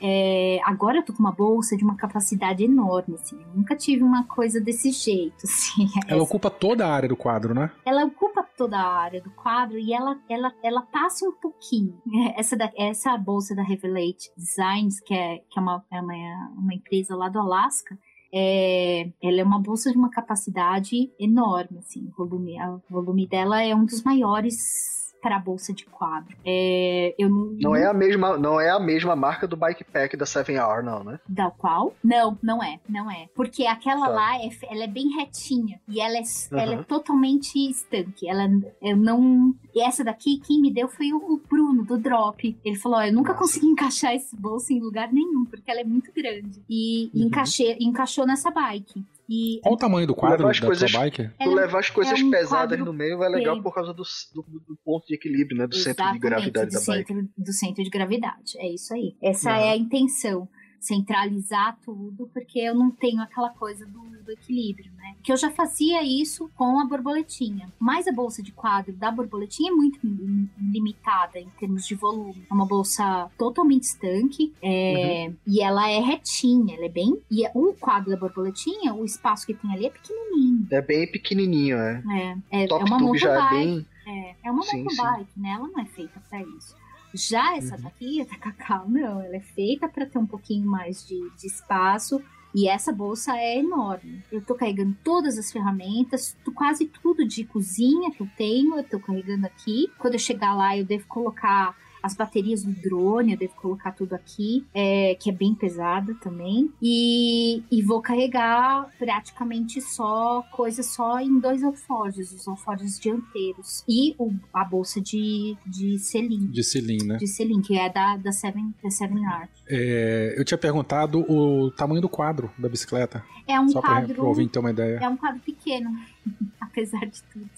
[0.00, 3.40] É, agora eu tô com uma bolsa de uma capacidade enorme, assim.
[3.42, 5.88] Eu nunca tive uma coisa desse jeito, assim.
[6.06, 7.72] Ela ocupa toda a área do quadro, né?
[7.86, 12.00] Ela ocupa toda a área do quadro e ela, ela, ela passa um pouquinho.
[12.36, 16.74] Essa, da, essa bolsa da Revelate Designs, que é, que é, uma, é uma, uma
[16.74, 17.98] empresa lá do Alasca,
[18.32, 22.08] é, ela é uma bolsa de uma capacidade enorme, assim.
[22.16, 26.36] O volume, o volume dela é um dos maiores para a bolsa de quadro.
[26.44, 30.24] É, eu não, Não é a mesma, não é a mesma marca do bikepack da
[30.24, 31.18] 7R, não, né?
[31.28, 31.94] Da qual?
[32.02, 33.28] Não, não é, não é.
[33.34, 34.12] Porque aquela Tá.
[34.12, 35.80] lá, é, ela é bem retinha.
[35.88, 36.22] E ela é,
[36.52, 38.28] ela é totalmente estanque.
[38.28, 38.48] Ela,
[38.82, 39.54] eu não...
[39.74, 42.56] E essa daqui, quem me deu foi o, o Bruno, do Drop.
[42.64, 43.44] Ele falou, ó, eu nunca Nossa.
[43.44, 46.62] consegui encaixar esse bolso em lugar nenhum, porque ela é muito grande.
[46.68, 47.22] E Uhum.
[47.26, 49.04] encaixei, encaixou nessa bike.
[49.28, 51.24] E Qual o tamanho do quadro da coisas- tua bike?
[51.28, 54.02] Tu Ela- levar as coisas é um pesadas no meio é legal por causa do,
[54.34, 55.66] do, do ponto de equilíbrio, né?
[55.66, 57.08] Do centro de Exatamente, gravidade do da bike.
[57.12, 58.56] centro, do centro de gravidade.
[58.58, 59.14] É isso aí.
[59.22, 59.58] Essa Aham.
[59.60, 60.48] é a intenção.
[60.80, 65.16] Centralizar tudo, porque eu não tenho aquela coisa do, do equilíbrio, né?
[65.22, 67.72] Que eu já fazia isso com a borboletinha.
[67.78, 72.46] Mas a bolsa de quadro da borboletinha é muito lim- limitada em termos de volume.
[72.50, 77.18] É uma bolsa totalmente estanque é, e ela é retinha, ela é bem.
[77.30, 80.66] E o quadro da borboletinha, o espaço que tem ali é pequenininho.
[80.70, 82.02] É bem pequenininho, é.
[82.10, 83.64] É, é, é Top uma Tube já é motobike.
[83.66, 83.86] bem.
[84.06, 85.50] É, é uma mountain bike, né?
[85.50, 86.74] Ela não é feita pra isso.
[87.14, 87.82] Já essa Uhum.
[87.82, 89.20] daqui, a da Cacau, não.
[89.22, 92.20] Ela é feita pra ter um pouquinho mais de, de espaço.
[92.54, 94.22] E essa bolsa é enorme.
[94.32, 98.98] Eu tô carregando todas as ferramentas, quase tudo de cozinha que eu tenho, eu tô
[98.98, 99.92] carregando aqui.
[99.98, 104.14] Quando eu chegar lá, eu devo colocar as baterias do drone, eu devo colocar tudo
[104.14, 106.70] aqui, é, que é bem pesada também.
[106.82, 113.84] E, e vou carregar praticamente só coisas só em dois alforjes, os alforjes dianteiros.
[113.88, 116.46] E o- a bolsa de, de selim.
[116.46, 117.16] De cilim, né?
[117.16, 119.48] De selim, que é da, da, Seven, da Seven R.
[119.68, 123.24] É, eu tinha perguntado o tamanho do quadro da bicicleta.
[123.46, 124.14] É um Só pra, quadro.
[124.14, 124.98] pro ouvinte ter uma ideia.
[125.02, 125.90] É um quadro pequeno,
[126.60, 127.48] apesar de tudo.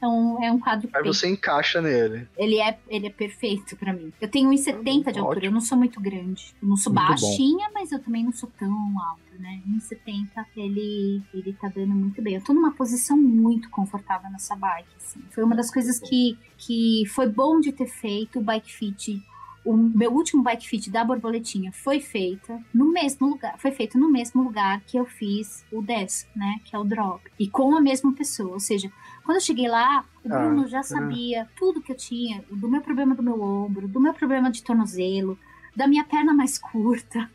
[0.00, 2.26] É um, é um quadro Aí você encaixa nele.
[2.36, 4.12] Ele é, ele é perfeito pra mim.
[4.20, 5.46] Eu tenho 1,70 de altura, Ótimo.
[5.46, 6.54] eu não sou muito grande.
[6.62, 9.60] Eu não sou Muito baixinha, mas eu também não sou tão alta, né?
[9.68, 12.34] 1,70 ele, ele tá dando muito bem.
[12.36, 15.20] Eu tô numa posição muito confortável nessa bike, assim.
[15.30, 19.22] Foi uma das coisas que, que foi bom de ter feito o Bike Fit
[19.64, 24.10] o meu último bike fit da borboletinha foi feita no mesmo lugar, foi feito no
[24.10, 27.80] mesmo lugar que eu fiz o 10, né, que é o drop, e com a
[27.80, 28.90] mesma pessoa, ou seja,
[29.24, 30.84] quando eu cheguei lá, o Ah, Bruno já tá.
[30.84, 34.62] sabia tudo que eu tinha, do meu problema do meu ombro, do meu problema de
[34.62, 35.38] tornozelo,
[35.76, 37.30] da minha perna mais curta.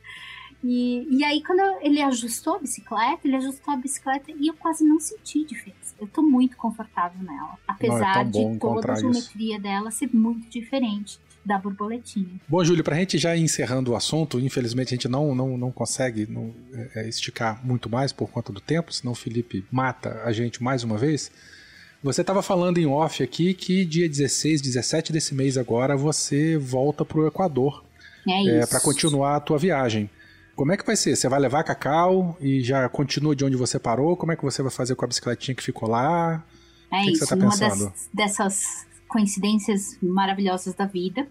[0.63, 4.53] E, e aí, quando eu- ele ajustou a bicicleta, ele ajustou a bicicleta e eu
[4.55, 5.93] quase não senti diferença.
[5.99, 7.57] Eu tô muito confortável nela.
[7.67, 9.01] Apesar tão bom de toda a isso.
[9.01, 12.27] geometria dela ser muito diferente da borboletinha.
[12.47, 15.71] Bom, Júlio, pra gente já ir encerrando o assunto, infelizmente a gente não, não, não
[15.71, 20.21] consegue não, é, é, esticar muito mais por conta do tempo, senão o Felipe mata
[20.23, 21.31] a gente mais uma vez.
[22.03, 27.03] Você estava falando em off aqui que dia 16, 17 desse mês agora você volta
[27.05, 27.83] pro Equador
[28.27, 28.69] É é, isso.
[28.69, 30.09] para continuar a tua viagem.
[30.55, 31.15] Como é que vai ser?
[31.15, 34.15] Você vai levar cacau e já continua de onde você parou?
[34.15, 36.43] Como é que você vai fazer com a bicicletinha que ficou lá?
[36.91, 37.85] É que que isso, você tá uma pensando?
[37.89, 38.84] das- dessas
[39.15, 41.25] coincidências maravilhosas da vida.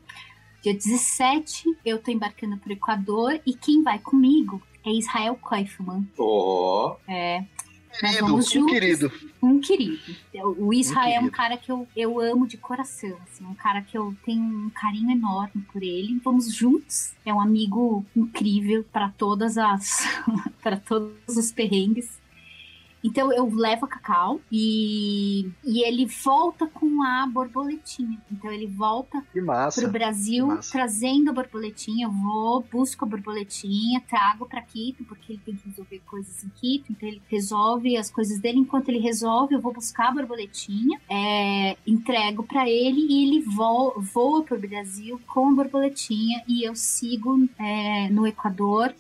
[0.62, 6.09] Dia 17, eu tô embarcando pro Equador e quem vai comigo é Israel Koifman.
[6.19, 7.44] Ó, É.
[7.90, 8.73] Nós Querido, vamos um juntos.
[8.73, 9.12] querido.
[9.40, 10.16] Um querido.
[10.59, 11.36] O Israel é um querido.
[11.36, 15.11] cara que eu, eu amo de coração, assim, um cara que eu tenho um carinho
[15.12, 16.19] enorme por ele.
[16.24, 17.12] Vamos juntos.
[17.24, 20.09] É um amigo incrível para todas as
[20.61, 22.19] para todos os perrengues.
[23.05, 28.18] Então eu levo a Cacau e, e ele volta com a borboletinha.
[28.32, 29.82] Então ele volta massa.
[29.82, 32.06] pro Brasil trazendo a borboletinha.
[32.06, 36.48] Eu vou, busco a borboletinha, trago para Quito, porque ele tem que resolver coisas em
[36.48, 36.90] Quito.
[36.90, 38.59] Então ele resolve as coisas dele.
[38.59, 43.94] Enquanto ele resolve, eu vou buscar a borboletinha, é, entrego para ele e ele vo
[43.98, 48.94] voa pro Brasil com a borboletinha e eu sigo é, no Equador.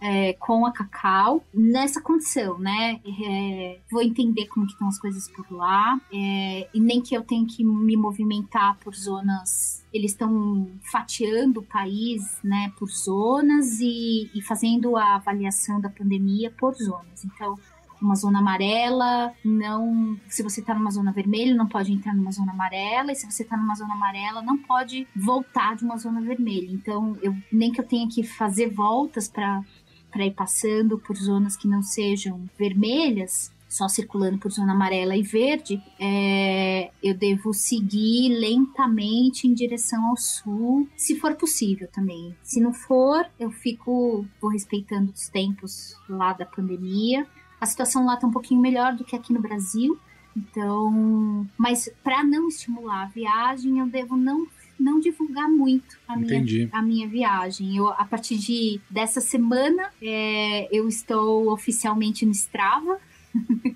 [0.00, 3.00] É, com a Cacau nessa condição, né?
[3.04, 7.22] É, vou entender como que estão as coisas por lá é, e nem que eu
[7.22, 9.84] tenha que me movimentar por zonas.
[9.92, 16.50] Eles estão fatiando o país, né, por zonas e, e fazendo a avaliação da pandemia
[16.50, 17.24] por zonas.
[17.24, 17.56] Então,
[18.00, 20.18] uma zona amarela, não.
[20.28, 23.44] Se você tá numa zona vermelha, não pode entrar numa zona amarela, e se você
[23.44, 26.70] tá numa zona amarela, não pode voltar de uma zona vermelha.
[26.70, 29.62] Então, eu nem que eu tenha que fazer voltas para
[30.10, 35.22] para ir passando por zonas que não sejam vermelhas, só circulando por zona amarela e
[35.22, 42.34] verde, é, eu devo seguir lentamente em direção ao sul, se for possível também.
[42.42, 47.26] Se não for, eu fico vou respeitando os tempos lá da pandemia.
[47.60, 49.98] A situação lá tá um pouquinho melhor do que aqui no Brasil.
[50.36, 54.46] Então, mas para não estimular a viagem, eu devo não
[54.78, 57.76] não divulgar muito a minha a minha viagem.
[57.76, 62.98] Eu, a partir de dessa semana, é, eu estou oficialmente no Strava.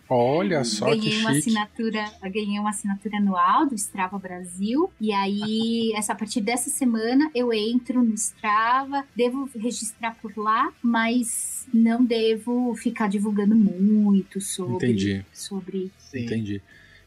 [0.09, 1.51] Olha só que ganhei uma chique.
[1.51, 4.91] assinatura, eu ganhei uma assinatura anual do Strava Brasil.
[5.01, 10.73] E aí, essa, a partir dessa semana, eu entro no Strava, devo registrar por lá,
[10.83, 14.87] mas não devo ficar divulgando muito sobre.
[14.87, 15.27] Entendi.
[15.33, 16.25] sobre Sim.
[16.25, 16.63] Entendi.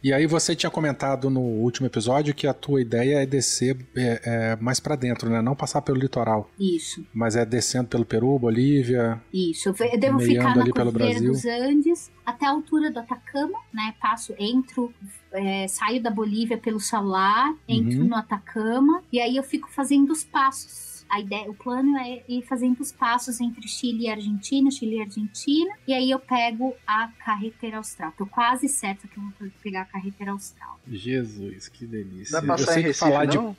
[0.05, 4.21] E aí você tinha comentado no último episódio que a tua ideia é descer é,
[4.23, 5.41] é, mais pra dentro, né?
[5.41, 7.03] Não passar pelo litoral, isso.
[7.11, 9.19] mas é descendo pelo Peru, Bolívia.
[9.33, 11.31] Isso, eu devo ficar na ali pelo Cordilheira Brasil.
[11.31, 13.95] dos Andes até a altura do Atacama, né?
[13.99, 14.93] Passo, entro,
[15.31, 18.09] é, saio da Bolívia pelo Salar, entro Uhum.
[18.09, 20.94] no Atacama e aí eu fico fazendo os passos.
[21.09, 25.01] A ideia, o plano é ir fazendo os passos entre Chile e Argentina, Chile e
[25.01, 28.11] Argentina, e aí eu pego a carretera austral.
[28.17, 30.79] Tô quase certa que eu vou pegar a carretera austral.
[30.87, 32.39] Jesus, que delícia.
[32.39, 33.55] Vai passar eu sei em Recife, falar de não?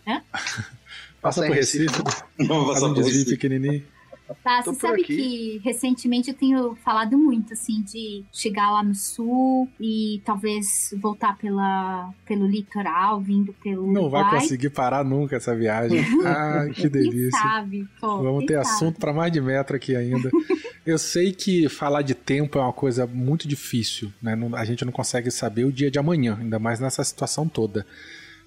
[1.21, 3.96] passa por Recife, Recife, não passar um por desvio pequenininho.
[4.43, 5.17] Tá, Tô você sabe aqui.
[5.17, 11.37] que recentemente eu tenho falado muito, assim, de chegar lá no sul e talvez voltar
[11.39, 14.41] pela, pelo litoral, vindo pelo Não vai Uruguai.
[14.41, 16.05] conseguir parar nunca essa viagem.
[16.27, 17.39] Ah, que Quem delícia.
[17.41, 18.67] sabe, pô, Vamos quem ter sabe?
[18.75, 20.31] assunto para mais de metro aqui ainda.
[20.85, 24.37] Eu sei que falar de tempo é uma coisa muito difícil, né?
[24.55, 27.85] A gente não consegue saber o dia de amanhã, ainda mais nessa situação toda.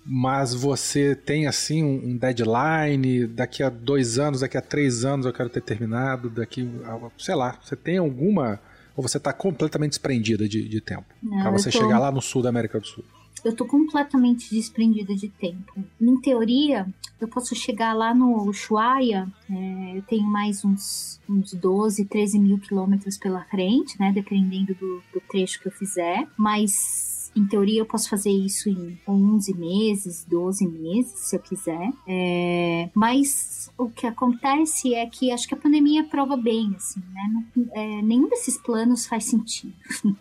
[0.05, 5.33] Mas você tem assim um deadline, daqui a dois anos, daqui a três anos eu
[5.33, 8.59] quero ter terminado, daqui, a- sei lá, você tem alguma.
[8.95, 11.05] Ou você está completamente desprendida de, de tempo?
[11.41, 13.03] Para você tô- chegar lá no sul da América do Sul.
[13.45, 15.71] Eu tô completamente desprendida de tempo.
[16.01, 16.85] Em teoria,
[17.21, 22.57] eu posso chegar lá no Ushuaia, é, eu tenho mais uns, uns 12, 13 mil
[22.59, 24.11] quilômetros pela frente, né?
[24.13, 26.27] Dependendo do, do trecho que eu fizer.
[26.37, 31.91] Mas, em teoria, eu posso fazer isso em 11 meses, 12 meses, se eu quiser.
[32.07, 37.43] É, mas o que acontece é que acho que a pandemia prova bem, assim, né?
[37.55, 39.73] Não- é, nenhum desses planos faz sentido.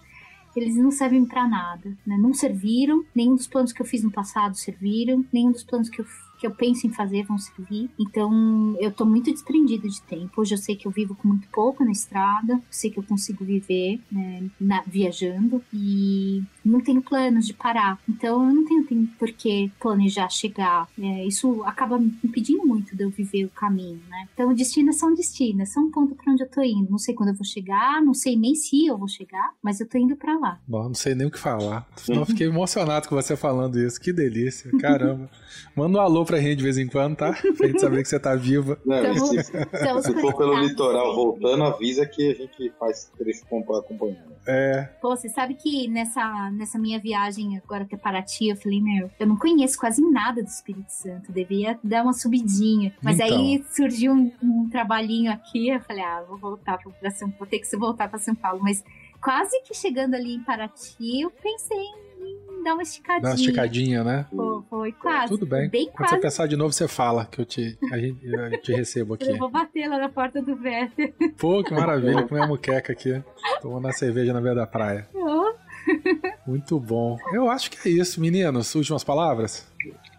[0.56, 2.16] eles não servem pra nada, né?
[2.18, 6.00] Não serviram, nenhum dos planos que eu fiz no passado serviram, nenhum dos planos que
[6.00, 6.06] eu,
[6.40, 7.88] que eu penso em fazer vão servir.
[7.98, 10.40] Então, eu tô muito desprendida de tempo.
[10.40, 13.44] Hoje eu sei que eu vivo com muito pouco na estrada, sei que eu consigo
[13.44, 17.98] viver né, na- viajando e não tenho planos de parar.
[18.08, 20.88] Então, eu não tenho tempo por que planejar chegar.
[21.00, 24.28] É, isso acaba me impedindo muito de eu viver o caminho, né?
[24.34, 26.90] Então, destinos são destinos, são um ponto pra onde eu tô indo.
[26.90, 29.88] Não sei quando eu vou chegar, não sei nem se eu vou chegar, mas eu
[29.88, 30.58] tô indo pra lá.
[30.66, 31.86] Bom, não sei nem o que falar.
[32.08, 34.00] Não, fiquei emocionado com você falando isso.
[34.00, 34.70] Que delícia.
[34.80, 35.30] Caramba.
[35.74, 37.32] Manda um alô pra gente de vez em quando, tá?
[37.56, 38.78] Pra gente saber que você tá viva.
[38.84, 40.68] Não, e Tamo- se, Estamos se for pelo conectados.
[40.70, 44.36] litoral voltando, avisa que a gente faz trecho com- acompanhando.
[44.46, 44.82] É.
[45.00, 49.26] Pô, você sabe que nessa, nessa minha viagem agora até Paraty, eu falei, meu, eu
[49.26, 52.92] não conheço quase nada do Espírito Santo, devia dar uma subidinha.
[53.02, 53.38] Mas Então.
[53.38, 57.46] aí surgiu um, um trabalhinho aqui, eu falei, ah, vou voltar pra São Paulo, vou
[57.48, 58.60] ter que voltar pra São Paulo.
[58.62, 58.82] Mas
[59.22, 61.78] quase que chegando ali em Paraty, eu pensei
[62.20, 63.22] em dar uma esticadinha.
[63.22, 64.26] Dá uma esticadinha, né?
[64.34, 65.28] Pô, foi quase.
[65.28, 65.68] Tudo bem.
[65.68, 66.22] Bem Quando você quase.
[66.22, 69.28] pensar de novo, você fala que eu te, a gente, eu te recebo aqui.
[69.30, 71.14] Eu vou bater lá na porta do Véter.
[71.38, 73.22] Pô, que maravilha, comer uma muqueca aqui.
[73.62, 75.08] Tomando a cerveja na beira da praia.
[76.48, 77.18] Muito bom.
[77.30, 78.74] Eu acho que é isso, meninos.
[78.74, 79.66] Últimas palavras?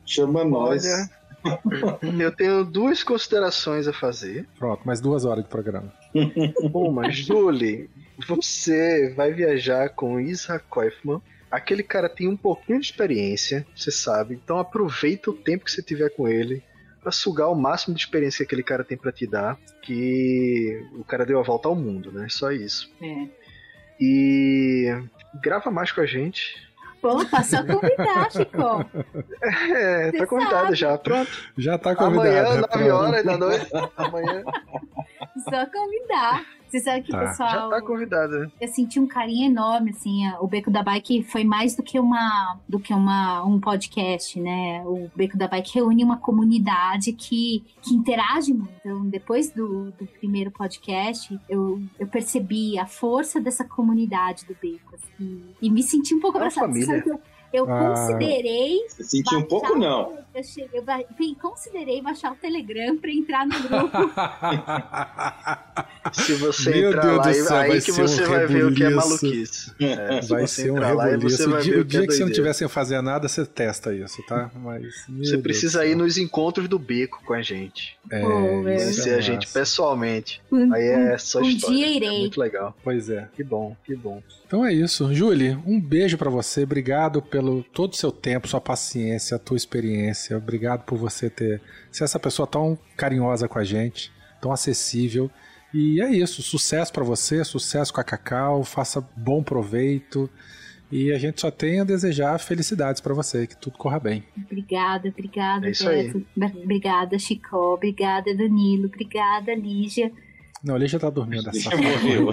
[0.06, 0.86] Chama nós.
[0.86, 4.48] Olha, eu tenho duas considerações a fazer.
[4.60, 5.92] Pronto, mais duas horas de programa.
[6.72, 7.90] Uma, Julie,
[8.28, 11.20] você vai viajar com Isaac Kaufman.
[11.50, 14.36] Aquele cara tem um pouquinho de experiência, você sabe.
[14.36, 16.62] Então aproveita o tempo que você tiver com ele
[17.02, 19.58] pra sugar o máximo de experiência que aquele cara tem pra te dar.
[19.82, 22.28] Que o cara deu a volta ao mundo, né?
[22.30, 22.88] Só isso.
[23.02, 23.40] é.
[24.02, 24.88] E
[25.36, 26.68] grava mais com a gente.
[27.02, 28.86] Pô, passou a convidar, Chico.
[29.74, 30.76] É, tá convidado sabe.
[30.76, 30.98] já.
[30.98, 31.32] Pronto.
[31.58, 32.28] Já tá convidado.
[32.30, 32.62] Amanhã, né?
[32.62, 32.94] 9 Pronto.
[32.94, 33.68] horas da noite.
[33.96, 34.44] Amanhã
[35.46, 36.46] Só convidar.
[36.70, 37.20] Você sabe que, Tá.
[37.28, 38.40] pessoal, já tá convidado.
[38.40, 38.52] né?
[38.62, 42.00] eu senti um carinho enorme, assim, a- o Beco da Bike foi mais do que
[42.00, 44.84] uma do que uma, um podcast, né?
[44.86, 48.72] O Beco da Bike reúne uma comunidade que, que interage muito.
[48.80, 54.94] Então, depois do, do primeiro podcast, eu, eu percebi a força dessa comunidade do Beco,
[54.96, 56.78] assim, e me senti um pouco É abraçada.
[56.78, 57.20] Eu,
[57.52, 57.90] eu Ah.
[57.96, 60.18] considerei Você sentiu um pouco, não.
[60.34, 60.84] Eu, che- eu
[61.42, 63.98] considerei baixar o Telegram pra entrar no grupo.
[66.14, 68.26] Se você Meu entrar Deus lá, do aí, céu, aí vai que ser um você
[68.26, 69.10] vai ver o que é rebuliço.
[69.26, 69.72] maluquice.
[69.80, 71.38] É, se Vai você ser um lá, aí rebuliço.
[71.38, 73.46] você O dia, o que dia é que você não tiver sem fazer nada, você
[73.46, 74.50] testa isso, tá?
[74.56, 75.06] Mas.
[75.08, 75.98] Você Deus precisa do ir céu.
[75.98, 77.98] nos encontros do beco com a gente.
[78.12, 80.42] É, é Conhecer a gente pessoalmente.
[80.52, 81.76] Um- Aí é só um história.
[81.76, 82.20] dia É irei.
[82.22, 82.76] muito legal.
[82.84, 83.28] Pois é.
[83.36, 84.22] Que bom, que bom.
[84.48, 85.14] Então é isso.
[85.14, 86.64] Julie, um beijo pra você.
[86.64, 90.19] Obrigado pelo todo o seu tempo, sua paciência, a tua experiência.
[90.36, 95.30] Obrigado por você ter ser essa pessoa tão carinhosa com a gente, tão acessível.
[95.74, 96.42] E é isso.
[96.42, 98.64] Sucesso pra você, sucesso com a Cacau.
[98.64, 100.30] Faça bom proveito.
[100.92, 104.24] E a gente só tem a desejar felicidades pra você, que tudo corra bem.
[104.36, 106.12] Obrigada, obrigada, É isso aí.
[106.36, 106.58] Beto.
[106.64, 107.56] Obrigada, Chico.
[107.56, 108.88] Obrigada, Danilo.
[108.88, 110.12] Obrigada, Lígia,
[110.64, 112.32] Não, a Lígia tá dormindo essa Já morreu.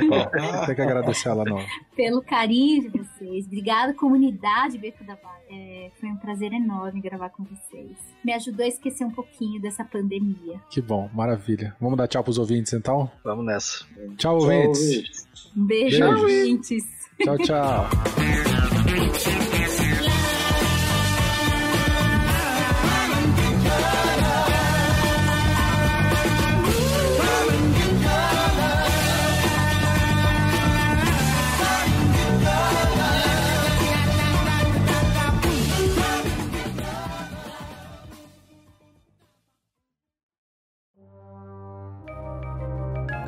[0.67, 1.65] Tem que agradecer ela, não.
[1.95, 3.47] pelo carinho de vocês.
[3.47, 5.37] Obrigada, comunidade Beco da Vale.
[5.49, 7.97] É, foi um prazer enorme gravar com vocês.
[8.25, 10.61] Me ajudou a esquecer um pouquinho dessa pandemia.
[10.69, 11.77] Que bom, maravilha.
[11.81, 13.09] Vamos dar tchau pros ouvintes então?
[13.23, 13.85] Vamos nessa.
[14.17, 14.81] Tchau, ouvintes.
[14.81, 15.27] ouvintes.
[15.57, 16.21] Um beijo, Beijos.
[16.21, 16.85] ouvintes.
[17.23, 17.87] Tchau, tchau.